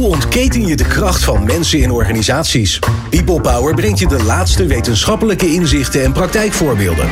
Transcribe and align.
Hoe 0.00 0.08
ontketen 0.08 0.66
je 0.66 0.76
de 0.76 0.84
kracht 0.84 1.24
van 1.24 1.44
mensen 1.44 1.78
in 1.78 1.90
organisaties? 1.90 2.78
People 3.10 3.40
Power 3.40 3.74
brengt 3.74 3.98
je 3.98 4.06
de 4.06 4.22
laatste 4.22 4.66
wetenschappelijke 4.66 5.46
inzichten 5.46 6.04
en 6.04 6.12
praktijkvoorbeelden. 6.12 7.10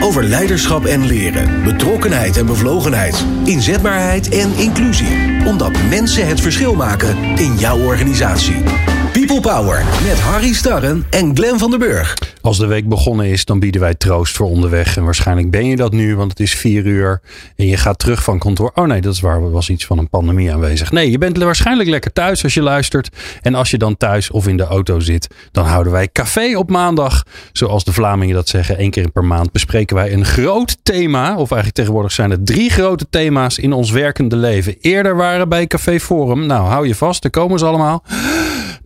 Over 0.00 0.24
leiderschap 0.24 0.84
en 0.84 1.06
leren, 1.06 1.62
betrokkenheid 1.64 2.36
en 2.36 2.46
bevlogenheid, 2.46 3.24
inzetbaarheid 3.44 4.28
en 4.28 4.54
inclusie. 4.56 5.44
Omdat 5.46 5.72
mensen 5.88 6.26
het 6.26 6.40
verschil 6.40 6.74
maken 6.74 7.16
in 7.36 7.56
jouw 7.58 7.78
organisatie. 7.78 8.62
People 9.12 9.40
Power 9.40 9.84
met 10.06 10.20
Harry 10.20 10.52
Starren 10.52 11.06
en 11.10 11.36
Glenn 11.36 11.58
van 11.58 11.70
der 11.70 11.78
Burg. 11.78 12.29
Als 12.42 12.58
de 12.58 12.66
week 12.66 12.88
begonnen 12.88 13.26
is, 13.26 13.44
dan 13.44 13.58
bieden 13.58 13.80
wij 13.80 13.94
troost 13.94 14.36
voor 14.36 14.46
onderweg. 14.46 14.96
En 14.96 15.04
waarschijnlijk 15.04 15.50
ben 15.50 15.66
je 15.66 15.76
dat 15.76 15.92
nu, 15.92 16.16
want 16.16 16.30
het 16.30 16.40
is 16.40 16.54
vier 16.54 16.86
uur. 16.86 17.20
En 17.56 17.66
je 17.66 17.76
gaat 17.76 17.98
terug 17.98 18.22
van 18.22 18.38
kantoor. 18.38 18.70
Oh 18.74 18.86
nee, 18.86 19.00
dat 19.00 19.12
is 19.12 19.20
waar. 19.20 19.42
Er 19.42 19.50
was 19.50 19.70
iets 19.70 19.86
van 19.86 19.98
een 19.98 20.08
pandemie 20.08 20.52
aanwezig. 20.52 20.92
Nee, 20.92 21.10
je 21.10 21.18
bent 21.18 21.38
waarschijnlijk 21.38 21.88
lekker 21.88 22.12
thuis 22.12 22.42
als 22.42 22.54
je 22.54 22.62
luistert. 22.62 23.08
En 23.42 23.54
als 23.54 23.70
je 23.70 23.78
dan 23.78 23.96
thuis 23.96 24.30
of 24.30 24.48
in 24.48 24.56
de 24.56 24.64
auto 24.64 25.00
zit, 25.00 25.34
dan 25.52 25.64
houden 25.64 25.92
wij 25.92 26.08
café 26.12 26.56
op 26.56 26.70
maandag. 26.70 27.22
Zoals 27.52 27.84
de 27.84 27.92
Vlamingen 27.92 28.34
dat 28.34 28.48
zeggen, 28.48 28.78
één 28.78 28.90
keer 28.90 29.10
per 29.10 29.24
maand 29.24 29.52
bespreken 29.52 29.96
wij 29.96 30.12
een 30.12 30.24
groot 30.24 30.76
thema. 30.82 31.30
Of 31.30 31.50
eigenlijk 31.50 31.74
tegenwoordig 31.74 32.12
zijn 32.12 32.30
er 32.30 32.44
drie 32.44 32.70
grote 32.70 33.06
thema's 33.10 33.58
in 33.58 33.72
ons 33.72 33.90
werkende 33.90 34.36
leven. 34.36 34.76
Eerder 34.80 35.16
waren 35.16 35.48
bij 35.48 35.66
Café 35.66 36.00
Forum. 36.00 36.46
Nou, 36.46 36.68
hou 36.68 36.86
je 36.86 36.94
vast, 36.94 37.22
daar 37.22 37.30
komen 37.30 37.58
ze 37.58 37.64
allemaal. 37.64 38.04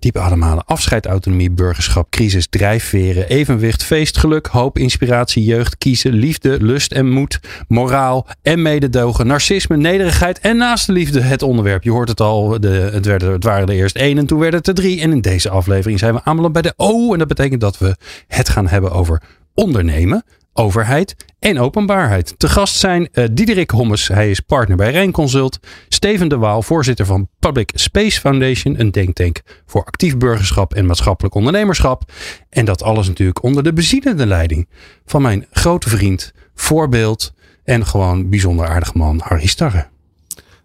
Diep 0.04 0.18
ademhalen, 0.18 0.64
afscheid, 0.64 1.06
autonomie, 1.06 1.50
burgerschap, 1.50 2.10
crisis, 2.10 2.46
drijfveren, 2.46 3.28
evenwicht, 3.28 3.84
feest, 3.84 4.16
geluk, 4.18 4.46
hoop, 4.46 4.78
inspiratie, 4.78 5.44
jeugd, 5.44 5.78
kiezen, 5.78 6.12
liefde, 6.12 6.62
lust 6.62 6.92
en 6.92 7.08
moed, 7.08 7.40
moraal 7.68 8.26
en 8.42 8.62
mededogen, 8.62 9.26
narcisme, 9.26 9.76
nederigheid 9.76 10.38
en 10.38 10.56
naast 10.56 10.86
de 10.86 10.92
liefde 10.92 11.20
het 11.20 11.42
onderwerp. 11.42 11.82
Je 11.82 11.90
hoort 11.90 12.08
het 12.08 12.20
al, 12.20 12.60
de, 12.60 12.68
het, 12.68 13.06
werden, 13.06 13.32
het 13.32 13.44
waren 13.44 13.68
er 13.68 13.74
eerst 13.74 13.96
één 13.96 14.18
en 14.18 14.26
toen 14.26 14.38
werden 14.38 14.58
het 14.58 14.68
er 14.68 14.74
drie. 14.74 15.00
En 15.00 15.12
in 15.12 15.20
deze 15.20 15.50
aflevering 15.50 15.98
zijn 15.98 16.14
we 16.14 16.24
aanbeland 16.24 16.52
bij 16.52 16.62
de 16.62 16.74
O. 16.76 17.12
En 17.12 17.18
dat 17.18 17.28
betekent 17.28 17.60
dat 17.60 17.78
we 17.78 17.96
het 18.26 18.48
gaan 18.48 18.68
hebben 18.68 18.92
over 18.92 19.22
ondernemen, 19.54 20.24
overheid 20.54 21.16
en 21.38 21.58
openbaarheid. 21.58 22.34
Te 22.36 22.48
gast 22.48 22.76
zijn 22.76 23.08
uh, 23.12 23.24
Diederik 23.32 23.70
Hommes, 23.70 24.08
hij 24.08 24.30
is 24.30 24.40
partner 24.40 24.76
bij 24.76 24.90
Rijnconsult. 24.90 25.58
Steven 25.88 26.28
de 26.28 26.36
Waal, 26.36 26.62
voorzitter 26.62 27.06
van 27.06 27.28
Public 27.38 27.70
Space 27.74 28.20
Foundation, 28.20 28.80
een 28.80 28.90
denktank 28.90 29.40
voor 29.66 29.84
actief 29.84 30.16
burgerschap 30.16 30.74
en 30.74 30.86
maatschappelijk 30.86 31.34
ondernemerschap. 31.34 32.12
En 32.50 32.64
dat 32.64 32.82
alles 32.82 33.06
natuurlijk 33.06 33.42
onder 33.42 33.62
de 33.62 33.72
bezielende 33.72 34.26
leiding 34.26 34.68
van 35.06 35.22
mijn 35.22 35.46
grote 35.50 35.88
vriend, 35.88 36.32
voorbeeld 36.54 37.32
en 37.64 37.86
gewoon 37.86 38.28
bijzonder 38.28 38.66
aardig 38.66 38.94
man 38.94 39.20
Harry 39.24 39.46
Starre. 39.46 39.86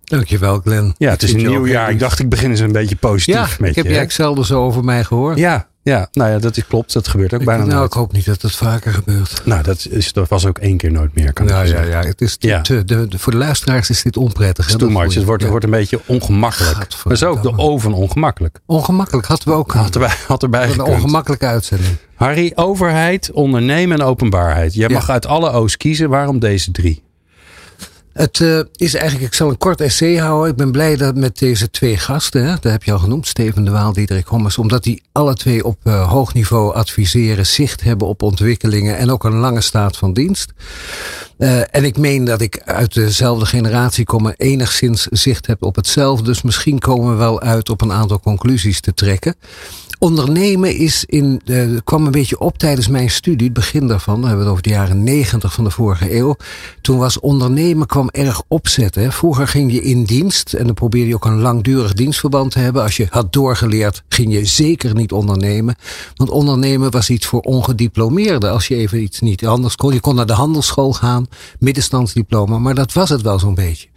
Dankjewel, 0.04 0.60
Glenn. 0.60 0.96
Ja, 0.98 1.10
het 1.10 1.24
is 1.24 1.34
een 1.34 1.48
nieuw 1.48 1.68
jaar. 1.68 1.90
Ik 1.90 2.00
dacht, 2.00 2.20
ik 2.20 2.30
begin 2.30 2.50
eens 2.50 2.60
een 2.60 2.72
beetje 2.72 2.96
positief 2.96 3.36
ja, 3.36 3.48
met 3.60 3.70
ik 3.70 3.76
heb 3.76 3.86
je. 3.86 3.92
jij 3.92 4.10
zelden 4.10 4.46
zo 4.46 4.64
over 4.64 4.84
mij 4.84 5.04
gehoord. 5.04 5.38
Ja, 5.38 5.70
ja, 5.90 6.08
nou 6.12 6.32
ja, 6.32 6.40
dat 6.40 6.58
is, 6.58 6.66
klopt. 6.68 6.94
Dat 6.94 7.08
gebeurt 7.08 7.34
ook 7.34 7.40
ik, 7.40 7.46
bijna 7.46 7.64
nou, 7.64 7.76
nooit. 7.76 7.92
ik 7.92 7.98
hoop 7.98 8.12
niet 8.12 8.26
dat 8.26 8.42
het 8.42 8.56
vaker 8.56 8.94
gebeurt. 8.94 9.42
Nou, 9.46 9.64
dat, 9.64 9.88
is, 9.90 10.14
dat 10.14 10.28
was 10.30 10.46
ook 10.46 10.58
één 10.58 10.78
keer 10.78 10.92
nooit 10.92 11.16
meer. 11.16 11.34
Kan 11.34 11.46
Nou 11.46 11.68
ja, 11.68 11.82
ja, 11.82 12.00
het 12.02 12.22
is 12.22 12.36
Ja. 12.40 12.62
te- 12.62 12.84
de, 12.86 13.08
de- 13.08 13.20
voor 13.20 13.32
de 13.32 13.38
luisteraars 13.38 13.90
is 13.90 14.02
dit 14.04 14.18
onprettig. 14.18 14.66
Het 14.66 14.74
is 14.74 14.80
too 14.80 14.94
dat 14.94 15.02
much. 15.04 15.14
Het 15.14 15.24
wordt, 15.24 15.32
het 15.32 15.42
Ja. 15.42 15.50
wordt 15.50 15.66
een 15.66 15.72
beetje 15.72 16.00
ongemakkelijk. 16.06 16.86
Dat 17.04 17.12
is 17.12 17.24
ook 17.24 17.42
de 17.42 17.58
oven 17.58 17.94
ongemakkelijk. 17.94 18.60
Ongemakkelijk 18.66 19.28
hadden 19.28 19.48
we 19.48 19.54
ook 19.54 19.72
Had 19.72 19.94
erbij, 19.94 20.14
had 20.28 20.44
erbij 20.44 20.70
een 20.72 20.82
ongemakkelijke 20.82 21.46
uitzending. 21.46 21.96
Harry, 22.16 22.52
overheid, 22.56 23.32
ondernemen 23.32 24.00
en 24.00 24.06
openbaarheid. 24.06 24.74
Jij 24.74 24.88
Ja. 24.88 24.94
mag 24.94 25.10
uit 25.10 25.26
alle 25.26 25.52
O's 25.52 25.78
kiezen. 25.78 26.10
Waarom 26.10 26.40
deze 26.40 26.72
drie? 26.72 27.04
Het 28.20 28.40
eh, 28.40 28.60
is 28.76 28.94
eigenlijk, 28.94 29.26
ik 29.26 29.34
zal 29.34 29.50
een 29.50 29.58
kort 29.58 29.82
essay 29.82 30.16
houden. 30.16 30.52
Ik 30.52 30.56
ben 30.56 30.72
blij 30.72 30.96
dat 30.96 31.16
met 31.16 31.38
deze 31.38 31.70
twee 31.70 31.98
gasten, 31.98 32.46
hè, 32.46 32.54
dat 32.60 32.72
heb 32.72 32.84
je 32.84 32.92
al 32.92 33.00
genoemd, 33.00 33.28
Steven 33.28 33.64
de 33.64 33.72
Waal, 33.72 33.94
Diederik 33.94 34.28
Hommers, 34.28 34.58
omdat 34.58 34.84
die 34.84 35.04
alle 35.12 35.34
twee 35.34 35.66
op 35.66 35.78
eh, 35.84 36.10
hoog 36.10 36.34
niveau 36.34 36.74
adviseren, 36.74 37.46
zicht 37.46 37.82
hebben 37.82 38.08
op 38.08 38.22
ontwikkelingen 38.22 38.98
en 38.98 39.12
ook 39.12 39.24
een 39.24 39.36
lange 39.36 39.62
staat 39.62 39.98
van 39.98 40.14
dienst. 40.14 40.54
Eh, 41.38 41.76
en 41.76 41.84
ik 41.84 41.98
meen 41.98 42.24
dat 42.24 42.42
ik 42.42 42.62
uit 42.66 42.94
dezelfde 42.94 43.46
generatie 43.46 44.06
kom 44.06 44.28
en 44.28 44.34
enigszins 44.38 45.06
zicht 45.06 45.48
heb 45.48 45.64
op 45.64 45.76
hetzelfde. 45.76 46.24
Dus 46.24 46.42
misschien 46.42 46.80
komen 46.80 47.10
we 47.12 47.16
wel 47.16 47.42
uit 47.42 47.70
op 47.70 47.82
een 47.82 47.92
aantal 47.92 48.20
conclusies 48.20 48.82
te 48.82 48.94
trekken. 48.94 49.36
Ondernemen 50.00 50.76
is 50.76 51.04
in, 51.06 51.42
eh, 51.46 51.68
kwam 51.84 52.06
een 52.06 52.12
beetje 52.12 52.40
op 52.40 52.58
tijdens 52.58 52.88
mijn 52.88 53.10
studie, 53.10 53.46
het 53.46 53.54
begin 53.54 53.88
daarvan. 53.88 54.22
Dan 54.22 54.30
hebben 54.30 54.40
we 54.40 54.44
het 54.44 54.52
over 54.52 54.64
de 54.64 54.70
jaren 54.70 55.04
negentig 55.04 55.54
van 55.54 55.64
de 55.64 55.70
vorige 55.70 56.16
eeuw. 56.16 56.36
Toen 56.82 56.98
was 56.98 57.20
ondernemen 57.20 57.88
kwam 57.88 58.10
erg 58.10 58.42
opzetten. 58.48 59.12
Vroeger 59.12 59.48
ging 59.48 59.72
je 59.72 59.82
in 59.82 60.04
dienst 60.04 60.54
en 60.54 60.66
dan 60.66 60.74
probeerde 60.74 61.08
je 61.08 61.16
ook 61.16 61.26
een 61.26 61.42
langdurig 61.42 61.94
dienstverband 61.94 62.52
te 62.52 62.60
hebben. 62.60 62.84
Als 62.84 62.98
je 62.98 63.08
had 63.10 63.34
doorgeleerd, 63.34 64.04
ging 64.10 64.34
je 64.34 64.46
zeker 64.46 64.96
niet 64.96 65.12
ondernemen. 65.12 65.76
Want 66.16 66.30
ondernemen 66.30 66.92
was 66.92 67.10
iets 67.10 67.26
voor 67.26 67.42
ongediplomeerden. 67.42 68.52
Als 68.52 68.68
je 68.68 68.76
even 68.76 69.02
iets 69.02 69.20
niet 69.20 69.46
anders 69.46 69.76
kon. 69.76 69.94
Je 69.94 70.00
kon 70.00 70.16
naar 70.16 70.26
de 70.26 70.34
handelsschool 70.34 70.94
gaan, 70.94 71.28
middenstandsdiploma, 71.60 72.60
maar 72.60 72.76
dat 72.76 72.94
was 72.94 73.10
het 73.10 73.22
wel 73.22 73.40
zo'n 73.40 73.56
beetje. 73.56 73.88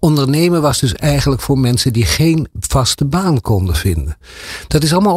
Ondernemen 0.00 0.62
was 0.62 0.80
dus 0.80 0.94
eigenlijk 0.94 1.42
voor 1.42 1.58
mensen 1.58 1.92
die 1.92 2.04
geen 2.04 2.48
vaste 2.60 3.04
baan 3.04 3.40
konden 3.40 3.74
vinden. 3.74 4.16
Dat 4.68 4.82
is 4.82 4.92
allemaal 4.92 5.16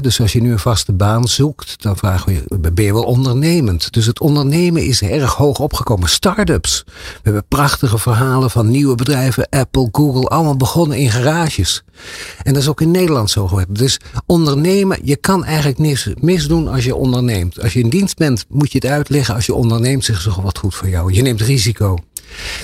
Dus 0.00 0.20
als 0.20 0.32
je 0.32 0.40
nu 0.42 0.52
een 0.52 0.58
vaste 0.58 0.92
baan 0.92 1.28
zoekt, 1.28 1.82
dan 1.82 1.96
vragen 1.96 2.44
we, 2.48 2.70
ben 2.72 2.84
je 2.84 2.92
wel 2.92 3.02
ondernemend? 3.02 3.92
Dus 3.92 4.06
het 4.06 4.20
ondernemen 4.20 4.86
is 4.86 5.02
erg 5.02 5.34
hoog 5.34 5.58
opgekomen. 5.58 6.08
Start-ups. 6.08 6.82
We 6.86 7.20
hebben 7.22 7.44
prachtige 7.48 7.98
verhalen 7.98 8.50
van 8.50 8.70
nieuwe 8.70 8.94
bedrijven, 8.94 9.48
Apple, 9.48 9.88
Google, 9.92 10.28
allemaal 10.28 10.56
begonnen 10.56 10.98
in 10.98 11.10
garages. 11.10 11.82
En 12.42 12.52
dat 12.52 12.62
is 12.62 12.68
ook 12.68 12.80
in 12.80 12.90
Nederland 12.90 13.30
zo 13.30 13.46
geweest. 13.46 13.74
Dus 13.74 14.00
ondernemen, 14.26 14.98
je 15.02 15.16
kan 15.16 15.44
eigenlijk 15.44 15.78
niks 15.78 16.08
misdoen 16.20 16.68
als 16.68 16.84
je 16.84 16.94
onderneemt. 16.94 17.62
Als 17.62 17.72
je 17.72 17.80
in 17.80 17.88
dienst 17.88 18.16
bent, 18.16 18.44
moet 18.48 18.72
je 18.72 18.78
het 18.78 18.86
uitleggen. 18.86 19.34
Als 19.34 19.46
je 19.46 19.54
onderneemt, 19.54 20.04
zeggen 20.04 20.32
ze 20.32 20.42
wat 20.42 20.58
goed 20.58 20.74
voor 20.74 20.88
jou. 20.88 21.12
Je 21.12 21.22
neemt 21.22 21.40
risico. 21.40 21.98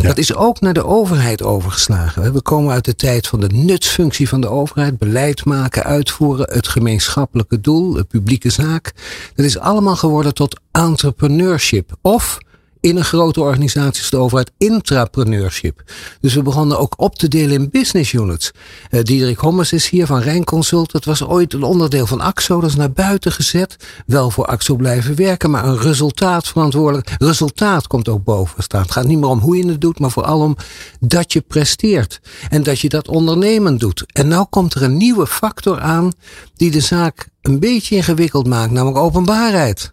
Dat 0.02 0.18
is 0.18 0.34
ook 0.34 0.60
naar 0.60 0.72
de 0.72 0.84
overheid 0.84 1.42
overgeslagen. 1.42 2.32
We 2.32 2.42
komen 2.42 2.72
uit 2.72 2.84
de 2.84 2.94
tijd 2.94 3.26
van 3.26 3.40
de 3.40 3.48
nutsfunctie 3.48 4.28
van 4.28 4.40
de 4.40 4.48
overheid. 4.48 4.98
Beleid 4.98 5.44
maken, 5.44 5.84
uitvoeren, 5.84 6.54
het 6.54 6.68
gemeenschappelijke 6.68 7.60
doel, 7.60 7.92
de 7.92 8.04
publieke 8.04 8.50
zaak. 8.50 8.92
Dat 9.34 9.44
is 9.46 9.58
allemaal 9.58 9.96
geworden 9.96 10.34
tot 10.34 10.60
entrepreneurship. 10.72 11.96
Of 12.02 12.38
in 12.80 12.96
een 12.96 13.04
grote 13.04 13.40
organisatie 13.40 14.00
als 14.00 14.10
de 14.10 14.16
overheid 14.16 14.50
intrapreneurship. 14.58 15.82
Dus 16.20 16.34
we 16.34 16.42
begonnen 16.42 16.78
ook 16.78 16.94
op 16.96 17.18
te 17.18 17.28
delen 17.28 17.54
in 17.54 17.70
business 17.70 18.12
units. 18.12 18.50
Eh 18.90 19.02
Diederik 19.02 19.38
Hommers 19.38 19.72
is 19.72 19.88
hier 19.88 20.06
van 20.06 20.20
Rijnconsult. 20.20 20.92
Dat 20.92 21.04
was 21.04 21.24
ooit 21.24 21.52
een 21.52 21.62
onderdeel 21.62 22.06
van 22.06 22.20
AXO. 22.20 22.60
Dat 22.60 22.70
is 22.70 22.76
naar 22.76 22.92
buiten 22.92 23.32
gezet. 23.32 23.76
Wel 24.06 24.30
voor 24.30 24.46
AXO 24.46 24.76
blijven 24.76 25.14
werken, 25.14 25.50
maar 25.50 25.64
een 25.64 25.78
resultaat 25.78 26.48
verantwoordelijk. 26.48 27.14
Resultaat 27.18 27.86
komt 27.86 28.08
ook 28.08 28.24
boven 28.24 28.62
staan. 28.62 28.82
Het 28.82 28.92
gaat 28.92 29.06
niet 29.06 29.18
meer 29.18 29.28
om 29.28 29.38
hoe 29.38 29.56
je 29.56 29.66
het 29.66 29.80
doet, 29.80 29.98
maar 29.98 30.10
vooral 30.10 30.40
om 30.40 30.56
dat 31.00 31.32
je 31.32 31.40
presteert. 31.40 32.20
En 32.48 32.62
dat 32.62 32.80
je 32.80 32.88
dat 32.88 33.08
ondernemend 33.08 33.80
doet. 33.80 34.04
En 34.12 34.28
nou 34.28 34.46
komt 34.50 34.74
er 34.74 34.82
een 34.82 34.96
nieuwe 34.96 35.26
factor 35.26 35.80
aan 35.80 36.12
die 36.56 36.70
de 36.70 36.80
zaak 36.80 37.28
een 37.42 37.58
beetje 37.58 37.96
ingewikkeld 37.96 38.46
maakt, 38.46 38.70
namelijk 38.70 38.98
openbaarheid. 38.98 39.92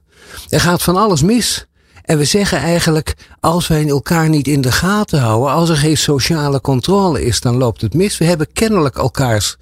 Er 0.49 0.59
gaat 0.59 0.83
van 0.83 0.95
alles 0.95 1.21
mis. 1.21 1.65
En 2.05 2.17
we 2.17 2.25
zeggen 2.25 2.57
eigenlijk, 2.57 3.13
als 3.45 3.67
wij 3.67 3.87
elkaar 3.87 4.29
niet 4.29 4.47
in 4.47 4.61
de 4.61 4.71
gaten 4.71 5.19
houden, 5.19 5.51
als 5.51 5.69
er 5.69 5.77
geen 5.77 5.97
sociale 5.97 6.61
controle 6.61 7.25
is, 7.25 7.39
dan 7.39 7.57
loopt 7.57 7.81
het 7.81 7.93
mis. 7.93 8.17
We 8.17 8.25
hebben 8.25 8.47
kennelijk 8.53 8.97
elkaars 8.97 9.57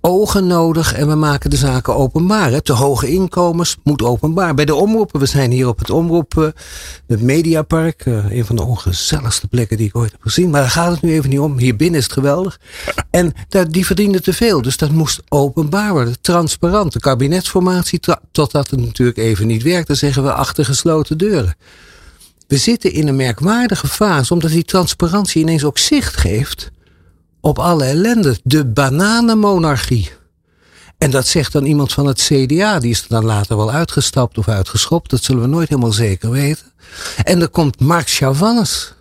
ogen 0.00 0.46
nodig 0.46 0.94
en 0.94 1.08
we 1.08 1.14
maken 1.14 1.50
de 1.50 1.56
zaken 1.56 1.94
openbaar. 1.94 2.62
Te 2.62 2.72
hoge 2.72 3.08
inkomens 3.08 3.76
moet 3.82 4.02
openbaar. 4.02 4.54
Bij 4.54 4.64
de 4.64 4.74
omroepen, 4.74 5.20
we 5.20 5.26
zijn 5.26 5.50
hier 5.50 5.68
op 5.68 5.78
het 5.78 5.90
omroep, 5.90 6.38
eh, 6.38 6.46
het 7.06 7.22
Mediapark, 7.22 8.06
eh, 8.06 8.30
een 8.30 8.46
van 8.46 8.56
de 8.56 8.62
ongezelligste 8.62 9.48
plekken 9.48 9.76
die 9.76 9.86
ik 9.86 9.96
ooit 9.96 10.12
heb 10.12 10.22
gezien. 10.22 10.50
Maar 10.50 10.60
daar 10.60 10.70
gaat 10.70 10.92
het 10.92 11.02
nu 11.02 11.12
even 11.12 11.30
niet 11.30 11.38
om. 11.38 11.58
Hier 11.58 11.76
binnen 11.76 11.98
is 11.98 12.04
het 12.04 12.12
geweldig. 12.12 12.60
En 13.10 13.32
die 13.70 13.86
verdienen 13.86 14.22
te 14.22 14.32
veel, 14.32 14.62
dus 14.62 14.76
dat 14.76 14.90
moest 14.90 15.22
openbaar 15.28 15.92
worden. 15.92 16.20
Transparant. 16.20 16.92
De 16.92 17.00
kabinetsformatie, 17.00 18.00
totdat 18.32 18.70
het 18.70 18.80
natuurlijk 18.80 19.18
even 19.18 19.46
niet 19.46 19.62
werkt, 19.62 19.86
dan 19.86 19.96
zeggen 19.96 20.22
we 20.22 20.32
achter 20.32 20.64
gesloten 20.64 21.18
deuren. 21.18 21.56
We 22.46 22.56
zitten 22.56 22.92
in 22.92 23.08
een 23.08 23.16
merkwaardige 23.16 23.86
fase, 23.86 24.32
omdat 24.32 24.50
die 24.50 24.64
transparantie 24.64 25.42
ineens 25.42 25.64
ook 25.64 25.78
zicht 25.78 26.16
geeft 26.16 26.70
op 27.40 27.58
alle 27.58 27.84
ellende. 27.84 28.38
De 28.42 28.64
bananenmonarchie. 28.64 30.10
En 30.98 31.10
dat 31.10 31.26
zegt 31.26 31.52
dan 31.52 31.64
iemand 31.64 31.92
van 31.92 32.06
het 32.06 32.20
CDA, 32.20 32.78
die 32.78 32.90
is 32.90 33.02
er 33.02 33.08
dan 33.08 33.24
later 33.24 33.56
wel 33.56 33.70
uitgestapt 33.70 34.38
of 34.38 34.48
uitgeschopt, 34.48 35.10
dat 35.10 35.22
zullen 35.22 35.42
we 35.42 35.48
nooit 35.48 35.68
helemaal 35.68 35.92
zeker 35.92 36.30
weten. 36.30 36.72
En 37.24 37.40
er 37.40 37.48
komt 37.48 37.80
Mark 37.80 38.08
Chavannes 38.08 38.94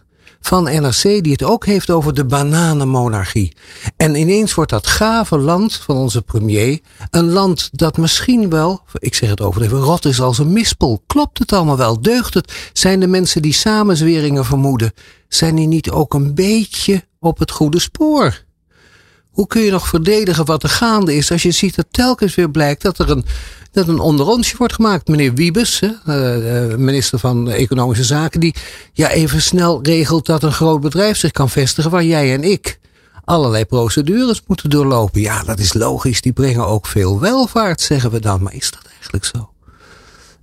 van 0.46 0.64
NRC, 0.64 1.02
die 1.02 1.32
het 1.32 1.44
ook 1.44 1.66
heeft 1.66 1.90
over 1.90 2.14
de 2.14 2.26
bananenmonarchie. 2.26 3.56
En 3.98 4.16
ineens 4.16 4.54
wordt 4.54 4.72
dat 4.72 4.88
gave 4.88 5.38
land 5.38 5.76
van 5.76 5.96
onze 5.96 6.22
premier 6.22 6.80
een 7.10 7.32
land 7.32 7.70
dat 7.72 7.98
misschien 7.98 8.50
wel, 8.50 8.82
ik 8.94 9.16
zeg 9.16 9.30
het 9.30 9.42
overdreven, 9.42 9.80
rot 9.80 10.06
is 10.06 10.22
als 10.22 10.38
een 10.38 10.54
mispel. 10.54 11.04
Klopt 11.08 11.40
het 11.40 11.54
allemaal 11.54 11.78
wel? 11.78 12.02
Deugt 12.02 12.34
het? 12.34 12.70
Zijn 12.74 13.00
de 13.00 13.08
mensen 13.08 13.42
die 13.42 13.54
samenzweringen 13.54 14.46
vermoeden, 14.46 14.94
zijn 15.28 15.56
die 15.56 15.68
niet 15.68 15.90
ook 15.90 16.14
een 16.14 16.36
beetje 16.36 17.04
op 17.20 17.40
het 17.40 17.52
goede 17.52 17.80
spoor? 17.80 18.44
Hoe 19.30 19.48
kun 19.48 19.62
je 19.62 19.72
nog 19.72 19.88
verdedigen 19.88 20.46
wat 20.46 20.64
er 20.64 20.70
gaande 20.70 21.16
is 21.16 21.32
als 21.32 21.44
je 21.44 21.52
ziet 21.52 21.76
dat 21.76 21.88
telkens 21.92 22.36
weer 22.36 22.52
blijkt 22.52 22.82
dat 22.82 23.00
er 23.00 23.10
een, 23.10 23.26
dat 23.76 23.88
een 23.88 24.00
onderonsje 24.00 24.58
wordt 24.58 24.74
gemaakt? 24.74 25.08
Meneer 25.08 25.34
Wiebes, 25.34 25.82
uh, 25.82 26.76
minister 26.76 27.20
van 27.20 27.50
Economische 27.50 28.04
Zaken, 28.04 28.40
die 28.40 28.56
ja, 28.94 29.10
even 29.10 29.42
snel 29.42 29.80
regelt 29.84 30.26
dat 30.26 30.44
een 30.44 30.52
groot 30.52 30.82
bedrijf 30.82 31.18
zich 31.18 31.32
kan 31.32 31.50
vestigen 31.50 31.92
waar 31.92 32.04
jij 32.04 32.34
en 32.34 32.44
ik 32.44 32.80
allerlei 33.26 33.66
procedures 33.66 34.42
moeten 34.48 34.70
doorlopen. 34.70 35.22
Ja, 35.22 35.44
dat 35.44 35.60
is 35.60 35.74
logisch. 35.74 36.22
Die 36.22 36.34
brengen 36.34 36.68
ook 36.68 36.88
veel 36.88 37.20
welvaart, 37.20 37.82
zeggen 37.82 38.12
we 38.12 38.20
dan. 38.20 38.44
Maar 38.44 38.54
is 38.54 38.72
dat 38.72 38.86
eigenlijk 38.94 39.26
zo? 39.26 39.50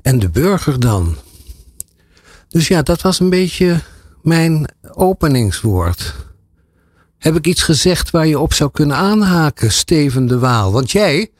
En 0.02 0.18
de 0.18 0.30
burger 0.30 0.80
dan? 0.80 1.16
Dus 2.48 2.68
ja, 2.68 2.82
dat 2.82 3.02
was 3.02 3.20
een 3.20 3.30
beetje 3.30 3.80
mijn 4.22 4.68
openingswoord. 4.92 6.14
Heb 7.18 7.36
ik 7.36 7.46
iets 7.46 7.62
gezegd 7.62 8.10
waar 8.10 8.26
je 8.26 8.38
op 8.38 8.52
zou 8.52 8.70
kunnen 8.70 8.96
aanhaken, 8.96 9.72
Steven 9.72 10.26
de 10.26 10.38
Waal? 10.38 10.72
Want 10.72 10.90
jij 10.90 11.30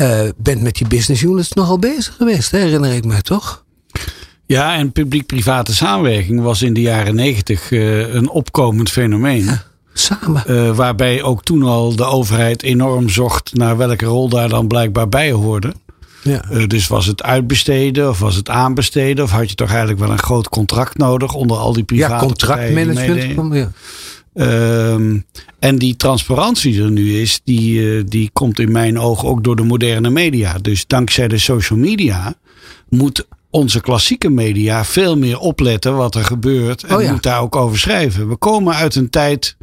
uh, 0.00 0.20
bent 0.36 0.62
met 0.62 0.74
die 0.74 0.86
business 0.86 1.22
units 1.22 1.52
nogal 1.52 1.78
bezig 1.78 2.14
geweest, 2.16 2.50
herinner 2.50 2.92
ik 2.92 3.04
me 3.04 3.22
toch? 3.22 3.64
Ja, 4.46 4.76
en 4.76 4.92
publiek-private 4.92 5.74
samenwerking 5.74 6.40
was 6.40 6.62
in 6.62 6.72
de 6.72 6.80
jaren 6.80 7.14
negentig 7.14 7.70
uh, 7.70 8.14
een 8.14 8.28
opkomend 8.28 8.90
fenomeen. 8.90 9.44
Ja, 9.44 9.62
samen. 9.92 10.44
Uh, 10.46 10.76
waarbij 10.76 11.22
ook 11.22 11.44
toen 11.44 11.62
al 11.62 11.96
de 11.96 12.04
overheid 12.04 12.62
enorm 12.62 13.08
zocht 13.08 13.54
naar 13.54 13.76
welke 13.76 14.04
rol 14.04 14.28
daar 14.28 14.48
dan 14.48 14.66
blijkbaar 14.66 15.08
bij 15.08 15.32
hoorde. 15.32 15.74
Ja. 16.22 16.44
Uh, 16.50 16.66
dus 16.66 16.86
was 16.86 17.06
het 17.06 17.22
uitbesteden 17.22 18.08
of 18.08 18.18
was 18.18 18.34
het 18.34 18.48
aanbesteden? 18.48 19.24
Of 19.24 19.30
had 19.30 19.48
je 19.48 19.54
toch 19.54 19.68
eigenlijk 19.68 20.00
wel 20.00 20.10
een 20.10 20.18
groot 20.18 20.48
contract 20.48 20.98
nodig 20.98 21.34
onder 21.34 21.56
al 21.56 21.72
die 21.72 21.84
private 21.84 22.12
Ja, 22.12 22.20
contractmanagement. 22.20 23.54
Ja. 23.54 23.70
Um, 24.34 25.24
en 25.58 25.78
die 25.78 25.96
transparantie 25.96 26.82
er 26.82 26.90
nu 26.90 27.20
is, 27.20 27.40
die, 27.44 27.80
uh, 27.80 28.02
die 28.06 28.30
komt 28.32 28.58
in 28.58 28.72
mijn 28.72 28.98
ogen 28.98 29.28
ook 29.28 29.44
door 29.44 29.56
de 29.56 29.62
moderne 29.62 30.10
media. 30.10 30.58
Dus 30.58 30.86
dankzij 30.86 31.28
de 31.28 31.38
social 31.38 31.78
media 31.78 32.34
moet 32.88 33.26
onze 33.50 33.80
klassieke 33.80 34.28
media 34.28 34.84
veel 34.84 35.16
meer 35.16 35.38
opletten 35.38 35.96
wat 35.96 36.14
er 36.14 36.24
gebeurt. 36.24 36.84
En 36.84 36.96
oh 36.96 37.02
ja. 37.02 37.12
moet 37.12 37.22
daar 37.22 37.40
ook 37.40 37.56
over 37.56 37.78
schrijven. 37.78 38.28
We 38.28 38.36
komen 38.36 38.74
uit 38.74 38.94
een 38.94 39.10
tijd 39.10 39.56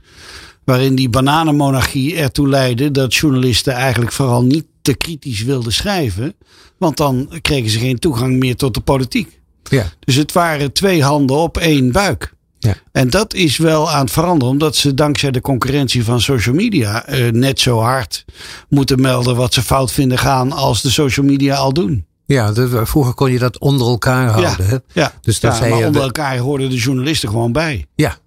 waarin 0.63 0.95
die 0.95 1.09
bananenmonarchie 1.09 2.15
ertoe 2.15 2.47
leidde 2.47 2.91
dat 2.91 3.15
journalisten 3.15 3.73
eigenlijk 3.73 4.11
vooral 4.11 4.43
niet 4.43 4.65
te 4.81 4.93
kritisch 4.93 5.43
wilden 5.43 5.73
schrijven. 5.73 6.35
Want 6.77 6.97
dan 6.97 7.29
kregen 7.41 7.69
ze 7.69 7.79
geen 7.79 7.99
toegang 7.99 8.37
meer 8.37 8.55
tot 8.55 8.73
de 8.73 8.81
politiek. 8.81 9.39
Ja. 9.63 9.85
Dus 9.99 10.15
het 10.15 10.31
waren 10.31 10.71
twee 10.71 11.03
handen 11.03 11.37
op 11.37 11.57
één 11.57 11.91
buik. 11.91 12.33
Ja. 12.67 12.75
En 12.91 13.09
dat 13.09 13.33
is 13.33 13.57
wel 13.57 13.91
aan 13.91 14.01
het 14.01 14.11
veranderen, 14.11 14.53
omdat 14.53 14.75
ze 14.75 14.93
dankzij 14.93 15.31
de 15.31 15.41
concurrentie 15.41 16.03
van 16.03 16.21
social 16.21 16.55
media 16.55 17.05
eh, 17.05 17.31
net 17.31 17.59
zo 17.59 17.79
hard 17.79 18.25
moeten 18.69 19.01
melden 19.01 19.35
wat 19.35 19.53
ze 19.53 19.61
fout 19.61 19.91
vinden 19.91 20.17
gaan 20.17 20.51
als 20.51 20.81
de 20.81 20.89
social 20.89 21.25
media 21.25 21.55
al 21.55 21.73
doen. 21.73 22.05
Ja, 22.25 22.53
vroeger 22.85 23.13
kon 23.13 23.31
je 23.31 23.39
dat 23.39 23.59
onder 23.59 23.87
elkaar 23.87 24.27
houden. 24.29 24.65
Ja, 24.69 24.79
ja. 24.93 25.13
Dus 25.21 25.39
ja, 25.39 25.59
maar 25.59 25.85
onder 25.85 26.01
elkaar 26.01 26.37
hoorden 26.37 26.69
de 26.69 26.75
journalisten 26.75 27.29
gewoon 27.29 27.51
bij. 27.51 27.85
Ja, 27.95 28.17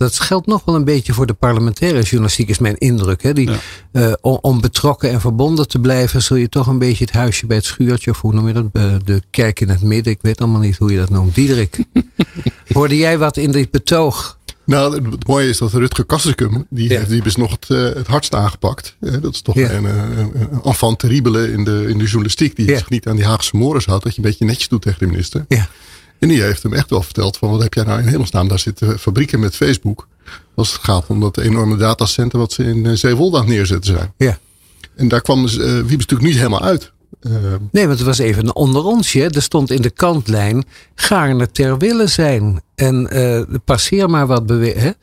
dat 0.00 0.18
geldt 0.18 0.46
nog 0.46 0.64
wel 0.64 0.74
een 0.74 0.84
beetje 0.84 1.12
voor 1.12 1.26
de 1.26 1.34
parlementaire 1.34 2.02
journalistiek, 2.02 2.48
is 2.48 2.58
mijn 2.58 2.78
indruk. 2.78 3.22
Hè? 3.22 3.32
Die, 3.32 3.50
uh, 3.92 4.12
om 4.20 4.60
betrokken 4.60 5.10
en 5.10 5.20
verbonden 5.20 5.68
te 5.68 5.78
blijven, 5.78 6.22
zul 6.22 6.36
je 6.36 6.48
toch 6.48 6.66
een 6.66 6.78
beetje 6.78 7.04
het 7.04 7.12
huisje 7.12 7.46
bij 7.46 7.56
het 7.56 7.66
schuurtje, 7.66 8.10
of 8.10 8.20
hoe 8.20 8.32
noem 8.32 8.46
je 8.46 8.52
dat? 8.52 8.64
Uh, 8.72 8.94
de 9.04 9.22
kerk 9.30 9.60
in 9.60 9.68
het 9.68 9.82
midden, 9.82 10.12
ik 10.12 10.18
weet 10.22 10.40
allemaal 10.40 10.60
niet 10.60 10.76
hoe 10.76 10.92
je 10.92 10.98
dat 10.98 11.10
noemt. 11.10 11.34
Diederik, 11.34 11.84
hoorde 12.72 12.96
jij 12.96 13.18
wat 13.18 13.36
in 13.36 13.52
dit 13.52 13.70
betoog? 13.70 14.38
Nou, 14.64 15.10
het 15.10 15.26
mooie 15.26 15.48
is 15.48 15.58
dat 15.58 15.72
Rutger 15.72 16.04
Kastrikum, 16.04 16.66
die 16.70 16.90
ja. 16.90 16.98
heeft 16.98 17.10
die 17.10 17.24
is 17.24 17.36
nog 17.36 17.50
het, 17.50 17.66
uh, 17.68 17.94
het 17.94 18.06
hardst 18.06 18.34
aangepakt. 18.34 18.96
dat 19.00 19.34
is 19.34 19.40
toch 19.40 19.54
ja. 19.54 19.70
een, 19.70 19.84
een, 19.84 20.30
een 20.34 20.62
enfant 20.64 20.98
terrible 20.98 21.52
in 21.52 21.64
de, 21.64 21.84
in 21.88 21.98
de 21.98 22.04
journalistiek, 22.04 22.56
die 22.56 22.68
ja. 22.68 22.78
zich 22.78 22.90
niet 22.90 23.06
aan 23.06 23.16
die 23.16 23.24
Haagse 23.24 23.56
mores 23.56 23.86
houdt, 23.86 24.04
dat 24.04 24.14
je 24.14 24.22
een 24.22 24.28
beetje 24.28 24.44
netjes 24.44 24.68
doet 24.68 24.82
tegen 24.82 24.98
de 24.98 25.06
minister. 25.06 25.44
Ja. 25.48 25.68
En 26.18 26.28
die 26.28 26.42
heeft 26.42 26.62
hem 26.62 26.72
echt 26.72 26.90
wel 26.90 27.02
verteld 27.02 27.36
van 27.36 27.50
wat 27.50 27.62
heb 27.62 27.74
jij 27.74 27.84
nou 27.84 28.00
in 28.00 28.06
hemelsnaam. 28.06 28.48
Daar 28.48 28.58
zitten 28.58 28.98
fabrieken 28.98 29.40
met 29.40 29.56
Facebook. 29.56 30.08
Als 30.54 30.72
het 30.72 30.82
gaat 30.82 31.04
om 31.06 31.20
dat 31.20 31.38
enorme 31.38 31.76
datacenter 31.76 32.38
wat 32.38 32.52
ze 32.52 32.64
in 32.64 32.98
Zeewolde 32.98 33.36
aan 33.36 33.44
het 33.44 33.54
neerzetten 33.54 33.94
zijn. 33.94 34.12
Ja. 34.16 34.38
En 34.94 35.08
daar 35.08 35.20
kwam 35.20 35.44
uh, 35.44 35.50
Wiebes 35.50 35.88
natuurlijk 35.90 36.22
niet 36.22 36.36
helemaal 36.36 36.62
uit. 36.62 36.92
Uh, 37.20 37.32
nee, 37.70 37.86
want 37.86 37.98
het 37.98 38.06
was 38.06 38.18
even 38.18 38.56
onder 38.56 38.84
onsje. 38.84 39.28
Er 39.28 39.42
stond 39.42 39.70
in 39.70 39.82
de 39.82 39.90
kantlijn 39.90 40.64
gaarne 40.94 41.50
ter 41.50 41.78
willen 41.78 42.08
zijn. 42.08 42.62
En 42.74 43.08
uh, 43.12 43.58
passeer 43.64 44.10
maar 44.10 44.26
wat 44.26 44.46
bewegen. 44.46 44.94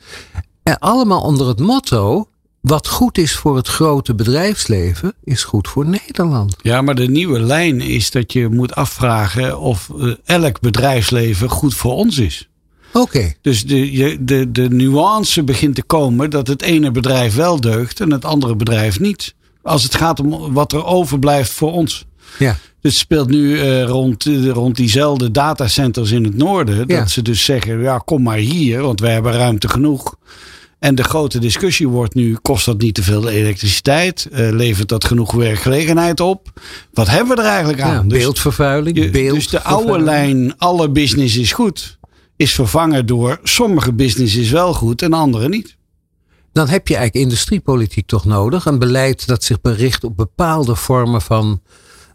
En 0.62 0.78
allemaal 0.78 1.20
onder 1.20 1.48
het 1.48 1.58
motto 1.58 2.28
wat 2.60 2.88
goed 2.88 3.18
is 3.18 3.34
voor 3.34 3.56
het 3.56 3.68
grote 3.68 4.14
bedrijfsleven, 4.14 5.14
is 5.24 5.44
goed 5.44 5.68
voor 5.68 5.86
Nederland. 5.86 6.56
Ja, 6.62 6.82
maar 6.82 6.94
de 6.94 7.08
nieuwe 7.08 7.40
lijn 7.40 7.80
is 7.80 8.10
dat 8.10 8.32
je 8.32 8.48
moet 8.48 8.74
afvragen 8.74 9.58
of 9.58 9.90
uh, 9.96 10.14
elk 10.24 10.60
bedrijfsleven 10.60 11.48
goed 11.48 11.74
voor 11.74 11.92
ons 11.92 12.18
is. 12.18 12.48
Oké. 12.92 12.98
Okay. 13.00 13.36
Dus 13.40 13.66
de, 13.66 14.16
de, 14.20 14.50
de 14.50 14.68
nuance 14.68 15.42
begint 15.42 15.74
te 15.74 15.82
komen 15.82 16.30
dat 16.30 16.46
het 16.46 16.62
ene 16.62 16.90
bedrijf 16.90 17.34
wel 17.34 17.60
deugt 17.60 18.00
en 18.00 18.10
het 18.10 18.24
andere 18.24 18.56
bedrijf 18.56 19.00
niet. 19.00 19.34
Als 19.68 19.82
het 19.82 19.94
gaat 19.94 20.20
om 20.20 20.52
wat 20.52 20.72
er 20.72 20.84
overblijft 20.84 21.50
voor 21.50 21.72
ons. 21.72 22.06
Ja. 22.38 22.56
Dus 22.80 22.92
het 22.92 23.00
speelt 23.00 23.28
nu 23.28 23.56
uh, 23.56 23.84
rond, 23.84 24.28
rond 24.46 24.76
diezelfde 24.76 25.30
datacenters 25.30 26.10
in 26.10 26.24
het 26.24 26.36
noorden. 26.36 26.84
Ja. 26.86 26.98
Dat 26.98 27.10
ze 27.10 27.22
dus 27.22 27.44
zeggen, 27.44 27.80
ja 27.80 27.98
kom 27.98 28.22
maar 28.22 28.36
hier, 28.36 28.82
want 28.82 29.00
wij 29.00 29.12
hebben 29.12 29.32
ruimte 29.32 29.68
genoeg. 29.68 30.16
En 30.78 30.94
de 30.94 31.04
grote 31.04 31.38
discussie 31.38 31.88
wordt 31.88 32.14
nu: 32.14 32.36
kost 32.42 32.64
dat 32.64 32.80
niet 32.80 32.94
te 32.94 33.02
veel 33.02 33.28
elektriciteit? 33.28 34.28
Uh, 34.32 34.50
levert 34.50 34.88
dat 34.88 35.04
genoeg 35.04 35.32
werkgelegenheid 35.32 36.20
op? 36.20 36.60
Wat 36.92 37.08
hebben 37.08 37.36
we 37.36 37.42
er 37.42 37.48
eigenlijk 37.48 37.80
aan? 37.80 37.92
Ja, 37.92 38.02
beeldvervuiling. 38.02 38.96
Dus, 38.96 39.10
beeld 39.10 39.34
dus 39.34 39.48
de 39.48 39.62
oude 39.62 39.98
lijn: 39.98 40.58
alle 40.58 40.90
business 40.90 41.36
is 41.36 41.52
goed, 41.52 41.98
is 42.36 42.54
vervangen 42.54 43.06
door 43.06 43.40
sommige 43.42 43.92
business 43.92 44.36
is 44.36 44.50
wel 44.50 44.74
goed 44.74 45.02
en 45.02 45.12
andere 45.12 45.48
niet. 45.48 45.76
Dan 46.58 46.68
heb 46.68 46.88
je 46.88 46.96
eigenlijk 46.96 47.24
industriepolitiek 47.24 48.06
toch 48.06 48.24
nodig. 48.24 48.64
Een 48.64 48.78
beleid 48.78 49.26
dat 49.26 49.44
zich 49.44 49.60
bericht 49.60 50.04
op 50.04 50.16
bepaalde 50.16 50.74
vormen 50.74 51.22
van 51.22 51.60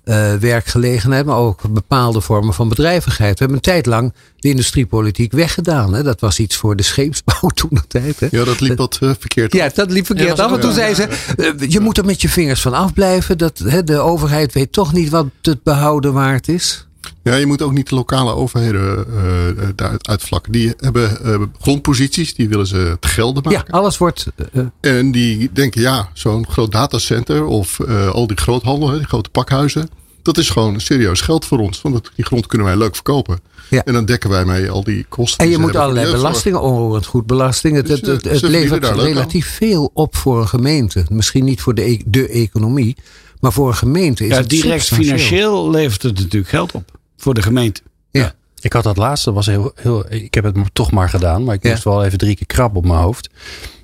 uh, 0.06 0.34
werkgelegenheid, 0.36 1.26
maar 1.26 1.38
ook 1.38 1.62
bepaalde 1.70 2.22
vormen 2.22 2.54
van 2.54 2.70
bedrijvigheid. 2.70 3.32
We 3.32 3.38
hebben 3.38 3.56
een 3.56 3.64
tijd 3.64 3.86
lang 3.86 4.14
de 4.38 4.50
industriepolitiek 4.50 5.32
weggedaan. 5.32 5.94
Hè. 5.94 6.04
Dat 6.04 6.20
was 6.20 6.40
iets 6.40 6.56
voor 6.56 6.76
de 6.76 6.84
scheepsbouw 6.84 7.50
toen 7.60 7.70
de 7.72 7.88
tijd. 7.88 8.20
Hè. 8.20 8.28
Ja, 8.32 8.44
dat 8.44 8.60
liep 8.60 8.78
wat 8.78 9.00
uh, 9.04 9.12
verkeerd. 9.20 9.54
Ja, 9.54 9.70
dat 9.74 9.92
liep 9.92 10.06
verkeerd 10.06 10.40
af. 10.40 10.52
En 10.52 10.60
toen 10.60 10.74
zei 10.74 10.94
ze, 10.94 11.08
uh, 11.38 11.70
je 11.70 11.80
moet 11.80 11.98
er 11.98 12.06
met 12.06 12.22
je 12.22 12.30
vingers 12.30 12.62
van 12.62 12.74
afblijven. 12.74 13.38
Dat, 13.38 13.58
hè, 13.58 13.84
de 13.84 14.00
overheid 14.00 14.54
weet 14.54 14.72
toch 14.72 14.94
niet 14.94 15.10
wat 15.10 15.26
het 15.42 15.64
behouden 15.64 16.14
waard 16.14 16.48
is. 16.48 16.88
Ja, 17.24 17.36
je 17.36 17.46
moet 17.46 17.62
ook 17.62 17.72
niet 17.72 17.90
de 17.90 17.96
lokale 17.96 18.34
overheden 18.34 19.06
uh, 19.58 19.68
daar 19.76 19.96
uitvlakken. 20.02 20.52
Die 20.52 20.74
hebben 20.78 21.18
uh, 21.26 21.42
grondposities, 21.62 22.36
die 22.36 22.50
willen 22.50 22.68
ze 22.68 22.98
te 23.00 23.08
gelden 23.08 23.44
maken. 23.44 23.66
Ja, 23.68 23.78
alles 23.78 23.98
wordt. 23.98 24.26
Uh, 24.54 24.66
en 24.80 25.12
die 25.12 25.50
denken, 25.54 25.82
ja, 25.82 26.10
zo'n 26.14 26.48
groot 26.50 26.72
datacenter 26.72 27.46
of 27.46 27.80
al 28.12 28.28
die 28.28 28.38
groothandel, 28.38 28.92
die 28.92 29.04
grote 29.04 29.30
pakhuizen. 29.30 29.90
Dat 30.22 30.38
is 30.38 30.50
gewoon 30.50 30.80
serieus 30.80 31.22
geld 31.22 31.46
voor 31.46 31.60
ons. 31.60 31.82
Want 31.82 32.12
die 32.16 32.26
grond 32.26 32.48
kunnen 32.48 32.68
wij 32.68 32.78
leuk 32.78 32.96
verkopen. 32.96 33.40
Ja. 33.70 33.84
En 33.84 33.94
dan 33.94 34.06
dekken 34.06 34.30
wij 34.30 34.46
mee 34.46 34.70
al 34.70 34.84
die 34.84 35.06
kosten. 35.10 35.46
En 35.46 35.52
je 35.52 35.58
moet 35.58 35.76
allerlei 35.76 36.12
belastingen, 36.12 36.62
onroerend 36.62 37.06
goed 37.06 37.26
belasting. 37.26 37.76
Het, 37.76 37.88
dus, 37.88 38.02
het, 38.02 38.08
het, 38.08 38.24
het 38.24 38.42
levert 38.42 38.86
relatief 38.86 39.48
veel 39.48 39.92
op 39.94 40.16
voor 40.16 40.42
een 40.42 40.48
gemeente. 40.48 41.06
Misschien 41.10 41.44
niet 41.44 41.62
voor 41.62 41.76
de, 41.76 41.90
e- 41.90 42.02
de 42.06 42.28
economie, 42.28 42.96
maar 43.40 43.54
voor 43.54 43.68
een 43.68 43.76
gemeente 43.76 44.24
is 44.24 44.30
ja, 44.30 44.38
het 44.38 44.50
direct 44.50 44.88
financieel 44.88 45.70
levert 45.70 46.02
het 46.02 46.20
natuurlijk 46.20 46.50
geld 46.50 46.72
op 46.72 46.92
voor 47.24 47.34
de 47.34 47.42
gemeente. 47.42 47.82
Ja. 48.12 48.34
Ik 48.62 48.74
had 48.74 48.84
dat 48.84 48.98
laatste, 48.98 49.32
was 49.32 49.46
heel, 49.46 49.72
heel, 49.76 50.12
ik 50.12 50.34
heb 50.34 50.44
het 50.44 50.56
toch 50.74 50.92
maar 50.92 51.10
gedaan, 51.10 51.44
maar 51.44 51.56
ik 51.56 51.64
moest 51.64 51.84
wel 51.84 52.04
even 52.04 52.18
drie 52.18 52.36
keer 52.36 52.46
krab 52.46 52.76
op 52.76 52.86
mijn 52.86 53.00
hoofd. 53.00 53.30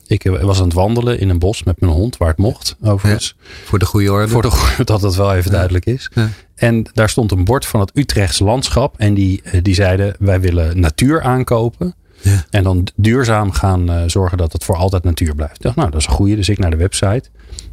Ik 0.07 0.25
eh, 0.25 0.41
was 0.41 0.57
aan 0.57 0.63
het 0.63 0.73
wandelen 0.73 1.19
in 1.19 1.29
een 1.29 1.39
bos 1.39 1.63
met 1.63 1.79
mijn 1.79 1.91
hond, 1.91 2.17
waar 2.17 2.27
het 2.27 2.37
mocht, 2.37 2.75
overigens. 2.83 3.35
Ja, 3.37 3.45
voor 3.65 3.79
de 3.79 3.85
goede 3.85 4.11
orde. 4.11 4.27
Voor 4.27 4.41
de, 4.41 4.51
dat 4.83 5.01
het 5.01 5.15
wel 5.15 5.33
even 5.33 5.51
duidelijk 5.51 5.85
is. 5.85 6.09
Ja. 6.13 6.29
En 6.55 6.89
daar 6.93 7.09
stond 7.09 7.31
een 7.31 7.45
bord 7.45 7.65
van 7.65 7.79
het 7.79 7.91
Utrechts 7.93 8.39
landschap. 8.39 8.95
En 8.97 9.13
die, 9.13 9.41
eh, 9.43 9.59
die 9.63 9.73
zeiden, 9.73 10.15
wij 10.19 10.41
willen 10.41 10.79
natuur 10.79 11.21
aankopen. 11.21 11.95
Ja. 12.21 12.45
En 12.49 12.63
dan 12.63 12.87
duurzaam 12.95 13.51
gaan 13.51 13.91
uh, 13.91 14.03
zorgen 14.07 14.37
dat 14.37 14.53
het 14.53 14.63
voor 14.63 14.75
altijd 14.75 15.03
natuur 15.03 15.35
blijft. 15.35 15.55
Ik 15.55 15.61
dacht, 15.61 15.75
nou, 15.75 15.89
dat 15.89 15.99
is 15.99 16.07
een 16.07 16.13
goede. 16.13 16.35
Dus 16.35 16.49
ik 16.49 16.57
naar 16.57 16.71
de 16.71 16.77
website. 16.77 17.23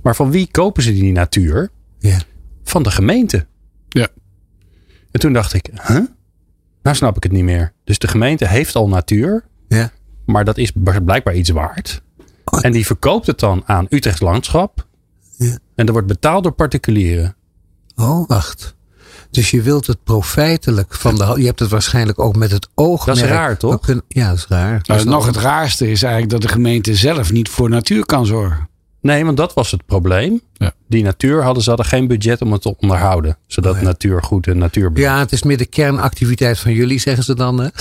Maar 0.03 0.17
van 0.17 0.31
wie 0.31 0.49
kopen 0.51 0.83
ze 0.83 0.93
die 0.93 1.13
natuur? 1.13 1.71
Ja. 1.99 2.19
Van 2.65 2.83
de 2.83 2.91
gemeente. 2.91 3.47
Ja. 3.89 4.09
En 5.17 5.23
toen 5.23 5.33
dacht 5.33 5.53
ik, 5.53 5.71
huh? 5.87 6.01
Nou 6.83 6.97
snap 6.97 7.17
ik 7.17 7.23
het 7.23 7.33
niet 7.33 7.45
meer. 7.45 7.73
Dus 7.85 7.99
de 7.99 8.09
gemeente 8.09 8.47
heeft 8.47 8.75
al 8.75 8.89
natuur. 8.89 9.45
Ja. 9.69 9.91
Maar 10.27 10.45
dat 10.45 10.59
is 10.59 10.73
blijkbaar 11.05 11.35
iets 11.35 11.51
waard. 11.51 12.03
Oh. 12.45 12.59
En 12.63 12.73
die 12.73 12.87
verkoopt 12.87 13.27
het 13.27 13.39
dan 13.39 13.63
aan 13.67 13.87
Utrechts 13.89 14.21
Landschap. 14.21 14.87
Ja. 15.37 15.59
En 15.75 15.87
dat 15.87 15.89
wordt 15.89 16.07
betaald 16.07 16.43
door 16.43 16.53
particulieren. 16.53 17.37
Oh, 17.95 18.29
wacht. 18.29 18.75
Dus 19.31 19.51
je 19.51 19.63
wilt 19.63 19.87
het 19.87 20.05
profijtelijk 20.05 20.95
van 20.95 21.15
de. 21.15 21.35
Je 21.37 21.47
hebt 21.47 21.61
het 21.61 21.71
waarschijnlijk 21.71 22.19
ook 22.19 22.37
met 22.37 22.51
het 22.51 22.69
oog. 22.75 23.05
Dat 23.05 23.17
is 23.17 23.23
raar, 23.23 23.57
toch? 23.57 23.87
ja, 24.09 24.29
dat 24.29 24.37
is 24.37 24.47
raar. 24.49 24.81
Nou, 24.83 25.05
nog 25.05 25.27
het 25.27 25.37
raarste 25.37 25.91
is 25.91 26.03
eigenlijk 26.03 26.33
dat 26.33 26.43
de 26.43 26.49
gemeente 26.49 26.95
zelf 26.95 27.33
niet 27.33 27.49
voor 27.49 27.69
natuur 27.69 28.07
kan 28.07 28.27
zorgen. 28.27 28.69
Nee, 29.07 29.25
want 29.25 29.37
dat 29.37 29.55
was 29.55 29.71
het 29.71 29.87
probleem. 29.87 30.41
Ja. 30.53 30.73
Die 30.89 31.03
natuur 31.03 31.43
hadden 31.43 31.63
ze 31.63 31.69
hadden 31.69 31.87
geen 31.87 32.07
budget 32.07 32.41
om 32.43 32.53
het 32.53 32.63
te 32.63 32.75
onderhouden. 32.79 33.37
Zodat 33.47 33.73
Oh 33.75 33.79
ja. 33.81 33.85
natuur 33.85 34.23
goed 34.23 34.47
en 34.47 34.59
natuur 34.59 34.93
blijft. 34.93 35.11
Ja, 35.13 35.19
het 35.19 35.33
is 35.33 35.43
meer 35.43 35.57
de 35.57 35.67
kernactiviteit 35.67 36.59
van 36.59 36.73
jullie, 36.73 36.99
zeggen 37.01 37.25
ze 37.25 37.35
dan. 37.35 37.59
Hè? 37.61 37.69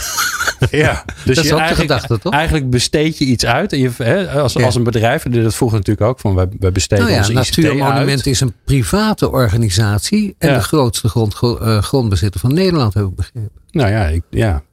Ja, 0.72 1.04
dus 1.26 1.36
Dat 1.36 1.46
is 1.46 1.52
ook 1.52 1.58
de 1.58 1.64
eigenlijk, 1.64 1.92
gedachte, 1.92 2.20
toch? 2.20 2.34
Eigenlijk 2.34 2.70
besteed 2.70 3.18
je 3.18 3.26
iets 3.26 3.46
uit. 3.46 3.74
En 3.74 3.80
je, 3.80 3.90
hè, 3.98 4.30
als, 4.42 4.54
Ja. 4.54 4.66
als 4.66 4.76
een 4.76 4.84
bedrijf, 4.84 5.26
en 5.26 5.44
dat 5.44 5.56
vroeger 5.56 5.78
natuurlijk 5.78 6.08
ook, 6.08 6.20
van 6.20 6.36
wij, 6.36 6.48
wij 6.60 6.72
besteden 6.72 7.06
Nou 7.06 7.18
ja, 7.28 7.32
Natuurmonument 7.34 8.10
uit. 8.18 8.26
is 8.26 8.40
een 8.42 8.54
private 8.66 9.32
organisatie. 9.32 10.36
En 10.38 10.50
Ja. 10.50 10.56
de 10.56 10.64
grootste 10.64 11.08
grond, 11.10 11.36
eh, 11.42 11.82
grondbezitter 11.82 12.40
van 12.40 12.54
Nederland, 12.54 12.94
heb 12.94 13.04
ik 13.06 13.16
begrepen. 13.16 13.52
Nou 13.72 13.90
ja, 13.90 14.06
ik, 14.08 14.22
ja. 14.30 14.64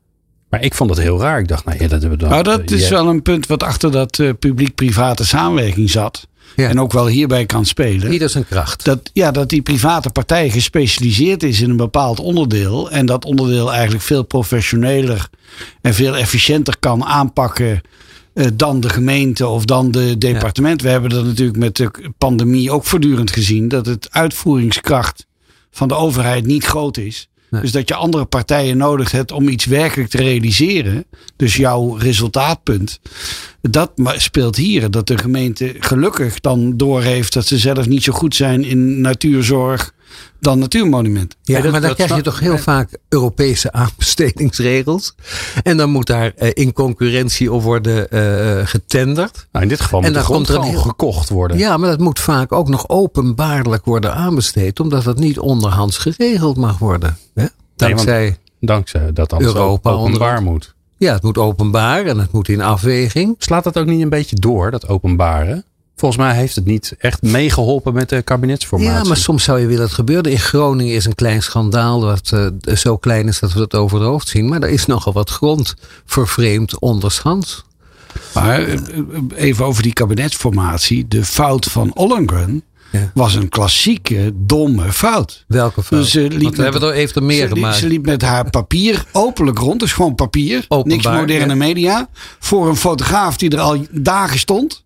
Maar 0.49 0.63
ik 0.63 0.75
vond 0.75 0.91
het 0.91 0.99
heel 0.99 1.21
raar. 1.21 1.39
Ik 1.39 1.49
dacht, 1.49 1.65
nou 1.65 1.77
ja, 1.77 1.83
dat 1.89 2.01
hebben 2.01 2.11
we 2.11 2.17
dan. 2.17 2.29
Nou, 2.31 2.43
dat 2.43 2.71
is 2.71 2.89
wel 2.89 3.09
een 3.09 3.23
punt 3.23 3.47
wat 3.47 3.63
achter 3.63 3.93
dat 3.93 4.19
eh, 4.19 4.31
publiek-private 4.39 5.27
samenwerking 5.27 5.91
zat. 5.91 6.29
Ja. 6.57 6.69
En 6.69 6.81
ook 6.81 6.93
wel 6.93 7.07
hierbij 7.07 7.47
kan 7.47 7.65
spelen. 7.65 8.13
Ieder 8.13 8.29
zijn 8.29 8.47
kracht. 8.47 8.85
Dat, 8.85 9.11
ja, 9.13 9.31
dat 9.31 9.49
die 9.49 9.63
private 9.63 10.11
partij 10.11 10.51
gespecialiseerd 10.51 11.43
is 11.43 11.61
in 11.61 11.71
een 11.71 11.77
bepaald 11.77 12.21
onderdeel. 12.21 12.91
En 12.91 13.07
dat 13.07 13.25
onderdeel 13.25 13.73
eigenlijk 13.73 14.03
veel 14.05 14.23
professioneler 14.23 15.29
en 15.81 15.95
veel 15.95 16.17
efficiënter 16.17 16.79
kan 16.79 17.05
aanpakken. 17.05 17.81
eh, 18.35 18.47
dan 18.55 18.81
de 18.81 18.89
gemeente 18.89 19.47
of 19.47 19.65
dan 19.65 19.91
de 19.91 20.19
departement. 20.19 20.83
We 20.83 20.89
hebben 20.89 21.11
dat 21.11 21.25
natuurlijk 21.25 21.59
met 21.59 21.77
de 21.77 21.91
pandemie 22.19 22.71
ook 22.71 22.85
voortdurend 22.85 23.31
gezien. 23.31 23.69
Dat 23.69 23.87
het 23.87 24.09
uitvoeringskracht 24.11 25.27
van 25.71 25.89
de 25.89 25.95
overheid 25.95 26.47
niet 26.47 26.65
groot 26.65 26.97
is. 26.97 27.29
Dus 27.61 27.73
dat 27.73 27.89
je 27.89 27.95
andere 27.95 28.25
partijen 28.25 28.77
nodig 28.77 29.11
hebt 29.11 29.33
om 29.33 29.49
iets 29.49 29.65
werkelijk 29.65 30.11
te 30.11 30.17
realiseren. 30.17 31.05
Dus 31.37 31.57
jouw 31.57 31.95
resultaatpunt. 31.95 33.01
Dat 33.61 33.93
speelt 34.17 34.57
hier. 34.57 34.91
Dat 34.91 35.07
de 35.07 35.19
gemeente 35.19 35.75
gelukkig 35.79 36.41
dan 36.41 36.77
doorheeft 36.77 37.33
dat 37.33 37.47
ze 37.47 37.59
zelf 37.59 37.89
niet 37.89 38.03
zo 38.03 38.13
goed 38.13 38.35
zijn 38.35 38.65
in 38.65 39.01
natuurzorg 39.01 39.93
dan 40.43 40.59
natuurmonumenten. 40.59 41.39
Ja, 41.43 41.61
dat- 41.61 41.73
maar 41.73 41.81
dan 41.81 41.95
krijg 41.95 42.17
je 42.17 42.23
toch 42.23 42.39
heel 42.41 42.59
vaak 42.59 42.89
Europese 43.09 43.73
aanbestedingsregels. 43.83 45.15
En 45.63 45.77
dan 45.77 45.91
moet 45.91 46.07
daar 46.07 46.33
eh, 46.37 46.51
in 46.53 46.73
concurrentie 46.73 47.53
op 47.53 47.63
worden 47.63 48.11
eh, 48.11 48.67
getenderd. 48.67 49.47
nou, 49.53 49.65
in 49.65 49.71
dit 49.71 49.81
geval 49.81 49.99
En 50.01 50.05
moet 50.05 50.15
de 50.15 50.21
dan 50.27 50.31
komt 50.37 50.49
er 50.49 50.55
een 50.55 50.61
gewoon 50.61 50.75
heel- 50.77 50.85
gekocht 50.89 51.29
worden. 51.29 51.59
Ja, 51.59 51.77
maar 51.77 51.91
dat 51.91 51.99
moet 52.01 52.21
vaak 52.21 52.53
ook 52.53 52.69
nog 52.69 52.89
openbaarlijk 52.89 53.85
worden 53.85 54.15
aanbesteed. 54.15 54.81
Omdat 54.81 55.05
dat 55.05 55.19
niet 55.19 55.39
onderhands 55.39 55.99
geregeld 55.99 56.57
mag 56.57 56.79
worden. 56.79 57.17
Hè? 57.35 57.47
Dankzij, 57.77 58.37
Dankzij 58.61 59.13
dat 59.13 59.41
Europa 59.41 59.91
openbaar 59.91 60.37
onder- 60.39 60.53
moet. 60.53 60.75
ja, 60.97 61.13
het 61.13 61.23
moet 61.23 61.39
openbaar 61.39 62.05
en 62.05 62.19
het 62.19 62.33
moet 62.33 62.49
in 62.49 62.61
afweging. 62.61 63.35
Slaat 63.39 63.65
dat 63.65 63.79
ook 63.79 63.87
niet 63.87 64.03
een 64.03 64.09
beetje 64.09 64.37
door, 64.37 64.71
dat 64.71 64.89
openbare? 64.89 65.65
Volgens 65.97 66.23
mij 66.23 66.35
heeft 66.35 66.55
het 66.55 66.65
niet 66.65 66.95
echt 66.99 67.23
meegeholpen 67.23 67.95
met 67.95 68.09
de 68.09 68.23
kabinetsformatie. 68.23 68.93
Ja, 69.03 69.05
maar 69.05 69.17
soms 69.17 69.45
zou 69.45 69.59
je 69.59 69.65
willen 69.65 69.81
dat 69.81 69.87
het 69.89 69.97
gebeurde. 69.99 70.31
In 70.31 70.39
Groningen 70.39 70.95
is 70.95 71.05
een 71.05 71.15
klein 71.15 71.43
schandaal 71.43 72.01
wat 72.01 72.31
eh, 72.33 72.75
zo 72.77 72.97
klein 72.97 73.29
is 73.29 73.39
dat 73.39 73.53
we 73.53 73.61
het 73.61 73.75
over 73.75 73.99
het 73.99 74.07
hoofd 74.09 74.29
zien. 74.29 74.49
Maar 74.49 74.63
er 74.63 74.69
is 74.69 74.87
nogal 74.87 75.13
wat 75.13 75.31
grond 75.31 75.75
vervreemd 76.07 76.79
ondershands. 76.79 77.65
Maar 78.35 78.63
eh, 78.63 78.73
eh, 78.73 78.81
even 79.35 79.65
over 79.65 79.83
die 79.83 79.93
kabinetsformatie. 79.93 81.09
De 81.09 81.25
fout 81.25 81.65
van 81.65 81.95
Ollongren 81.95 82.63
Ja. 82.93 83.11
was 83.15 83.35
een 83.35 83.49
klassieke 83.49 84.33
domme 84.35 84.93
fout. 84.93 85.45
Welke 85.49 85.83
fout? 85.83 86.01
Dus 86.01 86.11
ze 86.11 86.21
liep 86.21 86.31
Want 86.43 86.57
we 86.57 86.63
met- 86.63 86.73
hebben 86.73 86.89
er 86.91 86.95
even 86.95 87.27
meer 87.27 87.37
Ze 87.41 87.47
liep, 87.47 87.55
gemaakt. 87.55 87.77
ze 87.77 87.87
liep 87.87 88.07
met 88.07 88.23
haar 88.23 88.51
papier 88.51 89.05
openlijk 89.13 89.59
rond. 89.59 89.81
Dus 89.81 89.93
gewoon 89.93 90.15
papier. 90.15 90.65
Openbaar, 90.69 90.97
niks 90.97 91.21
moderne 91.21 91.53
ja. 91.53 91.55
media. 91.59 92.09
Voor 92.39 92.69
een 92.69 92.77
fotograaf 92.77 93.37
die 93.37 93.51
er 93.51 93.61
al 93.61 93.87
dagen 93.91 94.39
stond. 94.39 94.85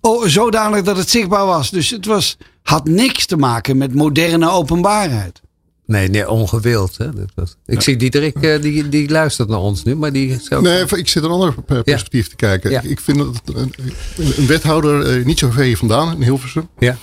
Oh, 0.00 0.26
zodanig 0.26 0.82
dat 0.82 0.96
het 0.96 1.10
zichtbaar 1.10 1.46
was. 1.46 1.70
Dus 1.70 1.90
het 1.90 2.06
was, 2.06 2.36
had 2.62 2.84
niks 2.88 3.26
te 3.26 3.36
maken 3.36 3.76
met 3.76 3.94
moderne 3.94 4.50
openbaarheid. 4.50 5.40
Nee, 5.86 6.08
nee, 6.08 6.30
ongewild. 6.30 6.96
Hè? 6.96 7.14
Dat 7.14 7.30
was... 7.34 7.56
Ik 7.66 7.80
zie 7.80 7.96
Diederik, 7.96 8.36
eh, 8.36 8.60
die, 8.62 8.88
die 8.88 9.08
luistert 9.10 9.48
naar 9.48 9.58
ons 9.58 9.82
nu, 9.84 9.94
maar 9.96 10.12
die. 10.12 10.38
Nee, 10.60 10.84
ik 10.96 11.08
zit 11.08 11.22
een 11.22 11.30
ander 11.30 11.54
eh, 11.66 11.80
perspectief 11.82 12.28
te 12.28 12.36
kijken. 12.36 12.70
Ja. 12.70 12.80
Ik- 12.82 13.00
vind 13.00 13.18
dat 13.18 13.42
een, 13.56 13.72
een 14.16 14.46
wethouder 14.46 15.18
eh, 15.18 15.24
niet 15.24 15.38
zo 15.38 15.50
ver 15.50 15.64
hier 15.64 15.76
vandaan, 15.76 16.14
in 16.14 16.22
Hilversum. 16.22 16.68
Ja. 16.78 16.96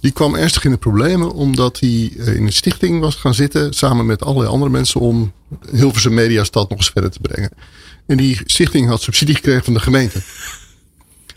Die 0.00 0.10
kwam 0.12 0.34
ernstig 0.34 0.64
in 0.64 0.70
de 0.70 0.76
problemen 0.76 1.32
omdat 1.32 1.80
hij 1.80 2.12
eh, 2.18 2.34
in 2.34 2.46
een 2.46 2.52
stichting 2.52 3.00
was 3.00 3.14
gaan 3.14 3.34
zitten. 3.34 3.72
Samen 3.72 4.06
met 4.06 4.22
allerlei 4.24 4.50
andere 4.52 4.70
mensen 4.70 5.00
om 5.00 5.32
Hilversum 5.72 6.14
Mediastad 6.14 6.68
nog 6.68 6.78
eens 6.78 6.90
verder 6.90 7.10
te 7.10 7.20
brengen. 7.20 7.50
En 8.06 8.16
die 8.16 8.40
stichting 8.44 8.88
had 8.88 9.02
subsidie 9.02 9.34
gekregen 9.34 9.64
van 9.64 9.74
de 9.74 9.80
gemeente. 9.80 10.20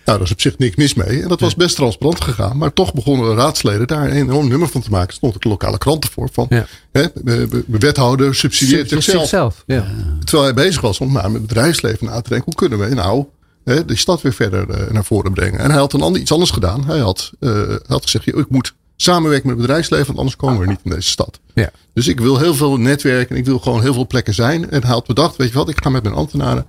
Nou, 0.05 0.17
daar 0.17 0.27
is 0.27 0.31
op 0.33 0.41
zich 0.41 0.57
niks 0.57 0.75
mis 0.75 0.93
mee. 0.93 1.22
En 1.22 1.27
dat 1.27 1.39
was 1.39 1.55
best 1.55 1.75
transparant 1.75 2.24
gegaan. 2.24 2.57
Maar 2.57 2.74
toch 2.74 2.93
begonnen 2.93 3.29
de 3.29 3.36
raadsleden 3.41 3.88
daar 3.88 4.03
een 4.03 4.12
enorm 4.15 4.48
nummer 4.48 4.67
van 4.67 4.81
te 4.81 4.89
maken. 4.89 5.13
Stond 5.13 5.36
ook 5.36 5.41
de 5.41 5.50
lokale 5.50 5.77
kranten 5.77 6.12
voor. 6.12 6.29
Van, 6.31 6.45
Ja. 6.50 6.65
hè, 6.91 7.05
de- 7.13 7.48
de 7.48 7.63
wethouder 7.79 8.36
subsidieert 8.36 8.89
zichzelf. 8.89 9.19
zichzelf. 9.19 9.63
Ja. 9.67 9.86
Terwijl 10.24 10.43
hij 10.43 10.63
bezig 10.65 10.81
was 10.81 11.00
om 11.00 11.12
met 11.12 11.24
het 11.24 11.41
bedrijfsleven 11.48 12.05
na 12.05 12.22
te 12.22 12.29
denken. 12.29 12.45
Hoe 12.45 12.69
kunnen 12.69 12.89
we 12.89 12.95
nou 12.95 13.25
hè, 13.63 13.86
de 13.86 13.95
stad 13.95 14.22
weer 14.22 14.33
verder 14.33 14.69
eh, 14.69 14.91
naar 14.91 15.05
voren 15.05 15.33
brengen. 15.33 15.60
En 15.60 15.69
hij 15.69 15.79
had 15.79 15.93
een 15.93 16.01
ander, 16.01 16.22
iets 16.22 16.31
anders 16.31 16.51
gedaan. 16.51 16.86
Hij 16.86 17.00
had, 17.00 17.31
hij 17.39 17.79
had 17.88 18.03
gezegd, 18.03 18.27
ik 18.27 18.50
moet 18.50 18.74
samenwerken 18.95 19.48
met 19.48 19.57
het 19.57 19.65
bedrijfsleven. 19.65 20.05
Want 20.05 20.17
anders 20.17 20.36
komen 20.36 20.60
we 20.60 20.65
niet 20.67 20.79
in 20.83 20.91
deze 20.91 21.10
stad. 21.10 21.39
Ja. 21.53 21.69
Dus 21.93 22.07
ik 22.07 22.19
wil 22.19 22.38
heel 22.39 22.55
veel 22.55 22.77
netwerken. 22.77 23.36
Ik 23.36 23.45
wil 23.45 23.60
gewoon 23.60 23.81
heel 23.81 23.93
veel 23.93 24.07
plekken 24.07 24.33
zijn. 24.33 24.69
En 24.72 24.81
hij 24.81 24.91
had 24.91 25.07
bedacht, 25.07 25.36
weet 25.36 25.48
je 25.50 25.53
wat, 25.53 25.69
ik 25.69 25.83
ga 25.83 25.89
met 25.89 26.03
mijn 26.03 26.15
ambtenaren. 26.15 26.65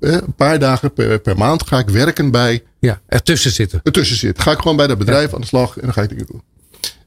Een 0.00 0.34
paar 0.36 0.58
dagen 0.58 0.92
per, 0.92 1.18
per 1.18 1.36
maand 1.36 1.66
ga 1.66 1.78
ik 1.78 1.88
werken 1.88 2.30
bij 2.30 2.62
ja, 2.78 3.00
ertussen 3.06 3.50
zitten. 3.50 3.80
ertussen 3.82 4.16
zit. 4.16 4.40
Ga 4.40 4.50
ik 4.50 4.58
gewoon 4.58 4.76
bij 4.76 4.86
dat 4.86 4.98
bedrijf 4.98 5.34
aan 5.34 5.40
de 5.40 5.46
slag 5.46 5.76
en 5.76 5.82
dan 5.82 5.92
ga 5.92 6.02
ik 6.02 6.08
dingen 6.08 6.26
doen. 6.26 6.42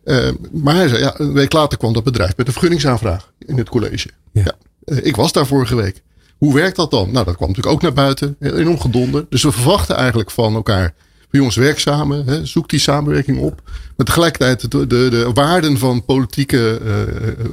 Eh, 0.04 0.30
maar 0.52 0.76
hij 0.76 0.88
zei, 0.88 1.02
ja, 1.02 1.20
een 1.20 1.34
week 1.34 1.54
later 1.54 1.78
kwam 1.78 1.94
dat 1.94 2.04
bedrijf 2.04 2.38
met 2.38 2.48
een 2.48 2.54
vergunningsaanvraag 2.54 3.32
in 3.40 3.58
het 3.58 3.70
college. 3.70 4.10
Ja. 4.32 4.42
Ja. 4.44 4.54
Eh, 4.86 5.06
ik 5.06 5.16
was 5.16 5.32
daar 5.32 5.48
vorige 5.48 5.76
week. 5.76 6.02
Hoe 6.38 6.54
werkt 6.54 6.76
dat 6.76 6.92
dan? 6.92 7.12
Nou, 7.12 7.26
dat 7.26 7.36
kwam 7.36 7.48
natuurlijk 7.48 7.76
ook 7.76 7.82
naar 7.82 7.94
buiten. 7.94 8.36
Heel 8.40 8.58
Enorm 8.58 8.80
gedonder. 8.80 9.26
Dus 9.30 9.44
we 9.44 9.52
verwachten 9.52 9.96
eigenlijk 9.96 10.32
van 10.32 10.56
elkaar. 10.56 10.94
Jongens, 11.32 11.56
werk 11.56 11.80
samen. 11.80 12.26
Hè, 12.26 12.46
zoek 12.46 12.70
die 12.70 12.80
samenwerking 12.80 13.40
op. 13.40 13.62
Maar 14.02 14.10
tegelijkertijd 14.14 14.72
de, 14.72 14.88
de, 14.88 15.08
de 15.10 15.32
waarden 15.34 15.78
van 15.78 16.06
politieke 16.06 16.80
eh, 16.86 16.92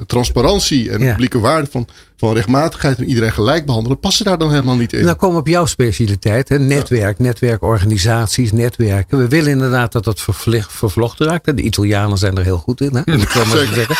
transparantie. 0.06 0.90
En 0.90 1.00
Ja. 1.00 1.10
publieke 1.10 1.38
waarden 1.38 1.70
van, 1.70 1.86
van 2.16 2.34
rechtmatigheid 2.34 2.98
en 2.98 3.04
iedereen 3.08 3.32
gelijk 3.32 3.66
behandelen. 3.66 3.98
Passen 4.00 4.24
daar 4.24 4.38
dan 4.38 4.50
helemaal 4.50 4.76
niet 4.76 4.92
in. 4.92 5.04
Nou 5.04 5.16
komen 5.16 5.34
we 5.34 5.40
op 5.40 5.46
jouw 5.48 5.66
specialiteit. 5.66 6.48
Hè? 6.48 6.58
Netwerk, 6.58 7.18
netwerkorganisaties, 7.18 8.52
netwerken. 8.52 9.18
We 9.18 9.28
willen 9.28 9.50
inderdaad 9.50 9.92
dat 9.92 10.04
dat 10.04 10.20
vervlochten 10.68 11.26
raakt. 11.26 11.56
De 11.56 11.62
Italianen 11.62 12.18
zijn 12.18 12.36
er 12.36 12.44
heel 12.44 12.58
goed 12.58 12.80
in. 12.80 12.94
Hè? 13.04 13.16
Dat 13.16 13.26
kan 13.26 13.48
maar 13.48 13.56
zeggen. 13.56 13.96